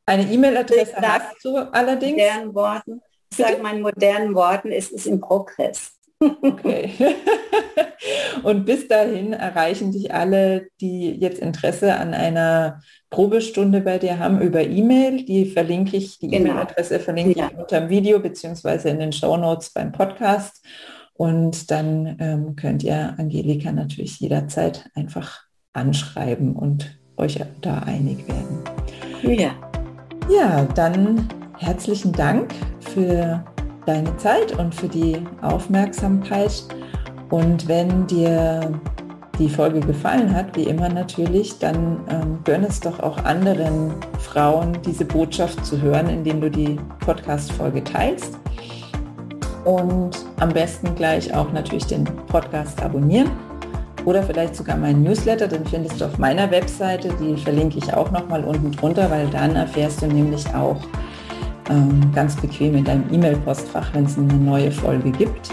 Eine 0.05 0.31
E-Mail-Adresse 0.31 0.95
hast 0.97 1.43
du 1.43 1.57
allerdings. 1.57 2.17
Modernen 2.17 2.55
Worten. 2.55 3.01
Ich 3.31 3.37
sage 3.37 3.61
meinen 3.61 3.81
modernen 3.81 4.35
Worten, 4.35 4.71
es 4.71 4.91
ist 4.91 5.07
im 5.07 5.21
Progress. 5.21 5.93
Okay. 6.19 6.91
Und 8.43 8.65
bis 8.65 8.87
dahin 8.87 9.33
erreichen 9.33 9.91
dich 9.91 10.13
alle, 10.13 10.67
die 10.79 11.11
jetzt 11.11 11.39
Interesse 11.39 11.95
an 11.95 12.13
einer 12.13 12.81
Probestunde 13.09 13.81
bei 13.81 13.97
dir 13.97 14.19
haben, 14.19 14.41
über 14.41 14.61
E-Mail. 14.61 15.23
Die 15.23 15.45
verlinke 15.45 15.97
ich, 15.97 16.19
die 16.19 16.27
genau. 16.27 16.51
E-Mail-Adresse 16.51 16.99
verlinke 16.99 17.39
ja. 17.39 17.49
ich 17.51 17.57
unter 17.57 17.81
dem 17.81 17.89
Video 17.89 18.19
beziehungsweise 18.19 18.89
in 18.89 18.99
den 18.99 19.13
Show 19.13 19.37
Notes 19.37 19.71
beim 19.71 19.91
Podcast. 19.91 20.65
Und 21.13 21.69
dann 21.69 22.15
ähm, 22.19 22.55
könnt 22.55 22.83
ihr 22.83 23.15
Angelika 23.17 23.71
natürlich 23.71 24.19
jederzeit 24.19 24.89
einfach 24.95 25.41
anschreiben 25.73 26.55
und 26.55 26.99
euch 27.17 27.39
da 27.61 27.79
einig 27.79 28.27
werden. 28.27 28.59
Ja. 29.23 29.51
Ja, 30.29 30.65
dann 30.75 31.27
herzlichen 31.57 32.11
Dank 32.11 32.53
für 32.79 33.43
deine 33.85 34.15
Zeit 34.17 34.57
und 34.57 34.73
für 34.73 34.87
die 34.87 35.17
Aufmerksamkeit. 35.41 36.63
Und 37.29 37.67
wenn 37.67 38.07
dir 38.07 38.79
die 39.39 39.49
Folge 39.49 39.79
gefallen 39.79 40.33
hat, 40.33 40.55
wie 40.55 40.63
immer 40.63 40.89
natürlich, 40.89 41.57
dann 41.59 42.01
ähm, 42.09 42.39
gönn 42.43 42.63
es 42.63 42.79
doch 42.79 42.99
auch 42.99 43.17
anderen 43.23 43.93
Frauen, 44.19 44.77
diese 44.85 45.05
Botschaft 45.05 45.65
zu 45.65 45.81
hören, 45.81 46.09
indem 46.09 46.41
du 46.41 46.51
die 46.51 46.77
Podcast-Folge 46.99 47.83
teilst. 47.83 48.37
Und 49.65 50.11
am 50.39 50.49
besten 50.49 50.95
gleich 50.95 51.33
auch 51.33 51.51
natürlich 51.51 51.85
den 51.85 52.03
Podcast 52.03 52.81
abonnieren 52.81 53.29
oder 54.05 54.23
vielleicht 54.23 54.55
sogar 54.55 54.77
meinen 54.77 55.03
Newsletter, 55.03 55.47
den 55.47 55.65
findest 55.65 56.01
du 56.01 56.05
auf 56.05 56.17
meiner 56.17 56.49
Webseite, 56.49 57.09
die 57.21 57.37
verlinke 57.37 57.77
ich 57.77 57.93
auch 57.93 58.09
nochmal 58.11 58.43
unten 58.43 58.71
drunter, 58.71 59.09
weil 59.11 59.27
dann 59.27 59.55
erfährst 59.55 60.01
du 60.01 60.07
nämlich 60.07 60.43
auch 60.55 60.77
ähm, 61.69 62.11
ganz 62.13 62.35
bequem 62.35 62.75
in 62.75 62.83
deinem 62.83 63.03
E-Mail-Postfach, 63.11 63.93
wenn 63.93 64.05
es 64.05 64.17
eine 64.17 64.33
neue 64.33 64.71
Folge 64.71 65.11
gibt. 65.11 65.49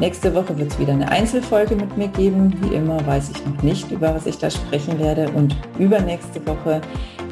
Nächste 0.00 0.34
Woche 0.34 0.58
wird 0.58 0.72
es 0.72 0.78
wieder 0.80 0.94
eine 0.94 1.08
Einzelfolge 1.08 1.76
mit 1.76 1.96
mir 1.96 2.08
geben. 2.08 2.52
Wie 2.62 2.74
immer 2.74 3.06
weiß 3.06 3.30
ich 3.30 3.46
noch 3.46 3.62
nicht, 3.62 3.90
über 3.92 4.12
was 4.12 4.26
ich 4.26 4.36
da 4.36 4.50
sprechen 4.50 4.98
werde. 4.98 5.28
Und 5.30 5.56
übernächste 5.78 6.44
Woche 6.44 6.80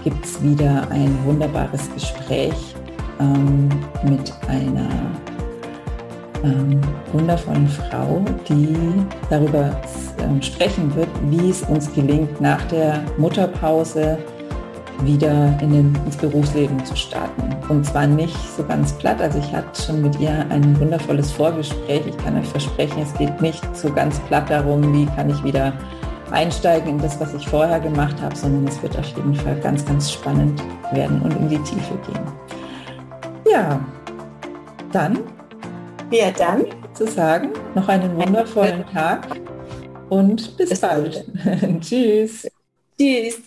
gibt 0.04 0.24
es 0.24 0.40
wieder 0.40 0.86
ein 0.90 1.18
wunderbares 1.24 1.92
Gespräch 1.92 2.76
ähm, 3.18 3.68
mit 4.04 4.32
einer 4.46 4.88
ähm, 6.44 6.80
wundervollen 7.12 7.68
Frau, 7.68 8.22
die 8.48 8.76
darüber 9.28 9.80
ähm, 10.22 10.40
sprechen 10.42 10.94
wird, 10.94 11.08
wie 11.28 11.50
es 11.50 11.62
uns 11.62 11.92
gelingt, 11.92 12.40
nach 12.40 12.62
der 12.68 13.02
Mutterpause 13.16 14.18
wieder 15.02 15.58
in 15.62 15.72
den, 15.72 15.98
ins 16.04 16.16
Berufsleben 16.16 16.84
zu 16.84 16.94
starten. 16.96 17.54
Und 17.68 17.86
zwar 17.86 18.06
nicht 18.06 18.36
so 18.56 18.64
ganz 18.64 18.92
platt. 18.92 19.20
Also 19.20 19.38
ich 19.38 19.52
hatte 19.52 19.82
schon 19.82 20.02
mit 20.02 20.18
ihr 20.20 20.46
ein 20.50 20.78
wundervolles 20.78 21.32
Vorgespräch. 21.32 22.02
Ich 22.06 22.16
kann 22.18 22.38
euch 22.38 22.48
versprechen, 22.48 23.02
es 23.02 23.14
geht 23.14 23.40
nicht 23.40 23.64
so 23.76 23.90
ganz 23.92 24.18
platt 24.20 24.50
darum, 24.50 24.92
wie 24.92 25.06
kann 25.06 25.30
ich 25.30 25.42
wieder 25.42 25.72
einsteigen 26.30 26.90
in 26.90 26.98
das, 26.98 27.18
was 27.20 27.34
ich 27.34 27.48
vorher 27.48 27.80
gemacht 27.80 28.20
habe, 28.20 28.36
sondern 28.36 28.66
es 28.68 28.80
wird 28.82 28.96
auf 28.98 29.06
jeden 29.16 29.34
Fall 29.34 29.58
ganz, 29.60 29.84
ganz 29.84 30.12
spannend 30.12 30.62
werden 30.92 31.20
und 31.22 31.36
in 31.36 31.48
die 31.48 31.58
Tiefe 31.58 31.94
gehen. 32.06 32.24
Ja, 33.50 33.80
dann 34.92 35.18
ja, 36.10 36.30
dann 36.30 36.66
zu 36.94 37.06
sagen, 37.06 37.50
noch 37.74 37.88
einen 37.88 38.16
wundervollen 38.16 38.84
Tag 38.86 39.40
und 40.08 40.56
bis, 40.56 40.70
bis 40.70 40.80
bald. 40.80 41.24
Tschüss. 41.80 42.48
Tschüss. 42.98 43.40